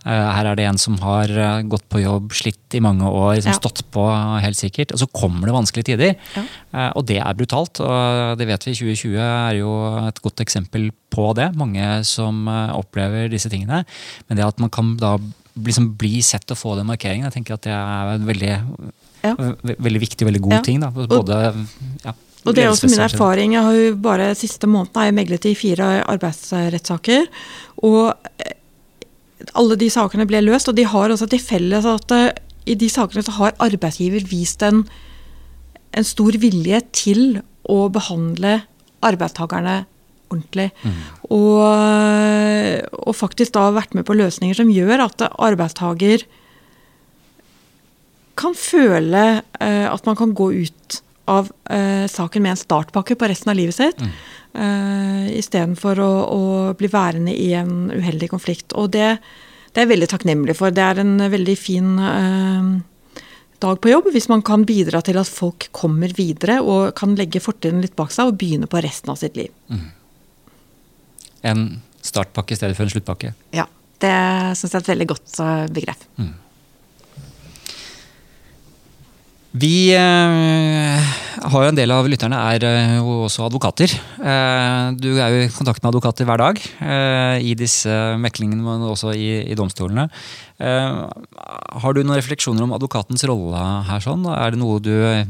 Eh, 0.04 0.30
Her 0.34 0.46
er 0.50 0.56
det 0.58 0.64
en 0.66 0.78
som 0.78 0.96
har 0.98 1.30
eh, 1.30 1.62
gått 1.62 1.84
på 1.88 2.00
jobb, 2.02 2.32
slitt 2.34 2.74
i 2.74 2.80
mange 2.80 3.04
år, 3.06 3.40
som 3.42 3.52
Ja. 3.52 3.58
stått 3.58 3.82
på 3.94 4.02
helt 4.42 4.56
sikkert. 4.58 4.92
Og 4.92 4.98
så 4.98 5.06
kommer 5.12 5.46
det 5.46 5.54
vanskelige 5.54 5.84
tider. 5.92 6.16
Ja. 6.36 6.42
Eh, 6.74 6.92
Og 6.96 7.06
det 7.06 7.18
er 7.22 7.34
brutalt. 7.34 7.80
Og 7.80 8.38
det 8.38 8.46
vet 8.48 8.64
vi 8.66 8.74
2020 8.74 9.16
er 9.18 9.58
jo 9.60 9.70
et 10.08 10.20
godt 10.22 10.40
eksempel 10.40 10.90
på 11.10 11.34
det. 11.34 11.54
Mange 11.54 12.04
som 12.04 12.48
eh, 12.48 12.72
opplever 12.74 13.28
disse 13.30 13.48
tingene. 13.48 13.84
Men 14.28 14.36
det 14.36 14.44
at 14.46 14.58
man 14.58 14.70
kan 14.70 14.96
da 14.96 15.18
liksom 15.56 15.96
bli 15.98 16.20
sett 16.22 16.50
og 16.50 16.56
få 16.56 16.76
den 16.78 16.86
markeringen, 16.88 17.28
jeg 17.30 17.34
tenker 17.44 17.54
at 17.54 17.62
det 17.62 17.72
er 17.76 18.14
en 18.14 18.26
veldig, 18.26 18.52
Ja. 19.22 19.34
ve- 19.36 19.76
veldig 19.78 20.00
viktig 20.00 20.22
og 20.26 20.32
veldig 20.32 20.40
god 20.42 20.64
ting. 20.64 20.80
Da. 20.80 20.88
Både, 20.90 21.66
ja, 22.04 22.12
Og 22.44 22.54
det 22.56 22.64
er 22.64 22.70
også 22.72 22.88
min 22.90 22.98
erfaring. 22.98 23.52
Jeg 23.52 23.62
har 23.62 23.72
jo 23.76 23.94
bare 23.96 24.34
siste 24.34 24.66
måneden 24.66 24.96
har 24.96 25.04
jeg 25.04 25.14
meglet 25.14 25.44
i 25.46 25.54
fire 25.54 26.02
arbeidsrettssaker. 26.08 27.26
Og 27.84 28.14
eh, 28.40 28.52
alle 29.58 29.78
de 29.80 29.88
sakene 29.92 30.26
ble 30.28 30.42
løst, 30.44 30.70
og 30.70 30.76
de 30.78 30.86
har 30.88 31.12
også 31.12 31.28
til 31.30 31.42
felles 31.42 31.86
at 31.88 32.14
uh, 32.14 32.28
i 32.66 32.76
de 32.78 32.88
sakene 32.90 33.24
så 33.26 33.34
har 33.38 33.56
arbeidsgiver 33.62 34.26
vist 34.30 34.62
en, 34.62 34.84
en 35.92 36.06
stor 36.06 36.36
vilje 36.38 36.78
til 36.94 37.40
å 37.68 37.86
behandle 37.92 38.60
arbeidstakerne 39.02 39.82
ordentlig. 40.32 40.70
Og, 41.28 41.58
eh, 41.66 42.80
og 43.04 43.16
faktisk 43.16 43.54
da 43.56 43.68
vært 43.74 43.96
med 43.96 44.06
på 44.08 44.16
løsninger 44.16 44.56
som 44.56 44.72
gjør 44.72 45.06
at 45.06 45.26
arbeidstaker 45.30 46.24
kan 48.40 48.56
føle 48.56 49.24
uh, 49.60 49.86
at 49.92 50.06
man 50.08 50.16
kan 50.16 50.32
gå 50.32 50.48
ut 50.64 51.02
av 51.30 51.50
eh, 51.70 52.06
saken 52.10 52.42
med 52.42 52.54
en 52.54 52.60
startpakke 52.60 53.16
på 53.18 53.28
resten 53.30 53.52
av 53.52 53.58
livet 53.58 53.78
sitt. 53.78 54.00
Mm. 54.02 54.14
Istedenfor 55.32 55.96
å, 56.04 56.10
å 56.28 56.40
bli 56.76 56.90
værende 56.92 57.32
i 57.32 57.54
en 57.56 57.86
uheldig 57.88 58.28
konflikt. 58.34 58.74
Og 58.76 58.90
det, 58.92 59.14
det 59.72 59.80
er 59.80 59.86
jeg 59.86 59.92
veldig 59.94 60.08
takknemlig 60.12 60.56
for. 60.58 60.74
Det 60.74 60.84
er 60.84 61.00
en 61.00 61.14
veldig 61.32 61.54
fin 61.56 61.94
eh, 62.04 62.66
dag 63.62 63.80
på 63.80 63.92
jobb 63.92 64.10
hvis 64.12 64.28
man 64.32 64.44
kan 64.44 64.66
bidra 64.68 65.00
til 65.06 65.16
at 65.20 65.30
folk 65.30 65.70
kommer 65.72 66.12
videre 66.18 66.58
og 66.60 66.92
kan 66.98 67.16
legge 67.16 67.40
fortiden 67.40 67.80
litt 67.84 67.96
bak 67.96 68.12
seg 68.12 68.28
og 68.28 68.38
begynne 68.42 68.68
på 68.68 68.82
resten 68.84 69.14
av 69.14 69.20
sitt 69.22 69.38
liv. 69.40 69.52
En 71.48 71.66
startpakke 72.02 72.52
i 72.54 72.58
stedet 72.60 72.76
for 72.76 72.86
en 72.86 72.92
sluttpakke. 72.92 73.32
Ja, 73.56 73.68
Det 74.02 74.12
syns 74.58 74.72
jeg 74.72 74.80
er 74.80 74.82
et 74.82 74.92
veldig 74.92 75.10
godt 75.14 75.36
begrep. 75.72 76.06
begrep. 76.18 76.41
Vi 79.52 79.92
eh, 79.92 81.08
har 81.44 81.64
jo 81.64 81.68
en 81.68 81.76
del 81.76 81.92
av 81.92 82.06
lytterne 82.08 82.38
er 82.54 82.64
eh, 82.64 82.92
jo 82.96 83.18
også 83.26 83.44
advokater. 83.50 83.92
Eh, 84.16 84.86
du 84.96 85.10
er 85.20 85.34
jo 85.34 85.42
i 85.44 85.50
kontakt 85.52 85.82
med 85.82 85.90
advokater 85.90 86.24
hver 86.24 86.40
dag 86.40 86.60
eh, 86.80 87.36
i 87.44 87.52
disse 87.58 87.92
meklingene, 88.22 88.64
men 88.64 88.86
også 88.88 89.12
i, 89.12 89.42
i 89.52 89.58
domstolene. 89.58 90.06
Eh, 90.56 91.02
har 91.84 91.92
du 91.92 92.00
noen 92.00 92.16
refleksjoner 92.16 92.64
om 92.64 92.72
advokatens 92.78 93.26
rolle 93.28 93.60
her? 93.90 94.00
sånn? 94.00 94.24
Er 94.32 94.56
det 94.56 94.62
noe 94.62 94.80
du 94.80 94.94
eh, 94.94 95.20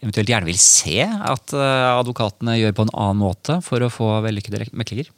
eventuelt 0.00 0.32
gjerne 0.32 0.48
vil 0.48 0.60
se 0.62 1.04
at 1.04 1.52
advokatene 1.52 2.56
gjør 2.56 2.76
på 2.78 2.88
en 2.88 2.96
annen 2.96 3.24
måte 3.26 3.60
for 3.66 3.84
å 3.84 3.92
få 3.92 4.12
vellykkede 4.24 4.70
meklinger? 4.72 5.12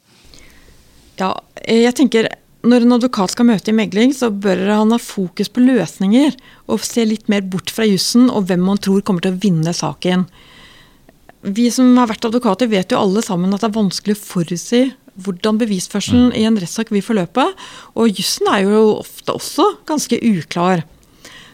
Ja, 1.21 1.35
jeg 1.63 1.95
tenker 1.95 2.27
når 2.61 2.85
en 2.85 2.95
advokat 2.97 3.33
skal 3.33 3.47
møte 3.49 3.71
i 3.71 3.75
megling, 3.75 4.13
så 4.13 4.29
bør 4.29 4.67
han 4.69 4.93
ha 4.93 4.99
fokus 5.01 5.49
på 5.49 5.63
løsninger. 5.63 6.35
Og 6.69 6.85
se 6.85 7.05
litt 7.07 7.29
mer 7.31 7.41
bort 7.41 7.73
fra 7.73 7.87
jussen 7.87 8.29
og 8.29 8.49
hvem 8.49 8.61
man 8.67 8.81
tror 8.81 9.01
kommer 9.05 9.25
til 9.25 9.33
å 9.33 9.41
vinne 9.41 9.73
saken. 9.73 10.27
Vi 11.41 11.67
som 11.73 11.95
har 11.97 12.11
vært 12.11 12.27
advokater, 12.27 12.69
vet 12.69 12.93
jo 12.93 13.01
alle 13.01 13.23
sammen 13.25 13.53
at 13.55 13.63
det 13.63 13.71
er 13.71 13.79
vanskelig 13.79 14.17
å 14.17 14.21
forutsi 14.21 14.81
hvordan 15.21 15.57
bevisførselen 15.59 16.29
i 16.37 16.45
en 16.47 16.57
rettssak 16.61 16.91
vil 16.93 17.03
forløpe. 17.03 17.47
Og 17.97 18.21
jussen 18.21 18.49
er 18.51 18.67
jo 18.67 18.83
ofte 19.01 19.33
også 19.35 19.67
ganske 19.89 20.21
uklar. 20.21 20.85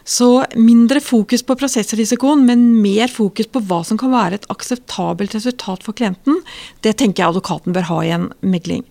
Så 0.08 0.30
mindre 0.56 1.02
fokus 1.04 1.42
på 1.44 1.56
prosessrisikoen, 1.60 2.46
men 2.48 2.70
mer 2.84 3.12
fokus 3.12 3.50
på 3.52 3.60
hva 3.68 3.82
som 3.88 4.00
kan 4.00 4.14
være 4.14 4.40
et 4.40 4.50
akseptabelt 4.52 5.36
resultat 5.36 5.84
for 5.84 5.96
klienten, 5.96 6.40
det 6.84 6.96
tenker 7.00 7.24
jeg 7.24 7.34
advokaten 7.34 7.76
bør 7.76 7.90
ha 7.90 7.98
i 8.06 8.14
en 8.16 8.30
megling. 8.40 8.86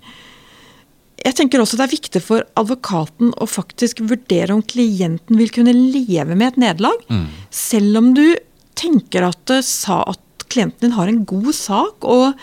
Jeg 1.26 1.34
tenker 1.34 1.58
også 1.62 1.78
det 1.78 1.86
er 1.88 1.94
viktig 1.96 2.20
for 2.22 2.44
advokaten 2.58 3.32
å 3.42 3.48
faktisk 3.50 4.04
vurdere 4.06 4.54
om 4.54 4.62
klienten 4.62 5.38
vil 5.40 5.50
kunne 5.54 5.74
leve 5.74 6.36
med 6.36 6.52
et 6.52 6.60
nederlag. 6.62 7.02
Selv 7.50 7.98
om 7.98 8.12
du 8.14 8.36
tenker 8.78 9.26
at, 9.26 9.50
sa 9.66 10.02
at 10.06 10.46
klienten 10.52 10.86
din 10.86 10.94
har 10.94 11.10
en 11.10 11.24
god 11.26 11.50
sak, 11.56 12.06
og 12.06 12.38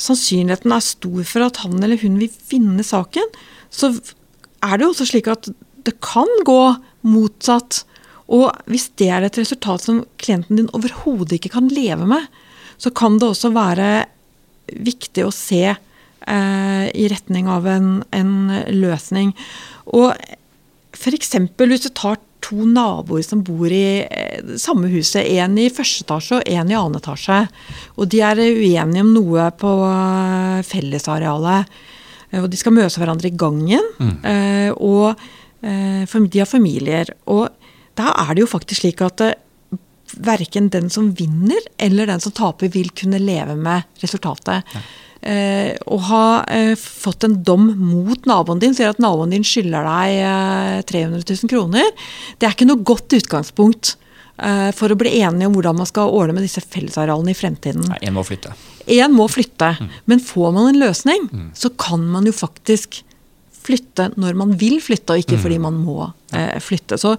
sannsynligheten 0.00 0.72
er 0.72 0.86
stor 0.86 1.20
for 1.28 1.44
at 1.44 1.60
han 1.66 1.76
eller 1.82 2.00
hun 2.00 2.16
vil 2.22 2.32
vinne 2.48 2.86
saken, 2.86 3.28
så 3.68 3.92
er 4.62 4.78
det 4.78 4.86
jo 4.86 4.92
også 4.94 5.10
slik 5.12 5.28
at 5.28 5.50
det 5.84 5.98
kan 6.04 6.30
gå 6.48 6.60
motsatt. 7.04 7.82
Og 8.32 8.48
hvis 8.70 8.88
det 8.96 9.10
er 9.12 9.26
et 9.26 9.36
resultat 9.36 9.84
som 9.84 10.04
klienten 10.22 10.62
din 10.62 10.72
overhodet 10.72 11.36
ikke 11.36 11.56
kan 11.58 11.68
leve 11.68 12.08
med, 12.08 12.24
så 12.80 12.88
kan 12.94 13.18
det 13.20 13.28
også 13.28 13.52
være 13.52 14.06
viktig 14.72 15.26
å 15.26 15.34
se 15.34 15.74
i 16.22 17.06
retning 17.10 17.48
av 17.50 17.66
en, 17.66 17.88
en 18.14 18.34
løsning. 18.70 19.32
Og 19.90 20.12
f.eks. 20.92 21.34
hvis 21.58 21.86
du 21.86 21.90
tar 21.96 22.20
to 22.42 22.66
naboer 22.66 23.22
som 23.24 23.42
bor 23.46 23.70
i 23.72 24.02
eh, 24.02 24.54
samme 24.60 24.90
huset, 24.92 25.24
en 25.38 25.56
i 25.60 25.70
første 25.72 26.04
etasje 26.04 26.40
og 26.40 26.48
en 26.50 26.72
i 26.72 26.76
annen 26.78 26.98
etasje, 26.98 27.44
og 27.96 28.10
de 28.12 28.22
er 28.24 28.42
uenige 28.42 29.04
om 29.04 29.12
noe 29.14 29.48
på 29.58 29.72
eh, 29.86 30.58
fellesarealet, 30.66 31.70
eh, 32.30 32.40
og 32.42 32.50
de 32.52 32.60
skal 32.60 32.76
møte 32.76 33.02
hverandre 33.02 33.30
i 33.30 33.38
gangen, 33.38 33.92
mm. 33.98 34.18
og 34.78 35.12
eh, 35.62 36.18
de 36.34 36.42
har 36.42 36.50
familier. 36.50 37.14
Og 37.30 37.46
da 37.98 38.12
er 38.24 38.34
det 38.34 38.44
jo 38.44 38.50
faktisk 38.50 38.82
slik 38.82 39.04
at 39.04 39.22
eh, 39.24 39.38
verken 40.12 40.68
den 40.72 40.90
som 40.92 41.12
vinner 41.16 41.62
eller 41.80 42.10
den 42.10 42.20
som 42.20 42.34
taper, 42.36 42.72
vil 42.74 42.90
kunne 42.96 43.22
leve 43.22 43.56
med 43.56 43.86
resultatet. 44.02 44.66
Eh, 45.22 45.76
å 45.86 45.98
ha 46.08 46.24
eh, 46.50 46.72
fått 46.78 47.22
en 47.22 47.36
dom 47.46 47.68
mot 47.78 48.24
naboen 48.26 48.58
din, 48.62 48.74
sier 48.74 48.90
at 48.90 48.98
naboen 49.02 49.30
din 49.30 49.44
skylder 49.46 49.86
deg 49.86 50.16
eh, 50.18 50.78
300 50.88 51.22
000 51.22 51.52
kroner, 51.52 51.92
det 52.38 52.48
er 52.48 52.56
ikke 52.56 52.66
noe 52.66 52.82
godt 52.82 53.14
utgangspunkt 53.20 53.92
eh, 54.42 54.72
for 54.74 54.90
å 54.90 54.98
bli 54.98 55.14
enige 55.20 55.46
om 55.46 55.54
hvordan 55.54 55.78
man 55.78 55.86
skal 55.86 56.10
ordne 56.10 56.34
med 56.34 56.48
disse 56.48 56.64
fellesarealene 56.64 57.36
i 57.36 57.38
fremtiden. 57.38 57.86
Nei, 57.92 58.00
en 58.08 58.18
må 58.18 58.26
flytte. 58.26 58.56
En 58.98 59.14
må 59.14 59.28
flytte, 59.30 59.70
men 60.10 60.26
får 60.26 60.52
man 60.58 60.72
en 60.72 60.82
løsning, 60.82 61.30
så 61.54 61.70
kan 61.78 62.02
man 62.10 62.26
jo 62.26 62.34
faktisk 62.34 63.04
flytte 63.62 64.10
når 64.18 64.38
man 64.42 64.56
vil 64.58 64.80
flytte, 64.82 65.14
og 65.14 65.22
ikke 65.22 65.38
fordi 65.38 65.62
man 65.62 65.78
må 65.78 66.10
eh, 66.34 66.58
flytte. 66.58 66.98
Så 66.98 67.14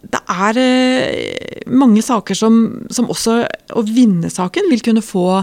det 0.00 0.20
er 0.32 0.60
eh, 0.64 1.66
mange 1.68 2.00
saker 2.00 2.38
som, 2.38 2.62
som 2.88 3.10
også 3.12 3.42
vinne 3.84 4.32
saken 4.32 4.70
vil 4.72 4.80
kunne 4.84 5.04
få 5.04 5.42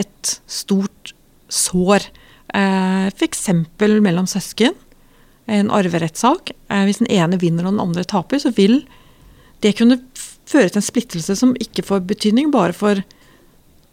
et 0.00 0.32
stort 0.50 1.14
sår. 1.48 2.08
Eh, 2.54 3.06
F.eks. 3.12 3.48
mellom 3.80 4.28
søsken. 4.30 4.76
En 5.46 5.70
arverettssak. 5.70 6.52
Eh, 6.68 6.84
hvis 6.88 7.02
den 7.02 7.10
ene 7.12 7.40
vinner 7.40 7.66
og 7.66 7.76
den 7.76 7.84
andre 7.84 8.04
taper, 8.04 8.42
så 8.42 8.52
vil 8.56 8.82
det 9.64 9.76
kunne 9.78 10.00
føre 10.46 10.70
til 10.70 10.80
en 10.80 10.88
splittelse 10.88 11.36
som 11.38 11.56
ikke 11.62 11.84
får 11.86 12.04
betydning 12.08 12.52
bare 12.54 12.76
for 12.76 13.02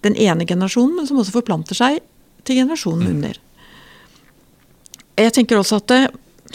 den 0.04 0.18
ene 0.20 0.46
generasjonen, 0.46 0.98
men 0.98 1.08
som 1.08 1.22
også 1.22 1.34
forplanter 1.38 1.78
seg 1.78 2.02
til 2.44 2.60
generasjonen 2.60 3.14
under. 3.16 3.40
Jeg 5.20 5.34
tenker 5.36 5.60
også 5.60 5.80
at 5.82 5.88
det, 5.92 6.02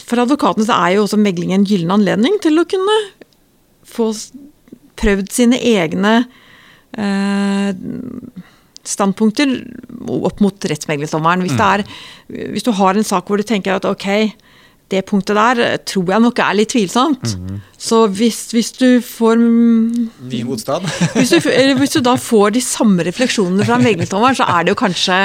For 0.05 0.21
advokatene 0.21 0.63
så 0.67 0.75
er 0.85 0.93
jo 0.95 1.01
også 1.03 1.17
megling 1.19 1.51
en 1.51 1.65
gyllen 1.67 1.91
anledning 1.91 2.37
til 2.39 2.59
å 2.61 2.67
kunne 2.69 2.93
få 3.83 4.13
prøvd 4.99 5.31
sine 5.33 5.57
egne 5.59 6.13
eh, 6.95 7.73
standpunkter 8.89 9.55
opp 10.09 10.41
mot 10.43 10.69
rettsmeglingsdommeren. 10.71 11.45
Hvis, 11.45 11.57
er, 11.59 11.85
hvis 12.55 12.65
du 12.65 12.73
har 12.75 12.97
en 12.97 13.07
sak 13.07 13.29
hvor 13.29 13.39
du 13.39 13.45
tenker 13.47 13.77
at 13.77 13.87
ok, 13.89 14.07
det 14.89 15.03
punktet 15.05 15.37
der 15.37 15.77
tror 15.85 16.07
jeg 16.09 16.23
nok 16.23 16.39
er 16.41 16.55
litt 16.57 16.71
tvilsomt. 16.73 17.35
Så 17.77 18.01
hvis, 18.09 18.39
hvis 18.55 18.71
du 18.73 18.87
får 19.05 19.37
Ny 19.37 20.41
motstand. 20.47 20.87
hvis 21.17 21.33
du, 21.35 21.49
hvis 21.77 21.93
du 21.93 22.01
da 22.05 22.15
får 22.19 22.55
de 22.57 22.63
samme 22.65 23.05
refleksjonene 23.05 23.67
fra 23.67 23.77
meglingsdommeren, 23.81 24.39
så 24.39 24.47
er 24.49 24.65
det 24.65 24.73
jo 24.73 24.79
kanskje 24.81 25.19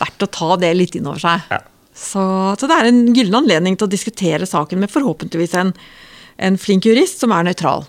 verdt 0.00 0.24
å 0.24 0.30
ta 0.38 0.56
det 0.64 0.72
litt 0.78 0.96
inn 0.96 1.10
over 1.10 1.20
seg. 1.20 1.52
Så, 2.00 2.22
så 2.56 2.70
det 2.70 2.78
er 2.78 2.88
en 2.88 3.02
gyllen 3.12 3.42
anledning 3.42 3.76
til 3.76 3.90
å 3.90 3.92
diskutere 3.92 4.48
saken 4.48 4.80
med 4.80 4.92
forhåpentligvis 4.92 5.58
en, 5.60 5.74
en 6.40 6.56
flink 6.60 6.88
jurist 6.88 7.20
som 7.20 7.34
er 7.36 7.44
nøytral. 7.50 7.84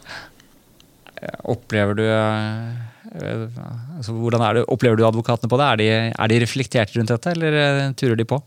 Opplever 1.48 1.96
du 1.96 2.04
eh, 2.04 2.91
altså, 3.12 4.16
hvordan 4.16 4.46
er 4.46 4.60
det, 4.60 4.66
Opplever 4.72 5.00
du 5.00 5.06
advokatene 5.08 5.52
på 5.52 5.60
det? 5.60 5.68
Er 5.68 5.82
de, 5.82 5.92
er 6.16 6.32
de 6.32 6.42
reflekterte 6.44 6.98
rundt 6.98 7.12
dette, 7.12 7.36
eller 7.36 7.60
eh, 7.60 7.86
turer 8.00 8.20
de 8.20 8.28
på? 8.28 8.40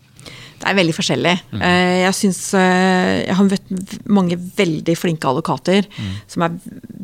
Det 0.54 0.70
er 0.70 0.76
veldig 0.78 0.94
forskjellig. 0.96 1.32
Mm. 1.52 1.62
Jeg 2.00 2.14
synes, 2.16 2.38
eh, 2.56 3.26
jeg 3.26 3.36
har 3.36 3.48
møtt 3.48 3.96
mange 4.08 4.38
veldig 4.56 4.94
flinke 4.96 5.28
advokater 5.28 5.84
som 6.30 6.46
er 6.46 6.54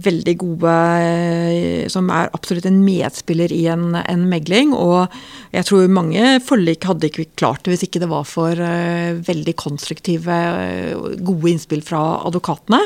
veldig 0.06 0.34
gode, 0.40 0.76
eh, 1.04 1.88
som 1.92 2.08
er 2.14 2.30
absolutt 2.36 2.68
en 2.70 2.80
medspiller 2.86 3.52
i 3.52 3.66
en, 3.72 3.98
en 4.00 4.24
megling. 4.30 4.72
Og 4.72 5.12
jeg 5.52 5.68
tror 5.68 5.92
mange 5.92 6.38
forlik 6.46 6.88
hadde 6.88 7.10
ikke 7.10 7.28
klart 7.40 7.66
det 7.66 7.74
hvis 7.74 7.84
ikke 7.88 8.00
det 8.00 8.10
var 8.12 8.24
for 8.28 8.56
eh, 8.56 9.20
veldig 9.28 9.56
konstruktive, 9.60 10.40
eh, 10.64 11.20
gode 11.20 11.52
innspill 11.52 11.84
fra 11.84 12.22
advokatene. 12.30 12.80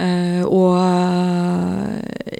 Eh, 0.00 0.42
og 0.48 0.76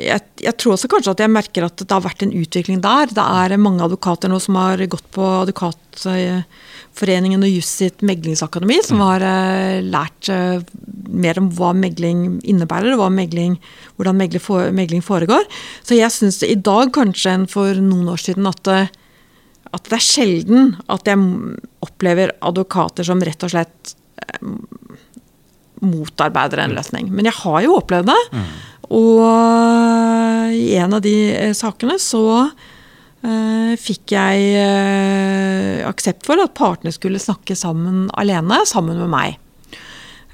jeg, 0.00 0.22
jeg 0.40 0.56
tror 0.56 0.74
også 0.74 0.88
kanskje 0.90 1.12
at 1.12 1.22
jeg 1.24 1.32
merker 1.32 1.66
at 1.66 1.82
det 1.82 1.92
har 1.92 2.04
vært 2.04 2.24
en 2.24 2.32
utvikling 2.36 2.80
der. 2.84 3.12
Det 3.12 3.24
er 3.24 3.56
mange 3.60 3.84
advokater 3.84 4.32
nå 4.32 4.38
som 4.42 4.58
har 4.60 4.80
gått 4.90 5.08
på 5.14 5.26
Advokatforeningen 5.42 7.44
og 7.44 7.52
Juss 7.52 7.72
sitt 7.82 8.04
meglingsakademi, 8.06 8.80
som 8.86 9.02
har 9.04 9.24
uh, 9.24 9.80
lært 9.84 10.30
uh, 10.32 10.62
mer 11.10 11.40
om 11.42 11.50
hva 11.58 11.74
megling 11.76 12.40
innebærer, 12.48 12.96
og 12.96 13.12
megling, 13.12 13.58
hvordan 13.98 14.20
megling, 14.20 14.44
for, 14.44 14.72
megling 14.74 15.04
foregår. 15.04 15.44
Så 15.84 15.98
jeg 15.98 16.14
syns 16.14 16.40
i 16.46 16.56
dag 16.56 16.94
kanskje 16.96 17.36
enn 17.36 17.48
for 17.50 17.82
noen 17.82 18.08
år 18.14 18.28
siden 18.28 18.48
at 18.50 18.74
at 19.70 19.86
det 19.86 19.94
er 19.94 20.02
sjelden 20.02 20.72
at 20.90 21.06
jeg 21.06 21.20
opplever 21.84 22.32
advokater 22.42 23.06
som 23.06 23.20
rett 23.22 23.44
og 23.46 23.52
slett 23.52 23.92
motarbeider 25.84 26.64
en 26.64 26.76
løsning. 26.76 27.08
Men 27.12 27.28
jeg 27.28 27.38
har 27.42 27.62
jo 27.64 27.78
opplevd 27.78 28.10
det. 28.12 28.20
Og 28.90 29.20
i 30.50 30.74
en 30.80 30.96
av 30.96 31.02
de 31.04 31.14
eh, 31.30 31.52
sakene 31.56 31.96
så 32.02 32.24
uh, 32.50 33.72
fikk 33.80 34.14
jeg 34.16 34.48
uh, 34.58 35.86
aksept 35.88 36.26
for 36.26 36.42
at 36.42 36.56
partene 36.58 36.92
skulle 36.94 37.22
snakke 37.22 37.56
sammen 37.58 38.08
alene, 38.18 38.62
sammen 38.68 38.98
med 39.00 39.12
meg. 39.12 39.38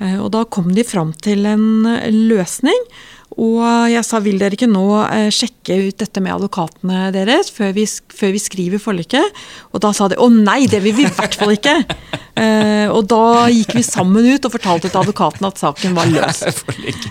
Uh, 0.01 0.19
og 0.23 0.31
da 0.35 0.45
kom 0.49 0.73
de 0.77 0.85
fram 0.87 1.13
til 1.25 1.47
en 1.49 1.87
eh, 1.89 2.09
løsning. 2.13 2.89
Og 3.37 3.61
jeg 3.93 4.01
sa 4.07 4.21
vil 4.25 4.39
dere 4.41 4.57
ikke 4.57 4.69
nå 4.71 4.85
eh, 5.05 5.29
sjekke 5.35 5.77
ut 5.91 5.99
dette 6.01 6.23
med 6.25 6.33
advokatene 6.39 7.11
deres 7.13 7.51
før 7.53 7.75
vi, 7.77 7.85
før 7.87 8.33
vi 8.33 8.41
skriver 8.41 8.81
forliket? 8.81 9.43
Og 9.77 9.83
da 9.85 9.93
sa 9.97 10.09
de 10.09 10.17
å 10.17 10.31
nei, 10.33 10.63
det 10.73 10.81
vil 10.85 10.97
vi 10.97 11.05
i 11.05 11.13
hvert 11.13 11.37
fall 11.37 11.57
ikke. 11.57 11.81
Eh, 12.37 12.85
og 12.93 13.07
da 13.09 13.47
gikk 13.49 13.71
vi 13.79 13.81
sammen 13.81 14.27
ut 14.29 14.45
og 14.45 14.53
fortalte 14.53 14.91
til 14.91 15.01
advokaten 15.01 15.47
at 15.49 15.57
saken 15.57 15.95
var 15.97 16.11
løs. 16.13 16.43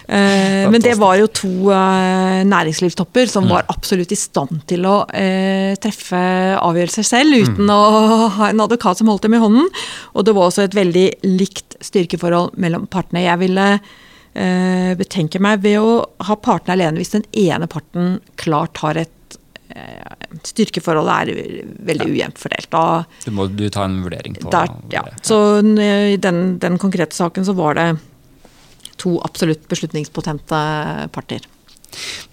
Eh, 0.05 0.67
men 0.69 0.83
det 0.83 0.93
var 1.01 1.15
jo 1.17 1.25
to 1.33 1.71
eh, 1.73 2.43
næringslivstopper 2.45 3.25
som 3.31 3.47
var 3.49 3.65
absolutt 3.73 4.13
i 4.13 4.17
stand 4.19 4.61
til 4.69 4.85
å 4.85 4.99
eh, 5.17 5.73
treffe 5.81 6.19
avgjørelser 6.59 7.07
selv, 7.07 7.41
uten 7.41 7.71
å 7.73 7.79
ha 8.37 8.51
en 8.51 8.61
advokat 8.61 9.01
som 9.01 9.09
holdt 9.09 9.25
dem 9.25 9.39
i 9.39 9.41
hånden. 9.41 9.65
Og 10.13 10.27
det 10.27 10.35
var 10.37 10.51
også 10.51 10.67
et 10.67 10.77
veldig 10.77 11.07
likt 11.25 11.79
styrkeforhold 11.89 12.53
mellom 12.61 12.85
partene. 12.91 13.25
Jeg 13.25 13.41
ville 13.41 13.67
eh, 14.35 14.93
betenker 14.99 15.43
meg 15.43 15.63
ved 15.65 15.79
å 15.81 15.97
ha 16.27 16.37
partene 16.37 16.75
alene 16.77 17.01
hvis 17.01 17.15
den 17.15 17.27
ene 17.35 17.69
parten 17.71 18.19
klart 18.41 18.81
har 18.83 18.99
et 19.05 19.37
eh, 19.73 20.11
Styrkeforholdet 20.45 21.31
er 21.31 21.69
veldig 21.87 22.09
ujevnt 22.11 22.39
fordelt. 22.41 22.67
Da 22.73 23.05
Du 23.23 23.31
må 23.33 23.47
du 23.47 23.65
ta 23.71 23.85
en 23.87 24.01
vurdering 24.03 24.35
på 24.37 24.51
der, 24.51 24.73
ja. 24.91 25.05
det. 25.07 25.21
Så 25.25 25.37
i 25.63 26.17
den, 26.21 26.57
den 26.59 26.75
konkrete 26.81 27.15
saken 27.15 27.47
så 27.47 27.55
var 27.55 27.79
det 27.79 27.87
to 29.01 29.15
absolutt 29.23 29.63
beslutningspotente 29.71 30.59
parter. 31.15 31.47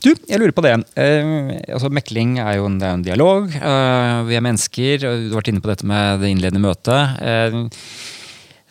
Du, 0.03 0.11
jeg 0.27 0.41
lurer 0.41 0.55
på 0.55 0.65
det. 0.65 0.75
Eh, 0.99 1.29
altså, 1.71 1.91
mekling 1.95 2.39
er 2.43 2.59
jo 2.59 2.67
en, 2.69 2.81
er 2.83 2.97
en 2.97 3.05
dialog. 3.07 3.53
Eh, 3.55 4.17
vi 4.29 4.39
er 4.39 4.45
mennesker. 4.45 4.99
Du 5.03 5.07
har 5.31 5.39
vært 5.39 5.53
inne 5.53 5.63
på 5.63 5.71
dette 5.71 5.87
med 5.89 6.23
det 6.23 6.33
innledende 6.33 6.65
møtet. 6.65 7.23
Eh, 7.23 7.61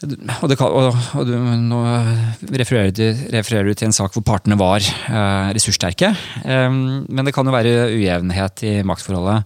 og, 0.02 0.54
kan, 0.58 0.68
og, 0.68 0.96
og 1.20 1.28
du, 1.28 1.36
nå 1.62 1.82
refererer 2.58 2.94
du, 2.96 3.04
refererer 3.34 3.70
du 3.70 3.78
til 3.78 3.90
en 3.90 3.96
sak 3.96 4.16
hvor 4.16 4.26
partene 4.26 4.58
var 4.60 4.82
eh, 4.82 5.52
ressurssterke. 5.58 6.10
Eh, 6.42 6.72
men 6.72 7.28
det 7.28 7.36
kan 7.36 7.48
jo 7.48 7.54
være 7.54 7.92
ujevnhet 7.94 8.66
i 8.68 8.74
maktforholdet. 8.88 9.46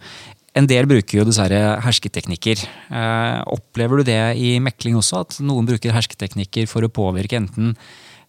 En 0.55 0.67
del 0.71 0.87
bruker 0.87 1.19
jo 1.19 1.27
dessverre 1.27 1.75
hersketeknikker. 1.83 2.63
Eh, 2.63 3.39
opplever 3.51 3.99
du 3.99 4.07
det 4.07 4.21
i 4.39 4.55
mekling 4.63 4.95
også, 4.99 5.25
at 5.25 5.39
noen 5.43 5.67
bruker 5.67 5.95
hersketeknikker 5.95 6.69
for 6.71 6.87
å 6.87 6.91
påvirke 6.93 7.41
enten 7.41 7.73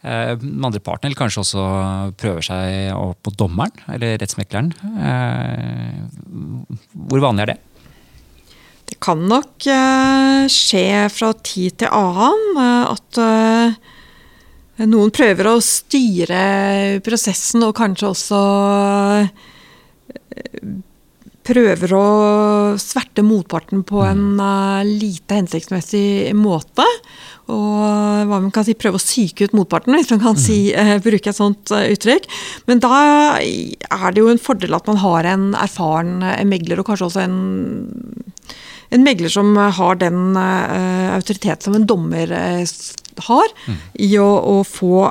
eh, 0.03 0.35
den 0.41 0.67
andre 0.67 0.83
parten, 0.83 1.07
eller 1.07 1.21
kanskje 1.21 1.45
også 1.45 1.69
prøver 2.19 2.49
seg 2.49 2.91
opp 2.97 3.31
mot 3.31 3.39
dommeren 3.39 3.87
eller 3.95 4.19
rettsmekleren? 4.19 4.75
Eh, 4.99 6.03
hvor 7.07 7.23
vanlig 7.29 7.47
er 7.47 7.55
det? 7.55 7.59
Det 8.87 9.01
kan 9.03 9.23
nok 9.29 9.67
eh, 9.67 10.47
skje 10.53 11.07
fra 11.13 11.33
tid 11.43 11.81
til 11.83 11.91
annen 11.91 12.61
eh, 12.63 12.95
at 12.95 13.21
eh, 13.23 13.95
noen 14.87 15.13
prøver 15.15 15.51
å 15.51 15.59
styre 15.65 17.01
prosessen 17.05 17.65
og 17.67 17.77
kanskje 17.79 18.13
også 18.13 18.43
prøver 21.47 21.93
å 21.95 22.07
sverte 22.81 23.25
motparten 23.27 23.85
på 23.87 24.03
en 24.07 24.41
eh, 24.43 24.89
lite 24.89 25.39
hensiktsmessig 25.39 26.35
måte. 26.37 26.87
Og 27.53 28.27
hva 28.27 28.41
man 28.43 28.51
kan 28.55 28.67
si, 28.67 28.75
prøve 28.79 28.99
å 28.99 29.03
psyke 29.03 29.47
ut 29.47 29.55
motparten, 29.57 29.95
hvis 29.95 30.11
man 30.15 30.23
kan 30.25 30.39
si, 30.41 30.59
eh, 30.75 30.97
bruke 31.03 31.31
et 31.31 31.39
sånt 31.39 31.71
uttrykk. 31.71 32.27
Men 32.67 32.83
da 32.83 32.95
er 33.39 34.09
det 34.11 34.23
jo 34.23 34.31
en 34.33 34.43
fordel 34.43 34.75
at 34.77 34.91
man 34.91 34.99
har 35.03 35.31
en 35.31 35.51
erfaren 35.55 36.19
megler, 36.51 36.83
og 36.83 36.91
kanskje 36.91 37.11
også 37.11 37.27
en 37.27 37.39
en 38.91 39.05
megler 39.07 39.33
som 39.33 39.57
har 39.57 39.99
den 40.01 40.37
uh, 40.37 41.15
autoritet 41.17 41.67
som 41.67 41.77
en 41.77 41.87
dommer 41.89 42.33
uh, 42.33 42.77
har, 43.27 43.55
i 43.95 44.11
å, 44.21 44.29
å 44.29 44.57
få 44.69 45.07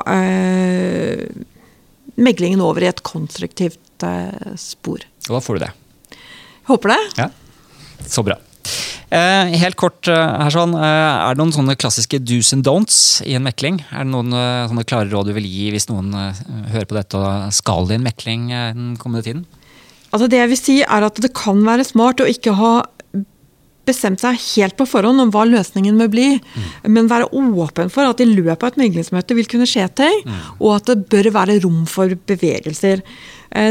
meglingen 2.16 2.62
over 2.62 2.84
i 2.84 2.88
et 2.88 3.02
konstruktivt 3.02 4.04
spor. 4.62 5.02
Og 5.26 5.32
da 5.34 5.40
får 5.42 5.58
du 5.58 5.64
det. 5.64 5.72
Håper 6.70 6.92
det. 6.94 6.98
Ja, 7.18 7.26
Så 8.06 8.22
bra. 8.22 8.38
Eh, 9.10 9.56
helt 9.58 9.74
kort 9.78 10.06
her 10.06 10.54
sånn, 10.54 10.74
Er 10.78 11.34
det 11.34 11.42
noen 11.42 11.54
sånne 11.54 11.74
klassiske 11.78 12.22
do's 12.22 12.52
and 12.54 12.62
don'ts 12.66 13.20
i 13.26 13.34
en 13.34 13.42
mekling? 13.46 13.82
Er 13.90 14.06
det 14.06 14.12
noen 14.14 14.30
sånne 14.70 14.86
klare 14.86 15.10
råd 15.10 15.32
du 15.32 15.34
vil 15.40 15.50
gi 15.50 15.72
hvis 15.74 15.90
noen 15.90 16.14
hører 16.14 16.86
på 16.86 16.98
dette 17.00 17.18
og 17.18 17.50
skal 17.58 17.90
i 17.90 17.98
en 17.98 18.06
mekling 18.06 18.48
den 18.54 18.94
kommende 19.02 19.26
tiden? 19.26 19.46
Altså 20.12 20.30
Det 20.30 20.38
jeg 20.38 20.52
vil 20.52 20.62
si 20.62 20.76
er 20.86 21.06
at 21.10 21.18
det 21.22 21.34
kan 21.34 21.58
være 21.66 21.86
smart 21.86 22.22
å 22.22 22.30
ikke 22.30 22.54
ha 22.54 22.74
bestemt 23.86 24.22
seg 24.22 24.38
helt 24.56 24.76
på 24.78 24.86
forhånd 24.88 25.22
om 25.22 25.30
hva 25.34 25.44
løsningen 25.48 25.96
må 25.98 26.08
bli, 26.12 26.28
mm. 26.40 26.66
men 26.92 27.10
være 27.10 27.30
åpen 27.30 27.92
for 27.92 28.08
at 28.08 28.20
i 28.22 28.28
løpet 28.28 28.62
av 28.62 28.72
et 28.72 28.82
meglingsmøte 28.82 29.38
vil 29.38 29.48
kunne 29.50 29.68
skje 29.70 29.86
ting, 29.98 30.20
mm. 30.26 30.44
og 30.58 30.76
at 30.76 30.90
det 30.90 31.06
bør 31.12 31.30
være 31.38 31.60
rom 31.64 31.84
for 31.90 32.12
bevegelser. 32.28 33.04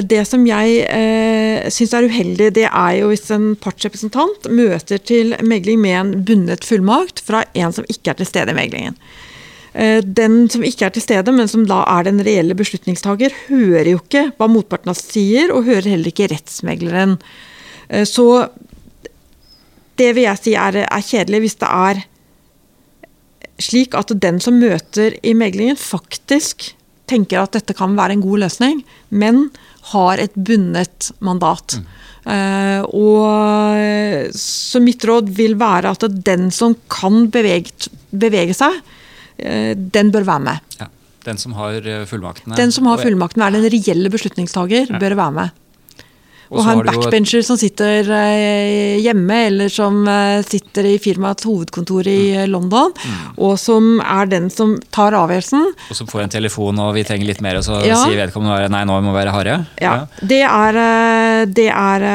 Det 0.08 0.22
som 0.26 0.42
jeg 0.48 0.80
eh, 0.88 1.68
syns 1.70 1.94
er 1.94 2.08
uheldig, 2.08 2.48
det 2.56 2.66
er 2.66 2.94
jo 2.98 3.12
hvis 3.12 3.28
en 3.36 3.52
partsrepresentant 3.62 4.48
møter 4.50 5.02
til 5.04 5.36
megling 5.46 5.82
med 5.84 5.98
en 6.00 6.14
bundet 6.26 6.66
fullmakt 6.66 7.22
fra 7.22 7.44
en 7.54 7.76
som 7.76 7.86
ikke 7.92 8.14
er 8.14 8.22
til 8.22 8.30
stede 8.30 8.56
i 8.56 8.58
meglingen. 8.58 8.98
Den 9.76 10.46
som 10.48 10.64
ikke 10.64 10.88
er 10.88 10.94
til 10.96 11.04
stede, 11.04 11.34
men 11.36 11.50
som 11.52 11.66
da 11.68 11.82
er 11.98 12.08
den 12.08 12.22
reelle 12.24 12.56
beslutningstaker, 12.56 13.34
hører 13.50 13.90
jo 13.92 14.00
ikke 14.00 14.30
hva 14.38 14.48
motparten 14.48 14.96
sier, 14.96 15.52
og 15.52 15.68
hører 15.68 15.92
heller 15.92 16.14
ikke 16.14 16.30
rettsmegleren. 16.32 17.18
Så 18.08 18.26
det 20.00 20.12
vil 20.16 20.28
jeg 20.28 20.42
si 20.42 20.56
er, 20.60 20.82
er, 20.86 21.06
kjedelig 21.06 21.44
hvis 21.46 21.60
det 21.62 21.70
er 21.72 22.02
slik 23.64 23.96
at 23.96 24.12
den 24.20 24.42
som 24.44 24.58
møter 24.60 25.16
i 25.24 25.32
meglingen, 25.38 25.78
faktisk 25.80 26.74
tenker 27.08 27.44
at 27.44 27.56
dette 27.56 27.76
kan 27.78 27.96
være 27.96 28.18
en 28.18 28.24
god 28.26 28.42
løsning, 28.44 28.82
men 29.14 29.48
har 29.94 30.20
et 30.20 30.34
bundet 30.36 31.12
mandat. 31.24 31.78
Mm. 31.78 31.86
Uh, 32.26 32.82
og 32.98 34.32
Så 34.34 34.82
mitt 34.82 35.04
råd 35.06 35.30
vil 35.38 35.54
være 35.62 35.94
at 35.94 36.08
den 36.26 36.50
som 36.52 36.74
kan 36.90 37.28
bevege, 37.32 37.92
bevege 38.10 38.56
seg, 38.58 38.80
uh, 39.46 39.74
den 39.78 40.10
bør 40.12 40.26
være 40.26 40.46
med. 40.48 40.80
Ja, 40.82 40.90
den 41.30 41.40
som 41.42 41.54
har 41.58 41.78
eh, 41.86 42.04
fullmaktene? 42.10 42.58
Den 42.58 42.74
som 42.74 42.90
har 42.90 43.02
fullmaktene, 43.02 43.48
er 43.48 43.56
den 43.56 43.70
reelle 43.74 44.12
beslutningstager, 44.14 44.90
ja. 44.90 45.00
bør 45.02 45.16
være 45.22 45.38
med. 45.40 45.54
Og 46.54 46.62
ha 46.66 46.76
en 46.76 46.84
backbencher 46.86 47.44
som 47.46 47.58
sitter 47.60 48.10
eh, 48.14 49.00
hjemme, 49.02 49.40
eller 49.50 49.72
som 49.74 50.04
eh, 50.10 50.42
sitter 50.46 50.90
i 50.92 50.96
firmaets 51.02 51.48
hovedkontor 51.48 52.10
i 52.12 52.20
mm. 52.36 52.46
London, 52.52 52.94
mm. 52.94 53.28
og 53.48 53.56
som 53.62 54.00
er 54.04 54.30
den 54.32 54.50
som 54.54 54.76
tar 54.94 55.18
avgjørelsen. 55.18 55.68
Og 55.90 56.00
som 56.00 56.10
får 56.12 56.26
en 56.26 56.36
telefon 56.38 56.82
og 56.84 56.94
vi 56.98 57.06
trenger 57.08 57.32
litt 57.32 57.44
mer, 57.46 57.60
og 57.62 57.68
så 57.68 57.82
ja. 57.86 58.00
sier 58.04 58.20
vedkommende 58.26 58.70
nei, 58.74 58.84
nå 58.88 59.00
må 59.02 59.14
vi 59.14 59.20
være 59.22 59.36
harde? 59.36 59.60
Ja. 59.82 59.94
ja. 60.02 60.26
Det 60.34 60.42
er 60.46 60.82
eh, 60.86 61.46
Det 61.56 61.70
er, 61.72 62.10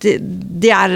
det, 0.00 0.16
det 0.64 0.72
er 0.74 0.92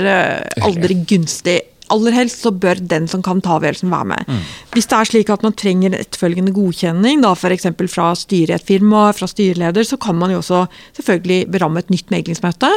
aldri 0.65 0.99
gunstig 1.09 1.61
aller 1.93 2.15
helst 2.17 2.45
så 2.45 2.53
bør 2.55 2.79
den 2.81 3.07
som 3.11 3.23
kan 3.25 3.43
ta 3.45 3.59
avgjørelsen, 3.59 3.91
være 3.93 4.09
med. 4.15 4.29
Mm. 4.29 4.43
Hvis 4.75 4.89
det 4.91 4.99
er 4.99 5.09
slik 5.11 5.33
at 5.33 5.45
man 5.45 5.57
trenger 5.59 5.97
etterfølgende 5.99 6.55
godkjenning, 6.57 7.23
da 7.25 7.35
f.eks. 7.37 7.69
fra 7.93 8.11
styret 8.19 8.55
i 8.55 8.57
et 8.57 8.69
firma, 8.69 9.07
fra 9.17 9.29
styreleder, 9.31 9.87
så 9.87 9.99
kan 10.01 10.17
man 10.19 10.33
jo 10.33 10.41
også 10.41 10.65
selvfølgelig 10.97 11.51
beramme 11.53 11.83
et 11.83 11.93
nytt 11.93 12.13
meglingsmøte, 12.15 12.71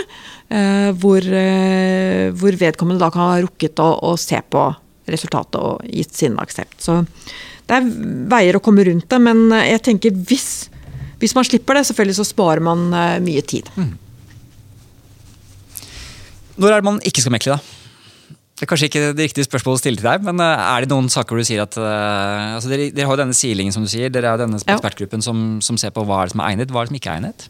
eh, 0.49 0.89
hvor, 0.99 1.23
eh, 1.23 2.27
hvor, 2.35 2.59
vedkommende 2.59 3.03
da 3.03 3.11
kan 3.13 3.25
ha 3.25 3.37
rukket 3.45 3.79
å, 3.83 3.91
å, 4.09 4.15
se 4.19 4.41
på 4.43 4.65
resultatet 5.07 5.59
og 5.61 5.85
gitt 5.87 6.17
sin 6.17 6.35
aksept. 6.41 6.81
Så 6.83 6.99
det 7.67 7.77
er 7.77 7.87
veier 8.31 8.57
å 8.57 8.63
komme 8.63 8.83
rundt 8.87 9.07
det, 9.11 9.21
men 9.23 9.47
jeg 9.61 9.83
tenker 9.87 10.19
hvis, 10.27 10.67
hvis 11.21 11.35
man 11.37 11.47
slipper 11.47 11.79
det, 11.79 11.87
selvfølgelig 11.87 12.19
så 12.19 12.27
sparer 12.27 12.67
man 12.67 12.91
eh, 12.91 13.15
mye 13.23 13.45
tid. 13.47 13.71
Mm. 13.79 13.95
Når 16.57 16.73
er 16.73 16.79
det 16.81 16.89
man 16.89 17.03
ikke 17.05 17.21
skal 17.23 17.37
mekle, 17.37 17.55
da? 17.55 17.76
Det 18.57 18.65
er 18.65 18.69
kanskje 18.71 18.87
ikke 18.89 19.01
det 19.13 19.25
riktige 19.27 19.45
spørsmålet 19.45 19.77
å 19.77 19.81
stille 19.83 19.99
til 19.99 20.07
deg, 20.07 20.23
men 20.25 20.41
eh, 20.41 20.61
er 20.65 20.81
det 20.81 20.89
noen 20.89 21.11
saker 21.13 21.37
du 21.37 21.45
sier 21.45 21.61
at 21.61 21.75
uh, 21.77 22.55
altså 22.55 22.71
dere, 22.71 22.87
dere, 22.89 23.05
har 23.05 23.13
jo 23.13 23.21
denne 23.21 23.37
silingen, 23.37 23.73
som 23.73 23.83
du 23.85 23.89
sier. 23.91 24.09
Dere 24.09 24.31
er 24.31 24.33
jo 24.33 24.47
denne 24.47 24.57
ekspertgruppen 24.57 25.21
som, 25.21 25.59
som, 25.61 25.77
ser 25.77 25.91
på 25.93 26.01
hva 26.07 26.23
er 26.23 26.29
det 26.29 26.33
som 26.33 26.41
er 26.41 26.55
egnet, 26.55 26.71
hva 26.73 26.81
er 26.81 26.87
det 26.87 26.89
som 26.89 26.97
ikke 26.97 27.11
er 27.11 27.19
egnet? 27.19 27.45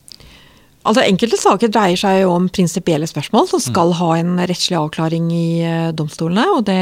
Altså 0.87 1.05
Enkelte 1.05 1.37
saker 1.39 1.71
dreier 1.71 1.99
seg 1.99 2.17
jo 2.21 2.33
om 2.33 2.49
prinsipielle 2.51 3.07
spørsmål 3.07 3.47
som 3.51 3.61
skal 3.63 3.93
ha 3.99 4.09
en 4.19 4.33
rettslig 4.51 4.75
avklaring 4.79 5.29
i 5.31 5.47
uh, 5.63 5.93
domstolene. 5.95 6.43
og 6.57 6.65
Det, 6.67 6.75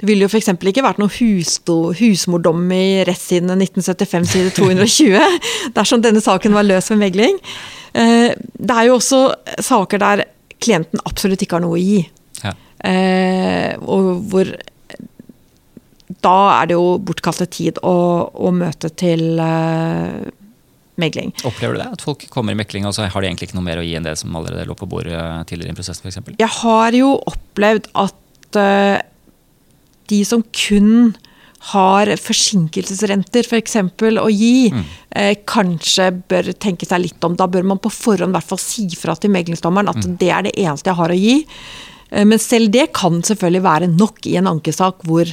det 0.00 0.08
ville 0.10 0.26
jo 0.26 0.30
f.eks. 0.32 0.50
ikke 0.58 0.82
vært 0.82 0.98
noen 0.98 1.14
husmordom 2.00 2.64
i 2.74 3.04
rettssiden 3.06 3.54
1975 3.54 4.26
side 4.32 4.56
220 4.58 5.38
dersom 5.78 6.02
denne 6.02 6.24
saken 6.24 6.58
var 6.58 6.66
løs 6.66 6.90
ved 6.90 6.98
megling. 7.04 7.38
Det 7.92 8.74
er 8.74 8.88
jo 8.88 8.96
også 8.96 9.22
saker 9.62 10.02
der 10.02 10.24
klienten 10.62 11.02
absolutt 11.06 11.46
ikke 11.46 11.60
har 11.60 11.64
noe 11.66 11.78
å 11.78 11.82
gi. 11.82 12.00
Eh, 12.82 13.78
og 13.78 14.24
hvor 14.30 14.48
Da 16.22 16.38
er 16.60 16.70
det 16.70 16.74
jo 16.74 16.98
bortkastet 17.02 17.52
tid 17.54 17.78
å, 17.86 17.94
å 18.30 18.50
møte 18.54 18.90
til 18.98 19.40
eh, 19.42 20.30
megling. 21.00 21.32
Opplever 21.48 21.74
du 21.74 21.80
det? 21.80 21.88
At 21.96 22.04
folk 22.04 22.26
kommer 22.30 22.54
i 22.54 22.58
mekling 22.58 22.86
og 22.86 22.94
så 22.94 23.08
har 23.08 23.24
de 23.24 23.30
egentlig 23.30 23.50
ikke 23.50 23.58
noe 23.58 23.66
mer 23.66 23.80
å 23.80 23.86
gi 23.86 23.96
enn 23.98 24.06
det 24.06 24.14
som 24.20 24.34
allerede 24.38 24.68
lå 24.68 24.76
på 24.78 24.88
bordet 24.90 25.18
tidligere 25.50 25.74
i 25.74 25.78
prosessen 25.78 26.06
f.eks.? 26.06 26.36
Jeg 26.38 26.52
har 26.60 26.98
jo 26.98 27.14
opplevd 27.32 27.88
at 28.02 28.60
uh, 28.60 28.98
de 30.12 30.20
som 30.28 30.44
kun 30.52 31.14
har 31.72 32.10
forsinkelsesrenter 32.18 33.46
f.eks. 33.46 33.78
For 34.00 34.18
å 34.22 34.26
gi, 34.32 34.72
mm. 34.74 34.82
eh, 35.20 35.32
kanskje 35.48 36.10
bør 36.30 36.50
tenke 36.58 36.88
seg 36.88 37.04
litt 37.04 37.26
om. 37.26 37.36
Da 37.38 37.46
bør 37.50 37.66
man 37.72 37.80
på 37.82 37.92
forhånd 37.92 38.34
hvert 38.34 38.50
fall 38.50 38.60
si 38.60 38.88
fra 38.98 39.14
til 39.16 39.32
meglingsdommeren 39.34 39.92
at 39.92 40.02
mm. 40.02 40.16
det 40.20 40.30
er 40.34 40.48
det 40.48 40.56
eneste 40.58 40.90
jeg 40.90 40.98
har 40.98 41.14
å 41.14 41.18
gi. 41.18 41.36
Eh, 42.12 42.26
men 42.28 42.38
selv 42.38 42.70
det 42.72 42.90
kan 42.96 43.22
selvfølgelig 43.24 43.64
være 43.64 43.90
nok 43.92 44.26
i 44.28 44.36
en 44.40 44.50
ankesak 44.52 45.02
hvor 45.08 45.30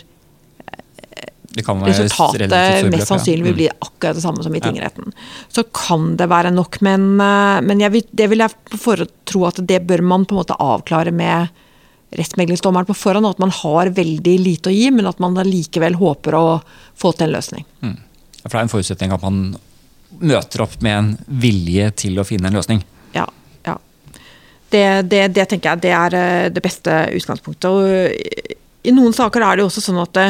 resultatet 1.59 2.91
mest 2.93 3.09
sannsynlig 3.09 3.47
vil 3.49 3.55
bli 3.57 3.69
mm. 3.71 3.79
akkurat 3.81 4.15
det 4.15 4.23
samme 4.23 4.43
som 4.45 4.55
i 4.55 4.61
tingretten. 4.63 5.11
Så 5.51 5.65
kan 5.75 6.13
det 6.17 6.29
være 6.29 6.53
nok, 6.55 6.79
men, 6.85 7.09
eh, 7.19 7.61
men 7.65 7.83
vil, 7.91 8.05
det 8.11 8.29
vil 8.31 8.45
jeg 8.45 8.55
på 8.71 8.79
forhånd 8.79 9.15
tro 9.29 9.45
at 9.49 9.59
det 9.67 9.81
bør 9.85 10.05
man 10.05 10.25
på 10.25 10.35
en 10.35 10.41
måte 10.41 10.57
avklare 10.59 11.11
med 11.11 11.49
rettsmeglingsdommeren 12.15 12.87
på 12.89 12.97
forhånd. 12.97 13.27
At 13.27 13.41
man 13.41 13.53
har 13.53 13.91
veldig 13.97 14.37
lite 14.39 14.71
å 14.71 14.75
gi, 14.75 14.87
men 14.93 15.09
at 15.09 15.19
man 15.21 15.37
likevel 15.45 15.99
håper 15.99 16.37
å 16.37 16.45
få 16.97 17.11
til 17.13 17.27
en 17.27 17.35
løsning. 17.35 17.65
Mm. 17.81 17.97
For 18.39 18.53
det 18.53 18.61
er 18.61 18.67
en 18.67 18.71
forutsetning 18.71 19.13
at 19.13 19.25
man 19.25 19.41
møter 20.19 20.63
opp 20.63 20.79
med 20.85 20.95
en 20.95 21.11
vilje 21.41 21.91
til 22.05 22.17
å 22.19 22.25
finne 22.25 22.49
en 22.49 22.57
løsning. 22.57 22.81
Det, 24.69 24.85
det, 25.09 25.23
det, 25.33 25.45
tenker 25.49 25.71
jeg 25.71 25.83
det 25.87 25.93
er 25.97 26.15
eh, 26.17 26.47
det 26.53 26.63
beste 26.63 26.95
utgangspunktet. 27.17 27.69
Og 27.69 28.59
I 28.85 28.93
noen 28.93 29.15
saker 29.15 29.45
er 29.45 29.57
det 29.57 29.65
også 29.65 29.83
sånn 29.83 30.01
at 30.01 30.13
det, 30.17 30.27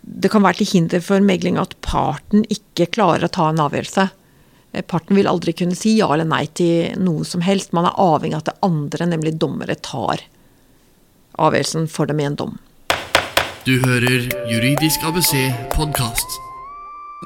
det 0.00 0.30
kan 0.32 0.44
være 0.44 0.62
til 0.62 0.70
hinder 0.72 1.02
for 1.04 1.24
megling 1.24 1.58
at 1.60 1.76
parten 1.84 2.46
ikke 2.52 2.88
klarer 2.96 3.28
å 3.28 3.32
ta 3.32 3.50
en 3.50 3.60
avgjørelse. 3.66 4.08
Eh, 4.72 4.86
parten 4.86 5.18
vil 5.18 5.28
aldri 5.30 5.56
kunne 5.56 5.76
si 5.78 5.98
ja 5.98 6.08
eller 6.12 6.28
nei 6.28 6.46
til 6.48 6.96
noe 7.02 7.26
som 7.28 7.44
helst. 7.44 7.74
Man 7.76 7.88
er 7.88 8.00
avhengig 8.00 8.38
av 8.38 8.46
at 8.46 8.52
det 8.52 8.58
andre, 8.70 9.10
nemlig 9.12 9.36
dommere, 9.40 9.76
tar 9.76 10.24
avgjørelsen 11.36 11.90
for 11.92 12.08
dem 12.08 12.22
i 12.22 12.30
en 12.30 12.40
dom. 12.40 12.56
Du 13.66 13.76
hører 13.82 14.28
Juridisk 14.46 15.02
ABC 15.04 15.34
podkast. 15.74 16.45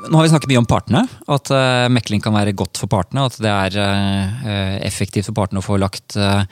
Nå 0.09 0.17
har 0.17 0.25
vi 0.25 0.31
snakket 0.33 0.51
mye 0.53 0.61
om 0.63 0.69
partene, 0.69 1.03
at 1.29 1.51
uh, 1.53 1.89
mekling 1.93 2.23
kan 2.25 2.35
være 2.37 2.55
godt 2.57 2.81
for 2.81 2.91
partene. 2.91 3.27
At 3.29 3.37
det 3.43 3.51
er 3.51 3.77
uh, 3.81 4.79
effektivt 4.87 5.29
for 5.29 5.37
partene 5.37 5.61
å 5.61 5.67
få 5.67 5.77
lagt 5.81 6.17
uh, 6.21 6.45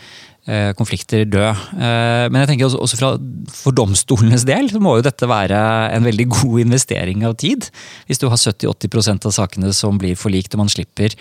konflikter 0.78 1.26
død. 1.28 1.64
Men 1.76 2.38
jeg 2.40 2.48
tenker 2.48 2.64
også, 2.70 2.78
også 2.80 2.96
fra, 2.96 3.08
for 3.52 3.74
domstolenes 3.76 4.46
del 4.48 4.70
så 4.72 4.80
må 4.80 4.94
jo 4.96 5.02
dette 5.04 5.28
være 5.28 5.58
en 5.92 6.06
veldig 6.08 6.24
god 6.32 6.62
investering 6.62 7.26
av 7.28 7.34
tid. 7.36 7.66
Hvis 8.08 8.22
du 8.22 8.24
har 8.32 8.40
70-80% 8.40 9.28
av 9.28 9.34
sakene 9.36 9.74
som 9.76 10.00
blir 10.00 10.16
forlikt 10.16 10.56
og 10.56 10.62
man 10.62 10.72
slipper 10.72 11.12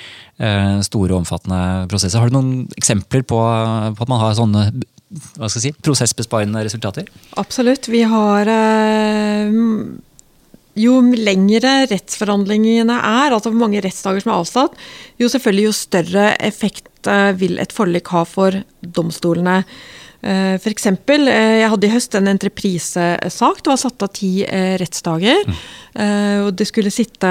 store 0.88 1.12
og 1.12 1.18
omfattende 1.26 1.60
prosesser. 1.92 2.24
Har 2.24 2.32
du 2.32 2.38
noen 2.38 2.70
eksempler 2.80 3.28
på, 3.28 3.42
på 4.00 4.08
at 4.08 4.16
man 4.16 4.24
har 4.24 4.40
sånne 4.40 4.70
hva 5.36 5.52
skal 5.52 5.60
jeg 5.60 5.74
si, 5.74 5.84
prosessbesparende 5.84 6.64
resultater? 6.64 7.12
Absolutt. 7.40 7.92
Vi 7.92 8.08
har 8.08 8.56
Jo 10.78 11.00
lengre 11.02 11.88
rettsforhandlingene 11.90 12.98
er, 12.98 13.34
altså 13.34 13.52
hvor 13.52 13.62
mange 13.66 13.82
rettsdager 13.84 14.24
som 14.24 14.34
er 14.34 14.42
avsatt, 14.42 14.82
jo 15.22 15.30
selvfølgelig 15.32 15.70
jo 15.70 15.78
større 15.78 16.28
effekt 16.46 17.10
eh, 17.10 17.32
vil 17.38 17.58
et 17.62 17.74
forlik 17.74 18.12
ha 18.14 18.26
for 18.28 18.60
domstolene. 18.82 19.64
F.eks. 20.18 20.62
for 20.64 20.74
eksempel, 20.74 21.28
eh, 21.30 21.60
jeg 21.62 21.72
hadde 21.72 21.88
i 21.88 21.94
høst 21.94 22.16
en 22.18 22.30
entreprisesak. 22.30 23.60
Det 23.62 23.72
var 23.72 23.82
satt 23.82 24.06
av 24.06 24.14
ti 24.18 24.32
eh, 24.44 24.76
rettsdager. 24.82 25.44
Mm. 25.48 25.60
Og 26.46 26.52
det 26.54 26.68
skulle 26.70 26.92
sitte 26.94 27.30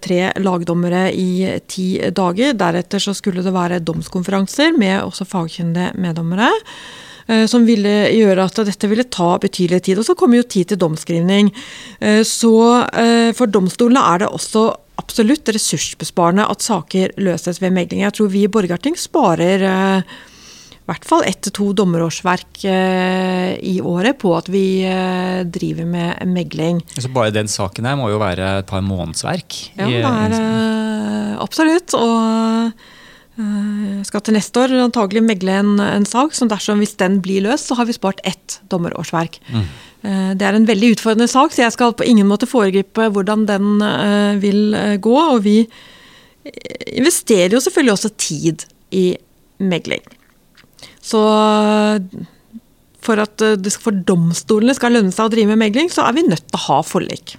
tre 0.00 0.20
lagdommere 0.40 1.10
i 1.12 1.58
ti 1.68 1.90
dager. 2.16 2.54
Deretter 2.56 3.02
så 3.02 3.12
skulle 3.12 3.44
det 3.44 3.52
være 3.52 3.82
domskonferanser 3.84 4.72
med 4.72 5.02
også 5.02 5.26
fagkyndige 5.28 5.92
meddommere. 6.00 6.48
Som 7.50 7.66
ville 7.68 7.92
gjøre 8.10 8.46
at 8.48 8.62
dette 8.66 8.88
ville 8.90 9.06
ta 9.06 9.36
betydelig 9.42 9.84
tid. 9.86 10.00
Og 10.00 10.06
så 10.08 10.16
kommer 10.18 10.40
jo 10.40 10.48
tid 10.50 10.72
til 10.72 10.80
domskrivning. 10.80 11.52
Så 12.26 12.54
for 13.38 13.52
domstolene 13.52 14.02
er 14.14 14.24
det 14.24 14.30
også 14.34 14.64
absolutt 14.98 15.52
ressursbesparende 15.54 16.48
at 16.50 16.64
saker 16.64 17.14
løses 17.22 17.62
ved 17.62 17.76
megling. 17.76 18.02
Jeg 18.02 18.16
tror 18.18 18.32
vi 18.32 18.42
i 18.48 18.50
Borgarting 18.50 18.98
sparer 18.98 19.62
hvert 20.90 21.06
fall 21.06 21.26
ett 21.28 21.40
til 21.46 21.54
to 21.54 21.68
dommerårsverk 21.78 22.64
eh, 22.66 23.54
i 23.62 23.76
året 23.84 24.18
på 24.20 24.32
at 24.36 24.50
vi 24.50 24.82
eh, 24.86 25.42
driver 25.46 25.86
med 25.88 26.30
megling. 26.30 26.80
Så 26.96 27.10
bare 27.14 27.34
den 27.34 27.50
saken 27.50 27.86
her 27.86 27.98
må 28.00 28.10
jo 28.10 28.20
være 28.22 28.56
et 28.62 28.70
par 28.70 28.82
månedsverk? 28.84 29.58
Ja, 29.78 29.86
det 29.86 30.00
er 30.02 30.36
eh, 30.38 31.36
absolutt. 31.40 31.94
Og 31.98 32.72
skal 34.06 34.22
til 34.24 34.36
neste 34.36 34.62
år 34.62 34.74
antagelig 34.84 35.22
megle 35.26 35.54
en, 35.60 35.72
en, 35.82 36.06
sak 36.08 36.34
som 36.36 36.50
dersom 36.50 36.82
hvis 36.82 36.96
den 37.00 37.20
blir 37.24 37.44
løst, 37.44 37.70
så 37.70 37.78
har 37.78 37.88
vi 37.88 37.96
spart 37.96 38.22
ett 38.28 38.60
dommerårsverk. 38.72 39.40
Mm. 39.52 39.64
Det 40.40 40.46
er 40.48 40.56
en 40.56 40.68
veldig 40.68 40.94
utfordrende 40.94 41.28
sak, 41.28 41.52
så 41.52 41.66
jeg 41.66 41.74
skal 41.74 41.92
på 41.92 42.06
ingen 42.08 42.28
måte 42.28 42.48
foregripe 42.48 43.10
hvordan 43.12 43.44
den 43.48 43.82
vil 44.40 44.76
gå. 45.04 45.16
Og 45.34 45.42
vi 45.44 45.58
investerer 46.96 47.52
jo 47.52 47.60
selvfølgelig 47.60 47.96
også 47.98 48.12
tid 48.16 48.64
i 48.96 49.04
megling. 49.60 50.00
Så 51.04 51.20
for 53.04 53.20
at 53.20 53.44
for 53.80 54.00
domstolene 54.08 54.76
skal 54.76 54.96
lønne 54.96 55.12
seg 55.14 55.28
å 55.28 55.32
drive 55.32 55.52
med 55.52 55.62
megling, 55.66 55.92
så 55.92 56.08
er 56.08 56.16
vi 56.16 56.26
nødt 56.28 56.46
til 56.48 56.60
å 56.60 56.64
ha 56.66 56.80
forlik. 56.86 57.36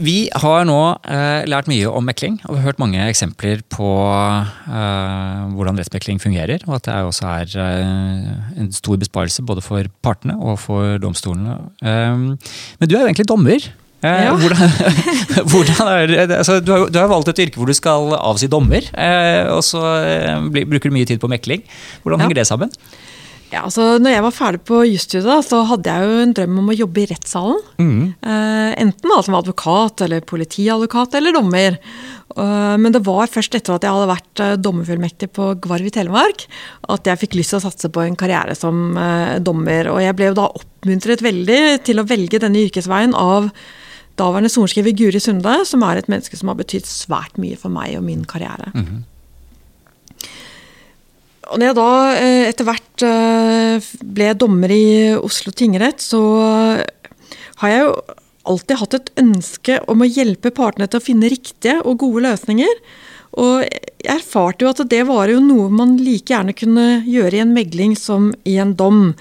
Vi 0.00 0.30
har 0.32 0.62
nå 0.64 0.78
eh, 1.12 1.42
lært 1.50 1.68
mye 1.68 1.88
om 1.92 2.06
mekling 2.08 2.38
og 2.46 2.54
vi 2.54 2.60
har 2.62 2.70
hørt 2.70 2.80
mange 2.80 3.02
eksempler 3.04 3.60
på 3.68 3.88
eh, 4.08 5.42
hvordan 5.52 5.76
rettsmekling 5.76 6.22
fungerer. 6.22 6.64
Og 6.68 6.78
at 6.78 6.88
det 6.88 6.96
også 7.04 7.26
er 7.28 7.52
eh, 7.66 8.30
en 8.62 8.70
stor 8.72 8.96
besparelse 9.02 9.44
både 9.44 9.64
for 9.64 9.90
partene 10.04 10.38
og 10.40 10.56
for 10.62 10.96
domstolene. 11.02 11.58
Eh, 11.84 12.16
men 12.80 12.88
du 12.88 12.96
er 12.96 13.02
jo 13.02 13.10
egentlig 13.10 13.28
dommer. 13.28 13.68
Eh, 14.00 14.22
ja. 14.24 14.32
Hvordan, 14.32 14.72
hvordan 15.52 15.92
er, 15.92 16.14
altså, 16.38 16.60
du, 16.64 16.72
har, 16.72 16.88
du, 16.88 16.96
har, 16.96 17.10
valgt 17.12 17.34
et 17.34 17.44
yrke 17.44 17.60
hvor 17.60 17.68
du 17.68 17.76
skal 17.76 18.14
avsi 18.16 18.48
dommer, 18.48 18.86
eh, 18.96 19.44
og 19.52 19.60
så 19.66 19.84
eh, 20.00 20.64
bruker 20.72 20.88
du 20.88 20.96
mye 20.96 21.08
tid 21.08 21.20
på 21.20 21.28
mekling. 21.28 21.66
Hvordan 22.00 22.24
henger 22.24 22.38
ja. 22.38 22.40
det 22.40 22.48
sammen? 22.48 22.72
Ja, 23.50 23.64
altså, 23.66 23.96
når 23.98 24.14
jeg 24.14 24.22
var 24.22 24.34
ferdig 24.34 24.60
på 24.68 24.80
jusstudiet, 24.86 25.46
så 25.48 25.64
hadde 25.66 25.90
jeg 25.90 26.06
jo 26.06 26.22
en 26.22 26.34
drøm 26.38 26.60
om 26.62 26.70
å 26.70 26.76
jobbe 26.76 27.02
i 27.02 27.08
rettssalen. 27.10 27.58
Mm. 27.82 28.04
Uh, 28.22 28.70
enten 28.78 29.10
da, 29.10 29.18
som 29.26 29.36
advokat, 29.40 30.04
eller 30.06 30.22
politiadvokat 30.22 31.16
eller 31.18 31.34
dommer. 31.34 31.80
Uh, 32.36 32.78
men 32.78 32.94
det 32.94 33.02
var 33.08 33.32
først 33.32 33.58
etter 33.58 33.74
at 33.74 33.86
jeg 33.86 33.96
hadde 33.96 34.12
vært 34.12 34.44
uh, 34.44 34.54
dommerfullmektig 34.62 35.32
på 35.34 35.50
Gvarv 35.66 35.90
i 35.90 35.92
Telemark, 35.96 36.46
at 36.94 37.10
jeg 37.10 37.22
fikk 37.24 37.36
lyst 37.40 37.56
til 37.56 37.58
å 37.58 37.64
satse 37.66 37.90
på 37.90 38.06
en 38.06 38.18
karriere 38.18 38.54
som 38.58 38.94
dommer. 39.42 39.90
Og 39.90 39.98
jeg 40.04 40.14
ble 40.18 40.30
jo 40.30 40.38
da 40.38 40.46
oppmuntret 40.54 41.26
veldig 41.26 41.60
til 41.90 41.98
å 41.98 42.06
velge 42.06 42.42
denne 42.42 42.62
yrkesveien 42.68 43.18
av 43.18 43.50
daværende 44.20 44.50
sorenskriver 44.52 44.94
Guri 44.94 45.20
Sunde, 45.22 45.62
som 45.66 45.82
er 45.86 45.98
et 45.98 46.10
menneske 46.12 46.38
som 46.38 46.52
har 46.52 46.58
betydd 46.60 46.86
svært 46.86 47.38
mye 47.40 47.58
for 47.58 47.72
meg 47.72 47.96
og 47.98 48.06
min 48.06 48.22
karriere. 48.28 48.70
Mm 48.74 48.84
-hmm. 48.84 49.00
Og 51.50 51.58
når 51.58 51.70
jeg 51.70 51.78
da 51.80 51.90
eh, 52.14 52.46
etter 52.46 52.66
hvert 52.68 53.04
eh, 53.06 53.92
ble 54.06 54.32
dommer 54.38 54.70
i 54.70 54.86
Oslo 55.18 55.50
tingrett, 55.50 56.02
så 56.02 56.20
har 57.60 57.72
jeg 57.72 57.84
jo 57.84 57.94
alltid 58.50 58.80
hatt 58.80 58.96
et 58.96 59.10
ønske 59.20 59.78
om 59.90 60.02
å 60.02 60.08
hjelpe 60.08 60.52
partene 60.54 60.88
til 60.88 61.00
å 61.00 61.04
finne 61.04 61.30
riktige 61.30 61.80
og 61.82 62.00
gode 62.02 62.24
løsninger. 62.28 62.80
Og 63.40 63.62
jeg 63.62 64.14
erfarte 64.16 64.64
jo 64.64 64.72
at 64.72 64.80
det 64.90 65.04
var 65.06 65.30
jo 65.30 65.42
noe 65.44 65.68
man 65.72 65.98
like 66.00 66.32
gjerne 66.32 66.56
kunne 66.56 67.02
gjøre 67.06 67.38
i 67.38 67.44
en 67.44 67.54
megling 67.54 67.94
som 67.98 68.32
i 68.48 68.56
en 68.62 68.72
dom. 68.78 69.12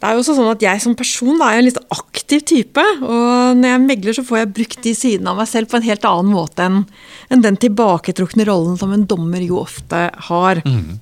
Det 0.00 0.08
er 0.08 0.16
jo 0.16 0.22
også 0.22 0.34
sånn 0.36 0.48
at 0.48 0.62
Jeg 0.64 0.80
som 0.80 0.96
person 0.96 1.40
er 1.44 1.58
en 1.58 1.66
litt 1.66 1.80
aktiv 1.92 2.40
type. 2.48 2.84
og 3.04 3.56
Når 3.60 3.68
jeg 3.68 3.84
megler, 3.84 4.16
så 4.16 4.24
får 4.24 4.38
jeg 4.38 4.52
brukt 4.56 4.82
de 4.84 4.94
sidene 4.96 5.32
av 5.32 5.40
meg 5.40 5.48
selv 5.48 5.68
på 5.68 5.76
en 5.76 5.84
helt 5.84 6.06
annen 6.08 6.32
måte 6.32 6.64
enn, 6.64 6.82
den 7.44 7.60
tilbaketrukne 7.60 8.46
rollen 8.48 8.80
som 8.80 8.92
en 8.96 9.04
dommer 9.08 9.44
jo 9.44 9.60
ofte 9.60 10.08
har. 10.28 10.62
Mm. 10.64 11.00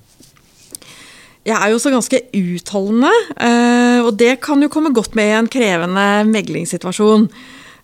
Jeg 1.49 1.57
er 1.57 1.71
jo 1.71 1.79
også 1.79 1.91
ganske 1.93 2.19
utholdende, 2.37 3.13
eh, 3.41 3.99
og 4.05 4.13
det 4.19 4.35
kan 4.45 4.61
jo 4.61 4.69
komme 4.69 4.93
godt 4.93 5.15
med 5.17 5.31
i 5.31 5.37
en 5.39 5.49
krevende 5.49 6.05
meglingssituasjon. 6.29 7.25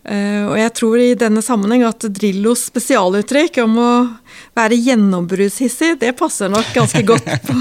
Uh, 0.06 0.52
og 0.52 0.58
jeg 0.60 0.72
tror 0.78 1.02
i 1.02 1.14
denne 1.18 1.42
sammenheng 1.42 1.82
at 1.88 2.04
Drillos 2.14 2.68
spesialuttrykk 2.70 3.56
om 3.64 3.80
å 3.82 3.94
være 4.54 4.78
gjennombruddshissig, 4.78 5.96
det 6.04 6.12
passer 6.20 6.52
nok 6.54 6.68
ganske 6.76 7.02
godt 7.10 7.26
på, 7.48 7.56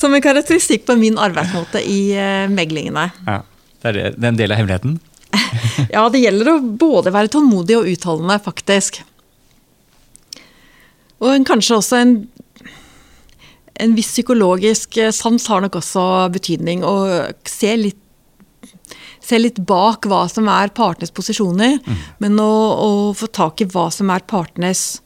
som 0.00 0.16
en 0.16 0.24
karakteristikk 0.24 0.86
på 0.88 0.96
min 0.96 1.20
arbeidsmåte 1.20 1.82
i 1.84 2.00
uh, 2.16 2.48
meglingene. 2.48 3.10
Ja, 3.26 3.42
det 3.84 3.92
er 3.92 4.30
en 4.30 4.40
del 4.40 4.56
av 4.56 4.62
hemmeligheten? 4.62 4.96
ja, 5.94 6.06
det 6.08 6.24
gjelder 6.24 6.54
å 6.54 6.58
både 6.64 7.12
være 7.12 7.34
tålmodig 7.36 7.76
og 7.76 7.92
utholdende, 7.92 8.40
faktisk. 8.40 9.02
Og 11.20 11.44
kanskje 11.44 11.76
også 11.76 12.00
en, 12.00 12.14
en 13.80 13.96
viss 13.96 14.12
psykologisk 14.12 14.98
sans 15.16 15.46
har 15.50 15.64
nok 15.64 15.80
også 15.80 16.04
betydning. 16.34 16.84
Å 16.84 17.32
se 17.48 17.74
litt 17.78 17.98
se 19.30 19.38
litt 19.38 19.60
bak 19.68 20.08
hva 20.10 20.24
som 20.30 20.48
er 20.50 20.72
partenes 20.74 21.12
posisjoner, 21.14 21.78
mm. 21.84 21.98
men 22.24 22.38
å, 22.42 22.50
å, 22.50 22.90
få 23.16 23.28
tak 23.32 23.62
i 23.62 23.68
hva 23.70 23.88
som 23.92 24.10
er 24.12 24.24
partenes 24.28 25.00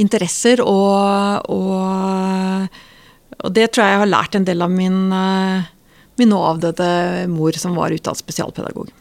interesser, 0.00 0.62
og, 0.64 1.46
og, 1.52 2.80
og, 3.38 3.48
det 3.54 3.70
tror 3.70 3.84
jeg 3.84 3.94
jeg 3.94 4.02
har 4.02 4.12
lært 4.12 4.38
en 4.38 4.48
del 4.48 4.64
av 4.64 4.72
min, 4.72 4.98
eh, 5.12 5.70
min 6.20 6.32
nå 6.32 6.40
avdøde 6.48 6.88
mor, 7.32 7.56
som 7.60 7.76
var 7.78 7.94
utdannet 7.94 8.22
spesialpedagog. 8.22 8.92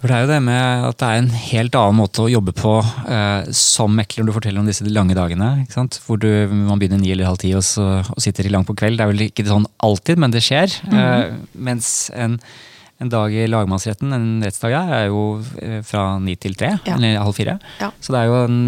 For 0.00 0.08
Det 0.08 0.16
er 0.16 0.24
jo 0.24 0.30
det 0.30 0.40
med 0.46 0.86
at 0.88 0.98
det 1.02 1.08
er 1.08 1.20
en 1.20 1.34
helt 1.36 1.76
annen 1.76 1.98
måte 2.00 2.24
å 2.24 2.30
jobbe 2.32 2.54
på 2.56 2.78
eh, 2.80 3.50
som 3.56 3.92
mekler 3.92 4.24
du 4.24 4.32
forteller 4.32 4.62
om 4.62 4.70
disse 4.70 4.86
lange 4.88 5.16
dagene. 5.18 5.50
Hvor 6.06 6.20
du, 6.20 6.30
man 6.48 6.80
begynner 6.80 7.02
ni 7.02 7.12
eller 7.12 7.28
halv 7.28 7.42
ti 7.42 7.52
og, 7.52 7.62
så, 7.66 8.00
og 8.00 8.24
sitter 8.24 8.48
til 8.48 8.56
langt 8.56 8.70
på 8.70 8.78
kveld. 8.80 8.96
Det 8.96 9.04
er 9.04 9.12
vel 9.12 9.28
ikke 9.28 9.48
sånn 9.48 9.68
alltid, 9.84 10.22
men 10.24 10.32
det 10.32 10.44
skjer. 10.46 10.72
Mm 10.88 10.96
-hmm. 10.96 11.04
eh, 11.04 11.38
mens 11.68 12.10
en 12.14 12.40
en 13.00 13.08
dag 13.08 13.32
i 13.32 13.46
lagmannsretten, 13.48 14.12
en 14.12 14.42
rettsdag, 14.44 14.74
er 14.76 15.06
jo 15.08 15.40
eh, 15.62 15.78
fra 15.86 16.18
ni 16.20 16.34
til 16.36 16.52
tre. 16.58 16.74
Ja. 16.84 16.98
Eller 16.98 17.16
halv 17.24 17.36
fire. 17.38 17.54
Ja. 17.80 17.88
Så 17.96 18.12
det 18.12 18.20
er 18.20 18.28
jo 18.28 18.34
en, 18.44 18.58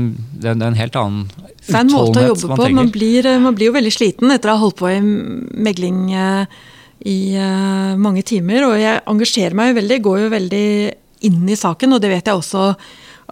det 0.41 0.55
er 0.55 0.62
en 0.70 0.78
helt 0.78 0.97
annen 0.97 1.26
utholdenhet 1.28 1.66
Det 1.66 1.76
er 1.76 1.83
en 1.83 1.93
måte 1.93 2.22
å 2.22 2.30
jobbe 2.30 2.57
på. 2.57 2.68
Man 2.78 2.93
blir, 2.95 3.28
eh, 3.28 3.43
man 3.43 3.59
blir, 3.59 3.68
jo 3.68 3.74
veldig 3.76 3.93
sliten 3.93 4.33
etter 4.33 4.49
å 4.49 4.57
ha 4.57 4.62
holdt 4.64 4.78
på 4.80 4.89
i 4.89 5.03
megling 5.05 6.01
eh, 6.16 6.57
i 7.12 7.18
mange 8.01 8.22
timer. 8.24 8.70
Og 8.70 8.78
jeg 8.80 9.05
engasjerer 9.12 9.59
meg 9.59 9.72
jo 9.72 9.78
veldig, 9.83 10.01
går 10.07 10.18
jo 10.22 10.33
veldig 10.33 10.66
inn 11.29 11.49
i 11.49 11.59
saken, 11.59 11.97
og 11.97 12.03
det 12.03 12.12
vet 12.12 12.29
jeg 12.31 12.39
også 12.39 12.70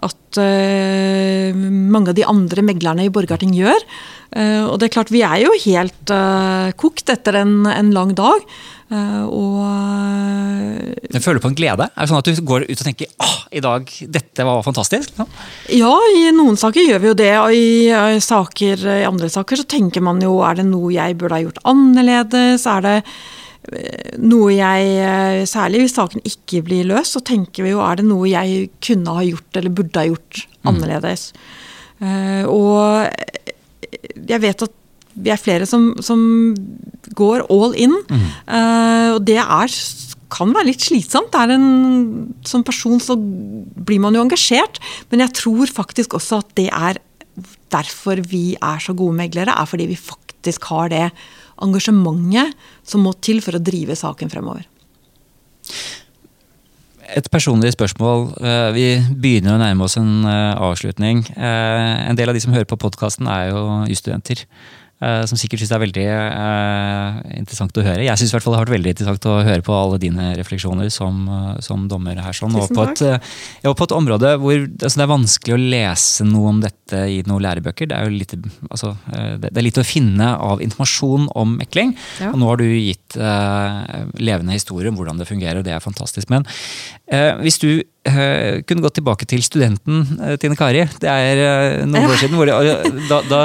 at 0.01 0.39
uh, 0.41 1.53
mange 1.53 2.11
av 2.11 2.17
de 2.17 2.25
andre 2.25 2.63
meglerne 2.65 3.05
i 3.05 3.13
Borgarting 3.13 3.53
gjør. 3.53 3.85
Uh, 4.33 4.71
og 4.71 4.79
det 4.79 4.87
er 4.87 4.93
klart, 4.95 5.13
vi 5.13 5.23
er 5.25 5.43
jo 5.43 5.51
helt 5.65 6.13
uh, 6.13 6.71
kokt 6.79 7.11
etter 7.13 7.41
en, 7.43 7.59
en 7.69 7.91
lang 7.93 8.15
dag. 8.17 8.45
og 8.91 9.59
Jeg 11.13 11.23
føler 11.23 11.39
på 11.43 11.51
en 11.51 11.55
glede? 11.55 11.85
Er 11.87 12.01
det 12.01 12.09
sånn 12.11 12.19
at 12.19 12.27
du 12.27 12.41
går 12.43 12.65
ut 12.67 12.81
og 12.81 12.87
tenker 12.87 13.11
åh, 13.23 13.37
i 13.55 13.61
dag, 13.63 13.85
dette 14.17 14.47
var 14.47 14.65
fantastisk? 14.65 15.13
Ja, 15.19 15.27
ja 15.83 15.93
i 16.17 16.25
noen 16.35 16.59
saker 16.59 16.87
gjør 16.87 17.03
vi 17.03 17.11
jo 17.11 17.19
det. 17.21 17.33
Og 17.43 17.55
i, 17.55 17.91
i, 17.91 18.23
saker, 18.23 18.87
i 19.03 19.05
andre 19.07 19.29
saker 19.31 19.61
så 19.61 19.67
tenker 19.69 20.03
man 20.03 20.19
jo 20.23 20.39
er 20.47 20.59
det 20.59 20.67
noe 20.71 20.91
jeg 20.95 21.19
burde 21.21 21.37
ha 21.37 21.45
gjort 21.45 21.63
annerledes? 21.71 22.67
Er 22.67 22.87
det 22.87 22.97
noe 24.19 24.51
jeg, 24.51 24.91
eh, 24.99 25.41
Særlig 25.47 25.85
hvis 25.85 25.95
saken 25.95 26.23
ikke 26.27 26.63
blir 26.67 26.87
løst, 26.89 27.15
så 27.15 27.23
tenker 27.23 27.65
vi 27.65 27.73
jo 27.73 27.81
er 27.83 27.99
det 28.01 28.07
noe 28.07 28.27
jeg 28.29 28.69
kunne 28.83 29.15
ha 29.15 29.23
gjort 29.25 29.59
eller 29.59 29.75
burde 29.77 30.01
ha 30.01 30.09
gjort 30.09 30.43
mm. 30.43 30.71
annerledes. 30.71 31.31
Mm. 32.01 32.47
og 32.49 33.11
jeg 34.25 34.41
vet 34.41 34.63
at 34.65 34.71
vi 35.21 35.29
er 35.29 35.37
flere 35.37 35.67
som, 35.69 35.91
som 36.01 36.21
går 37.13 37.43
all 37.53 37.75
in. 37.77 37.93
Mm. 38.09 38.23
Og 39.13 39.19
det 39.27 39.37
er, 39.37 39.75
kan 40.33 40.55
være 40.55 40.69
litt 40.71 40.81
slitsomt. 40.81 41.35
En, 41.35 42.33
som 42.47 42.63
person 42.65 42.97
så 43.03 43.17
blir 43.19 44.01
man 44.01 44.17
jo 44.17 44.23
engasjert, 44.25 44.79
men 45.11 45.21
jeg 45.27 45.35
tror 45.43 45.69
faktisk 45.69 46.15
også 46.17 46.41
at 46.41 46.55
det 46.57 46.69
er 46.71 46.97
derfor 47.71 48.23
vi 48.31 48.55
er 48.57 48.81
så 48.81 48.95
gode 48.97 49.19
meglere, 49.19 49.53
er 49.53 49.69
fordi 49.69 49.91
vi 49.91 49.99
faktisk 49.99 50.71
har 50.71 50.89
det 50.89 51.05
engasjementet 51.63 52.55
som 52.87 53.03
må 53.05 53.13
til 53.23 53.41
for 53.43 53.57
å 53.57 53.63
drive 53.63 53.97
saken 53.97 54.31
fremover. 54.31 54.67
Et 57.11 57.27
personlig 57.31 57.73
spørsmål. 57.75 58.29
Eh, 58.39 58.67
vi 58.75 58.85
begynner 59.23 59.57
å 59.57 59.61
nærme 59.61 59.83
oss 59.83 59.97
en 59.99 60.23
eh, 60.23 60.53
avslutning. 60.55 61.25
Eh, 61.35 61.95
en 62.07 62.19
del 62.19 62.31
av 62.31 62.37
de 62.37 62.43
som 62.43 62.53
hører 62.55 62.69
på 62.69 62.79
podkasten, 62.79 63.27
er 63.27 63.51
jo 63.51 63.63
jusstudenter. 63.89 64.45
Som 65.01 65.39
sikkert 65.39 65.61
syns 65.61 65.71
det 65.71 65.77
er 65.77 65.81
veldig 65.81 66.03
uh, 66.13 67.19
interessant 67.39 67.77
å 67.79 67.85
høre. 67.85 68.03
Jeg 68.05 68.21
syns 68.21 68.33
det 68.35 68.41
har 68.43 68.61
vært 68.61 68.73
veldig 68.75 68.91
interessant 68.93 69.27
å 69.31 69.37
høre 69.47 69.63
på 69.65 69.73
alle 69.73 69.97
dine 70.01 70.27
refleksjoner 70.37 70.91
som, 70.93 71.23
uh, 71.25 71.55
som 71.63 71.87
dommer 71.89 72.19
her. 72.21 72.35
Sånn, 72.37 72.53
og 72.59 72.69
på 72.69 72.85
et, 72.85 73.01
uh, 73.09 73.71
på 73.71 73.87
et, 73.87 73.95
område 73.97 74.35
hvor 74.41 74.59
altså, 74.59 74.93
det 74.93 75.05
er 75.05 75.11
vanskelig 75.11 75.55
å 75.55 75.61
lese 75.73 76.27
noe 76.29 76.51
om 76.53 76.61
dette 76.61 77.01
i 77.09 77.21
noen 77.25 77.45
lærebøker. 77.47 77.89
Det 77.89 77.97
er 77.97 78.09
jo 78.09 78.19
litt, 78.19 78.35
altså, 78.69 78.93
det, 79.41 79.49
er 79.55 79.65
litt 79.65 79.81
å 79.81 79.87
finne 79.87 80.33
av 80.37 80.61
informasjon 80.61 81.31
om 81.39 81.57
mekling. 81.57 81.95
Ja. 82.21 82.33
Og 82.35 82.41
nå 82.41 82.51
har 82.51 82.61
du 82.61 82.67
gitt 82.69 83.17
levende 83.17 84.53
historier 84.55 84.91
om 84.91 84.99
hvordan 84.99 85.21
det 85.21 85.29
fungerer, 85.29 85.61
og 85.61 85.67
det 85.67 85.73
er 85.75 85.83
fantastisk. 85.83 86.29
Men 86.31 86.45
hvis 87.41 87.59
du 87.61 87.71
Uh, 88.01 88.63
kunne 88.65 88.81
gått 88.81 88.95
tilbake 88.97 89.27
til 89.29 89.43
studenten 89.45 89.99
uh, 90.17 90.33
Tine 90.41 90.55
Kari. 90.57 90.87
Det 90.97 91.05
er 91.05 91.37
uh, 91.37 91.83
noen 91.85 92.07
år 92.09 92.17
siden. 92.17 92.39
Det, 92.49 92.71
da, 93.11 93.19
da, 93.29 93.41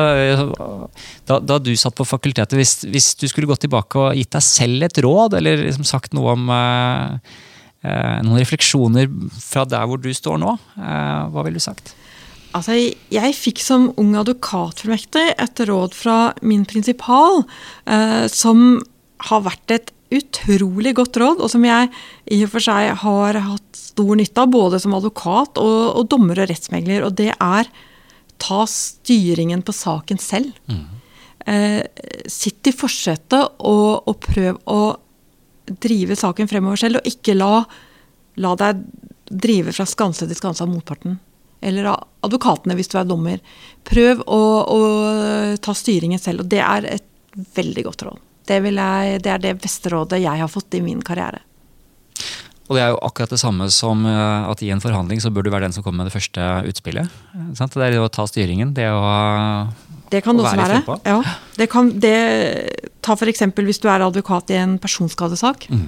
da, 1.29 1.37
da, 1.45 1.59
du 1.61 1.75
satt 1.77 1.93
på 1.99 2.07
fakultetet, 2.09 2.57
hvis, 2.57 2.79
hvis, 2.89 3.11
du 3.21 3.27
skulle 3.29 3.51
gått 3.51 3.67
tilbake 3.67 4.01
og 4.01 4.17
gitt 4.17 4.33
deg 4.33 4.47
selv 4.47 4.87
et 4.89 5.01
råd, 5.05 5.37
eller 5.37 5.61
liksom 5.67 5.85
sagt 5.85 6.17
noe 6.17 6.33
om 6.33 6.49
noen 7.87 8.41
refleksjoner 8.41 9.11
fra 9.37 9.67
der 9.69 9.85
hvor 9.87 10.01
du 10.01 10.09
står 10.17 10.41
nå, 10.43 10.57
hva 10.75 11.45
ville 11.45 11.61
du 11.61 11.63
sagt? 11.63 11.93
Altså, 12.57 12.79
jeg 13.13 13.37
fikk 13.37 13.61
som 13.63 13.91
ung 14.01 14.17
advokatfullmektig 14.19 15.27
et 15.37 15.63
råd 15.69 15.95
fra 15.95 16.17
min 16.41 16.65
prinsipal, 16.67 17.45
som 18.33 18.65
har 19.29 19.45
vært 19.47 19.77
et 19.77 19.93
utrolig 20.15 20.95
godt 20.97 21.19
råd, 21.21 21.43
og 21.43 21.51
som 21.51 21.65
jeg 21.67 21.91
i 22.33 22.43
og 22.47 22.53
for 22.53 22.63
seg 22.63 22.93
har 23.03 23.41
hatt 23.43 23.79
stor 23.79 24.13
nytte 24.19 24.43
av, 24.43 24.53
både 24.53 24.81
som 24.83 24.95
advokat 24.97 25.59
og, 25.63 25.81
og 25.99 26.09
dommer 26.13 26.43
og 26.43 26.51
rettsmegler. 26.51 27.07
Og 27.07 27.17
det 27.19 27.33
er 27.35 27.71
ta 28.43 28.63
styringen 28.69 29.65
på 29.67 29.75
saken 29.75 30.21
selv. 30.23 30.53
Mm. 30.69 30.85
Eh, 31.47 31.83
sitt 32.31 32.67
i 32.67 32.75
forsetet 32.75 33.61
og, 33.63 34.07
og, 34.09 34.17
prøv 34.23 34.59
å 34.67 34.81
drive 35.67 36.17
saken 36.19 36.51
fremover 36.51 36.81
selv, 36.81 37.01
og 37.01 37.11
ikke 37.11 37.37
la, 37.37 37.65
la 38.43 38.55
deg 38.59 38.83
drive 39.27 39.75
fra 39.75 39.87
skanse 39.89 40.29
til 40.29 40.39
skanse 40.39 40.63
av 40.63 40.71
motparten. 40.71 41.19
Eller 41.67 41.89
av 41.91 42.05
advokatene, 42.27 42.77
hvis 42.79 42.91
du 42.93 42.99
er 43.01 43.09
dommer. 43.09 43.41
Prøv 43.87 44.23
å, 44.27 44.41
å 44.71 44.81
ta 45.63 45.75
styringen 45.75 46.21
selv, 46.23 46.45
og 46.45 46.53
det 46.53 46.63
er 46.63 46.87
et 46.99 47.09
veldig 47.57 47.87
godt 47.89 48.07
råd. 48.07 48.23
Det, 48.47 48.63
jeg, 48.63 49.21
det 49.25 49.33
er 49.33 49.43
det 49.43 49.57
beste 49.63 49.93
rådet 49.93 50.23
jeg 50.23 50.43
har 50.43 50.51
fått 50.51 50.79
i 50.79 50.83
min 50.85 51.03
karriere. 51.05 51.43
Og 52.67 52.75
det 52.75 52.83
er 52.83 52.93
jo 52.93 53.03
akkurat 53.07 53.31
det 53.31 53.39
samme 53.39 53.69
som 53.71 54.03
eh, 54.11 54.49
at 54.51 54.63
i 54.65 54.73
en 54.75 54.83
forhandling 54.83 55.21
så 55.23 55.31
bør 55.31 55.47
du 55.47 55.53
være 55.55 55.69
den 55.69 55.77
som 55.77 55.85
kommer 55.87 56.03
med 56.03 56.11
det 56.11 56.17
første 56.17 56.47
utspillet. 56.67 57.21
Sant? 57.59 57.77
Det 57.77 57.87
er 57.87 58.01
å 58.03 58.11
ta 58.11 58.27
styringen. 58.27 58.73
Det 58.75 58.89
å, 58.91 59.05
det 60.11 60.23
kan 60.27 60.39
det 60.39 60.47
være, 60.47 60.81
være. 60.87 60.99
Ja. 61.07 61.21
Det 61.57 61.69
kan, 61.71 61.93
det, 62.03 62.17
ta 63.07 63.15
f.eks. 63.15 63.45
hvis 63.55 63.83
du 63.83 63.89
er 63.91 64.05
advokat 64.07 64.51
i 64.55 64.59
en 64.59 64.77
personskadesak. 64.83 65.69
Mm. 65.71 65.87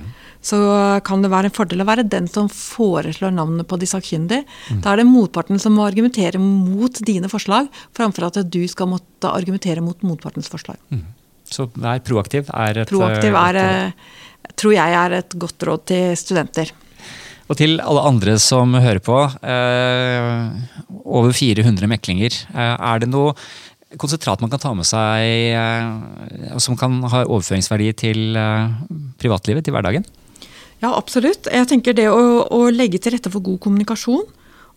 Så 0.48 0.58
kan 1.06 1.22
det 1.24 1.32
være 1.32 1.50
en 1.50 1.56
fordel 1.56 1.82
å 1.82 1.88
være 1.88 2.06
den 2.06 2.28
som 2.30 2.46
foreslår 2.52 3.34
navnet 3.34 3.66
på 3.66 3.78
de 3.82 3.88
sakkyndige. 3.90 4.46
Mm. 4.70 4.82
Da 4.84 4.92
er 4.92 5.02
det 5.02 5.08
motparten 5.10 5.58
som 5.58 5.74
må 5.74 5.86
argumentere 5.86 6.38
mot 6.38 7.02
dine 7.06 7.30
forslag, 7.30 7.66
framfor 7.96 8.28
at 8.30 8.42
du 8.46 8.62
skal 8.70 8.90
måtte 8.94 9.34
argumentere 9.34 9.82
mot 9.82 10.06
motpartens 10.06 10.50
forslag. 10.50 10.78
Mm. 10.94 11.06
Så 11.52 11.68
vær 11.74 12.02
proaktiv 12.04 12.50
er 12.52 12.82
et 12.82 12.90
Proaktiv 12.90 13.38
er, 13.40 13.60
et, 13.62 14.52
tror 14.58 14.76
jeg 14.76 14.98
er 15.00 15.16
et 15.22 15.38
godt 15.40 15.66
råd 15.68 15.86
til 15.90 16.18
studenter. 16.18 16.74
Og 17.48 17.56
til 17.56 17.78
alle 17.80 18.04
andre 18.04 18.36
som 18.42 18.76
hører 18.76 19.00
på. 19.00 19.16
Eh, 19.40 20.92
over 21.08 21.32
400 21.32 21.88
meklinger. 21.88 22.36
Eh, 22.52 22.74
er 22.76 23.00
det 23.00 23.08
noe 23.08 23.32
konsentrat 23.96 24.42
man 24.44 24.52
kan 24.52 24.60
ta 24.60 24.74
med 24.76 24.84
seg 24.84 25.54
eh, 25.56 26.58
som 26.60 26.76
kan 26.76 27.00
ha 27.08 27.24
overføringsverdi 27.24 27.92
til 27.96 28.36
eh, 28.36 28.74
privatlivet, 29.20 29.64
til 29.64 29.76
hverdagen? 29.76 30.04
Ja, 30.82 30.92
absolutt. 30.92 31.48
Jeg 31.50 31.70
tenker 31.70 31.96
det 31.96 32.10
å, 32.12 32.44
å 32.44 32.68
legge 32.70 33.00
til 33.02 33.16
rette 33.16 33.32
for 33.32 33.42
god 33.44 33.62
kommunikasjon 33.64 34.26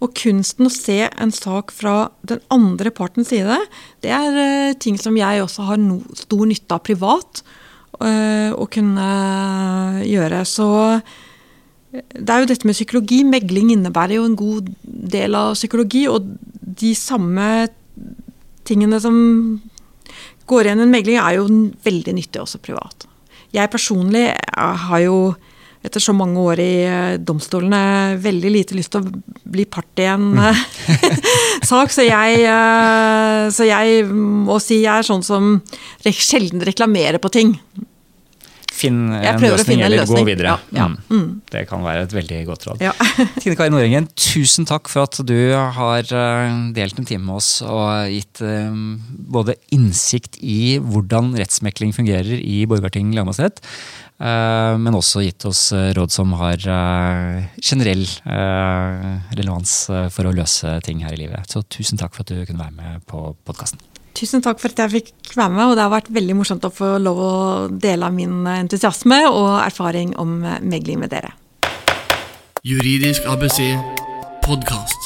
og 0.01 0.13
kunsten 0.17 0.67
å 0.67 0.73
se 0.73 0.99
en 1.05 1.33
sak 1.33 1.71
fra 1.75 2.09
den 2.27 2.41
andre 2.53 2.91
partens 2.93 3.29
side, 3.29 3.59
det 4.01 4.13
er 4.15 4.37
uh, 4.37 4.77
ting 4.81 4.97
som 5.01 5.17
jeg 5.17 5.43
også 5.43 5.67
har 5.69 5.81
no, 5.81 5.99
stor 6.17 6.47
nytte 6.49 6.77
av 6.77 6.83
privat 6.87 7.43
uh, 8.01 8.51
å 8.57 8.65
kunne 8.71 9.09
gjøre. 10.07 10.41
Så 10.49 10.67
det 11.91 12.33
er 12.33 12.41
jo 12.41 12.49
dette 12.49 12.67
med 12.67 12.77
psykologi. 12.77 13.21
Megling 13.27 13.73
innebærer 13.75 14.17
jo 14.17 14.25
en 14.29 14.39
god 14.39 14.71
del 14.83 15.37
av 15.37 15.53
psykologi. 15.59 16.07
Og 16.09 16.33
de 16.81 16.95
samme 16.97 17.67
tingene 18.67 18.99
som 19.03 19.15
går 20.49 20.67
igjen 20.67 20.81
i 20.81 20.87
en 20.87 20.93
megling, 20.93 21.19
er 21.19 21.37
jo 21.37 21.47
veldig 21.85 22.15
nyttig 22.17 22.41
også 22.41 22.61
privat. 22.63 23.05
Jeg 23.51 23.71
personlig 23.71 24.29
har 24.55 25.03
jo 25.03 25.17
etter 25.81 26.03
så 26.03 26.13
mange 26.13 26.41
år 26.41 26.61
i 26.61 26.71
eh, 26.85 27.19
domstolene 27.21 28.17
veldig 28.21 28.53
lite 28.53 28.77
lyst 28.77 28.93
til 28.93 29.01
å 29.01 29.21
bli 29.51 29.65
part 29.65 30.01
i 30.01 30.07
en 30.11 30.31
mm. 30.37 30.65
Sak. 31.71 31.93
Så 31.93 32.05
jeg, 32.05 32.43
eh, 32.45 33.45
så 33.53 33.67
jeg, 33.67 34.03
må 34.11 34.59
si 34.61 34.83
jeg 34.83 34.91
er 34.93 35.07
sånn 35.07 35.25
som 35.25 35.55
sjelden 36.11 36.61
reklamerer 36.67 37.21
på 37.21 37.31
ting. 37.33 37.55
Finn 38.71 39.11
en 39.13 39.41
løsning, 39.43 39.81
eller 39.83 40.01
løsning. 40.01 40.23
gå 40.23 40.29
videre. 40.31 40.53
Ja, 40.53 40.77
ja. 40.77 40.85
Mm. 40.89 40.97
mm. 41.09 41.25
Det 41.53 41.63
kan 41.69 41.83
være 41.85 42.05
et 42.05 42.13
veldig 42.15 42.39
godt 42.47 42.65
råd. 42.69 42.83
Ja. 42.85 42.93
Tine 43.41 43.57
Kari 43.59 43.73
Nordengen, 43.73 44.07
tusen 44.17 44.65
takk 44.69 44.89
for 44.89 45.05
at 45.09 45.19
du 45.27 45.53
har 45.53 46.05
delt 46.07 47.01
en 47.01 47.09
time 47.09 47.25
med 47.27 47.41
oss 47.41 47.51
og 47.65 48.09
gitt 48.09 48.41
både 49.33 49.57
innsikt 49.75 50.39
i 50.41 50.77
hvordan 50.81 51.35
rettsmekling 51.41 51.93
fungerer 51.97 52.37
i 52.41 52.63
Borgarting 52.69 53.13
lagmannsrett, 53.17 53.61
men 54.21 54.97
også 54.97 55.23
gitt 55.25 55.45
oss 55.49 55.71
eh, 55.73 55.91
råd 55.97 56.13
som 56.13 56.33
har 56.37 56.61
eh, 56.61 57.47
generell 57.57 58.03
relevans 59.31 59.73
for 60.13 60.29
å 60.29 60.33
løse 60.35 60.75
ting 60.85 61.01
her 61.05 61.15
i 61.15 61.23
livet. 61.23 61.49
Så 61.49 61.63
tusen 61.65 61.97
takk 61.97 62.13
for 62.13 62.25
at 62.25 62.33
du 62.33 62.43
kunne 62.45 62.61
være 62.61 62.77
med 62.77 63.07
på 63.09 63.31
podkasten. 63.47 63.81
Tusen 64.17 64.43
takk 64.43 64.59
for 64.61 64.73
at 64.73 64.83
jeg 64.83 64.93
fikk 64.93 65.33
være 65.37 65.55
med, 65.55 65.65
og 65.71 65.77
det 65.79 65.85
har 65.85 65.93
vært 65.93 66.11
veldig 66.13 66.35
morsomt 66.37 66.67
å 66.67 66.73
få 66.73 66.97
lov 67.01 67.21
å 67.23 67.33
dele 67.71 68.09
av 68.09 68.13
min 68.13 68.43
entusiasme 68.51 69.23
og 69.31 69.53
erfaring 69.63 70.13
om 70.21 70.41
megling 70.61 71.01
med 71.01 71.15
dere. 71.15 71.33
Juridisk 72.67 73.25
ABC 73.25 73.63
podkast. 74.45 75.00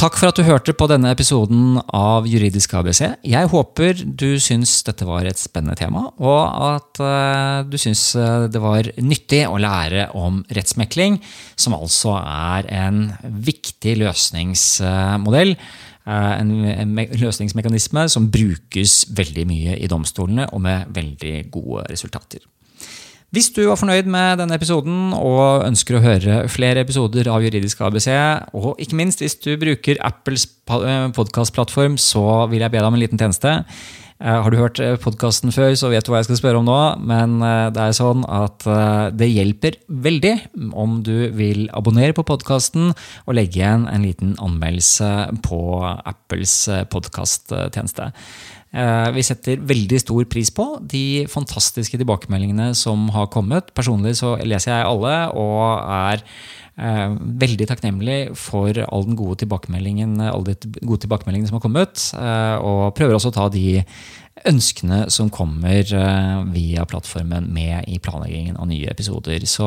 Takk 0.00 0.14
for 0.16 0.30
at 0.30 0.38
du 0.38 0.46
hørte 0.46 0.72
på 0.72 0.86
denne 0.88 1.10
episoden 1.12 1.74
av 1.92 2.24
Juridisk 2.24 2.72
ABC. 2.78 3.02
Jeg 3.28 3.48
håper 3.52 3.98
du 4.00 4.38
syns 4.40 4.78
dette 4.86 5.04
var 5.04 5.26
et 5.28 5.36
spennende 5.36 5.76
tema, 5.76 6.06
og 6.16 6.38
at 6.70 7.00
uh, 7.04 7.68
du 7.68 7.76
syns 7.76 8.06
eh, 8.16 8.46
det 8.48 8.62
var 8.64 8.88
nyttig 8.96 9.42
å 9.44 9.58
lære 9.60 10.06
om 10.16 10.38
rettsmekling, 10.56 11.18
som 11.52 11.76
altså 11.76 12.14
er 12.16 12.70
en 12.78 13.02
viktig 13.44 13.98
løsningsmodell. 14.00 15.52
En, 16.08 16.54
en 16.64 16.96
løsningsmekanisme 17.20 18.06
som 18.08 18.30
brukes 18.32 19.02
veldig 19.12 19.44
mye 19.52 19.76
i 19.84 19.92
domstolene, 19.92 20.48
og 20.56 20.64
med 20.64 20.96
veldig 20.96 21.34
gode 21.52 21.84
resultater. 21.92 22.40
Hvis 23.30 23.52
du 23.54 23.60
var 23.68 23.78
fornøyd 23.78 24.08
med 24.10 24.40
denne 24.40 24.56
episoden 24.58 25.12
og 25.14 25.62
ønsker 25.62 25.96
å 25.96 26.02
høre 26.02 26.40
flere 26.50 26.82
episoder 26.82 27.28
av 27.30 27.44
Juridisk 27.44 27.78
ABC, 27.86 28.08
og 28.58 28.80
ikke 28.82 28.98
minst 28.98 29.22
hvis 29.22 29.38
du 29.38 29.52
bruker 29.60 30.00
Apples 30.02 30.48
eh, 30.74 31.06
podkastplattform, 31.14 31.94
så 31.94 32.48
vil 32.50 32.64
jeg 32.64 32.74
be 32.74 32.80
deg 32.80 32.88
om 32.88 32.98
en 32.98 33.04
liten 33.04 33.22
tjeneste. 33.22 33.52
Eh, 34.18 34.34
har 34.34 34.50
du 34.50 34.58
hørt 34.58 34.82
eh, 34.82 34.98
podkasten 34.98 35.54
før, 35.54 35.76
så 35.78 35.92
vet 35.94 36.02
du 36.02 36.10
hva 36.10 36.24
jeg 36.24 36.32
skal 36.32 36.40
spørre 36.42 36.58
om 36.58 36.66
nå. 36.66 36.80
Men 37.06 37.38
det 37.70 37.86
er 37.86 37.94
sånn 37.94 38.26
at 38.26 38.66
det 39.14 39.30
hjelper 39.30 39.78
veldig 40.10 40.34
om 40.74 40.98
du 41.06 41.30
vil 41.38 41.68
abonnere 41.70 42.18
på 42.18 42.26
podkasten 42.26 42.90
og 42.90 43.36
legge 43.38 43.62
igjen 43.62 43.86
en 43.94 44.10
liten 44.10 44.34
anmeldelse 44.42 45.12
på 45.46 45.60
Apples 45.86 46.64
podkasttjeneste. 46.90 48.10
Eh, 48.70 49.08
vi 49.16 49.22
setter 49.26 49.62
veldig 49.66 49.98
stor 49.98 50.26
pris 50.30 50.50
på 50.54 50.64
de 50.86 51.26
fantastiske 51.30 51.98
tilbakemeldingene 51.98 52.70
som 52.78 53.08
har 53.14 53.26
kommet. 53.34 53.72
Personlig 53.74 54.14
så 54.20 54.36
leser 54.46 54.76
jeg 54.76 54.86
alle 54.86 55.14
og 55.34 55.90
er 55.90 56.22
eh, 56.78 57.16
veldig 57.42 57.66
takknemlig 57.66 58.20
for 58.38 58.78
all 58.86 59.08
den 59.08 59.18
gode 59.18 59.40
tilbakemeldingen, 59.42 60.14
alle 60.22 60.54
de 60.54 60.74
gode 60.84 61.02
tilbakemeldingene 61.02 61.50
som 61.50 61.58
har 61.58 61.66
kommet. 61.66 62.06
Eh, 62.14 62.56
og 62.62 62.94
prøver 62.94 63.18
også 63.18 63.34
å 63.34 63.38
ta 63.40 63.48
de 63.50 63.82
ønskene 64.48 65.04
som 65.12 65.30
kommer 65.32 65.80
eh, 65.84 66.42
via 66.54 66.84
plattformen 66.88 67.48
med 67.52 67.88
i 67.90 67.98
planleggingen 68.02 68.58
av 68.60 68.68
nye 68.70 68.90
episoder. 68.90 69.44
Så 69.48 69.66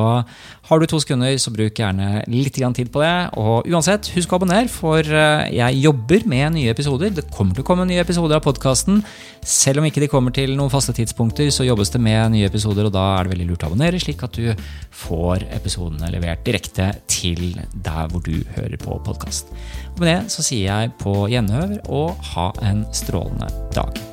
har 0.69 0.79
du 0.79 0.87
to 0.89 0.99
sekunder, 1.01 1.35
så 1.37 1.53
bruk 1.53 1.79
gjerne 1.79 2.23
litt 2.31 2.57
tid 2.57 2.91
på 2.93 3.03
det. 3.03 3.13
Og 3.39 3.69
uansett, 3.69 4.11
husk 4.15 4.33
å 4.33 4.39
abonnere, 4.39 4.71
for 4.71 5.01
eh, 5.01 5.49
jeg 5.53 5.81
jobber 5.83 6.27
med 6.29 6.57
nye 6.57 6.73
episoder. 6.73 7.13
Det 7.13 7.27
kommer 7.33 7.55
til 7.55 7.65
å 7.65 7.67
komme 7.67 7.87
nye 7.89 8.03
episoder 8.03 8.39
av 8.39 8.45
podkasten. 8.45 9.01
Selv 9.43 9.81
om 9.81 9.89
ikke 9.89 10.03
de 10.03 10.11
kommer 10.11 10.33
til 10.35 10.55
noen 10.57 10.71
faste 10.73 10.95
tidspunkter, 10.95 11.51
så 11.53 11.67
jobbes 11.67 11.93
det 11.93 12.01
med 12.03 12.33
nye 12.35 12.49
episoder, 12.49 12.87
og 12.87 12.95
da 12.95 13.05
er 13.17 13.27
det 13.27 13.35
veldig 13.35 13.49
lurt 13.51 13.67
å 13.67 13.71
abonnere, 13.71 14.01
slik 14.01 14.23
at 14.25 14.39
du 14.39 14.65
får 15.03 15.47
episodene 15.53 16.11
levert 16.13 16.45
direkte 16.47 16.93
til 17.11 17.53
der 17.73 18.09
hvor 18.11 18.23
du 18.25 18.39
hører 18.55 18.79
på 18.81 18.97
podkast. 19.05 19.51
Med 19.99 20.09
det 20.09 20.17
så 20.33 20.45
sier 20.45 20.69
jeg 20.71 20.95
på 21.01 21.27
gjenhør 21.31 21.77
og 21.91 22.25
ha 22.33 22.49
en 22.65 22.87
strålende 22.95 23.51
dag. 23.75 24.12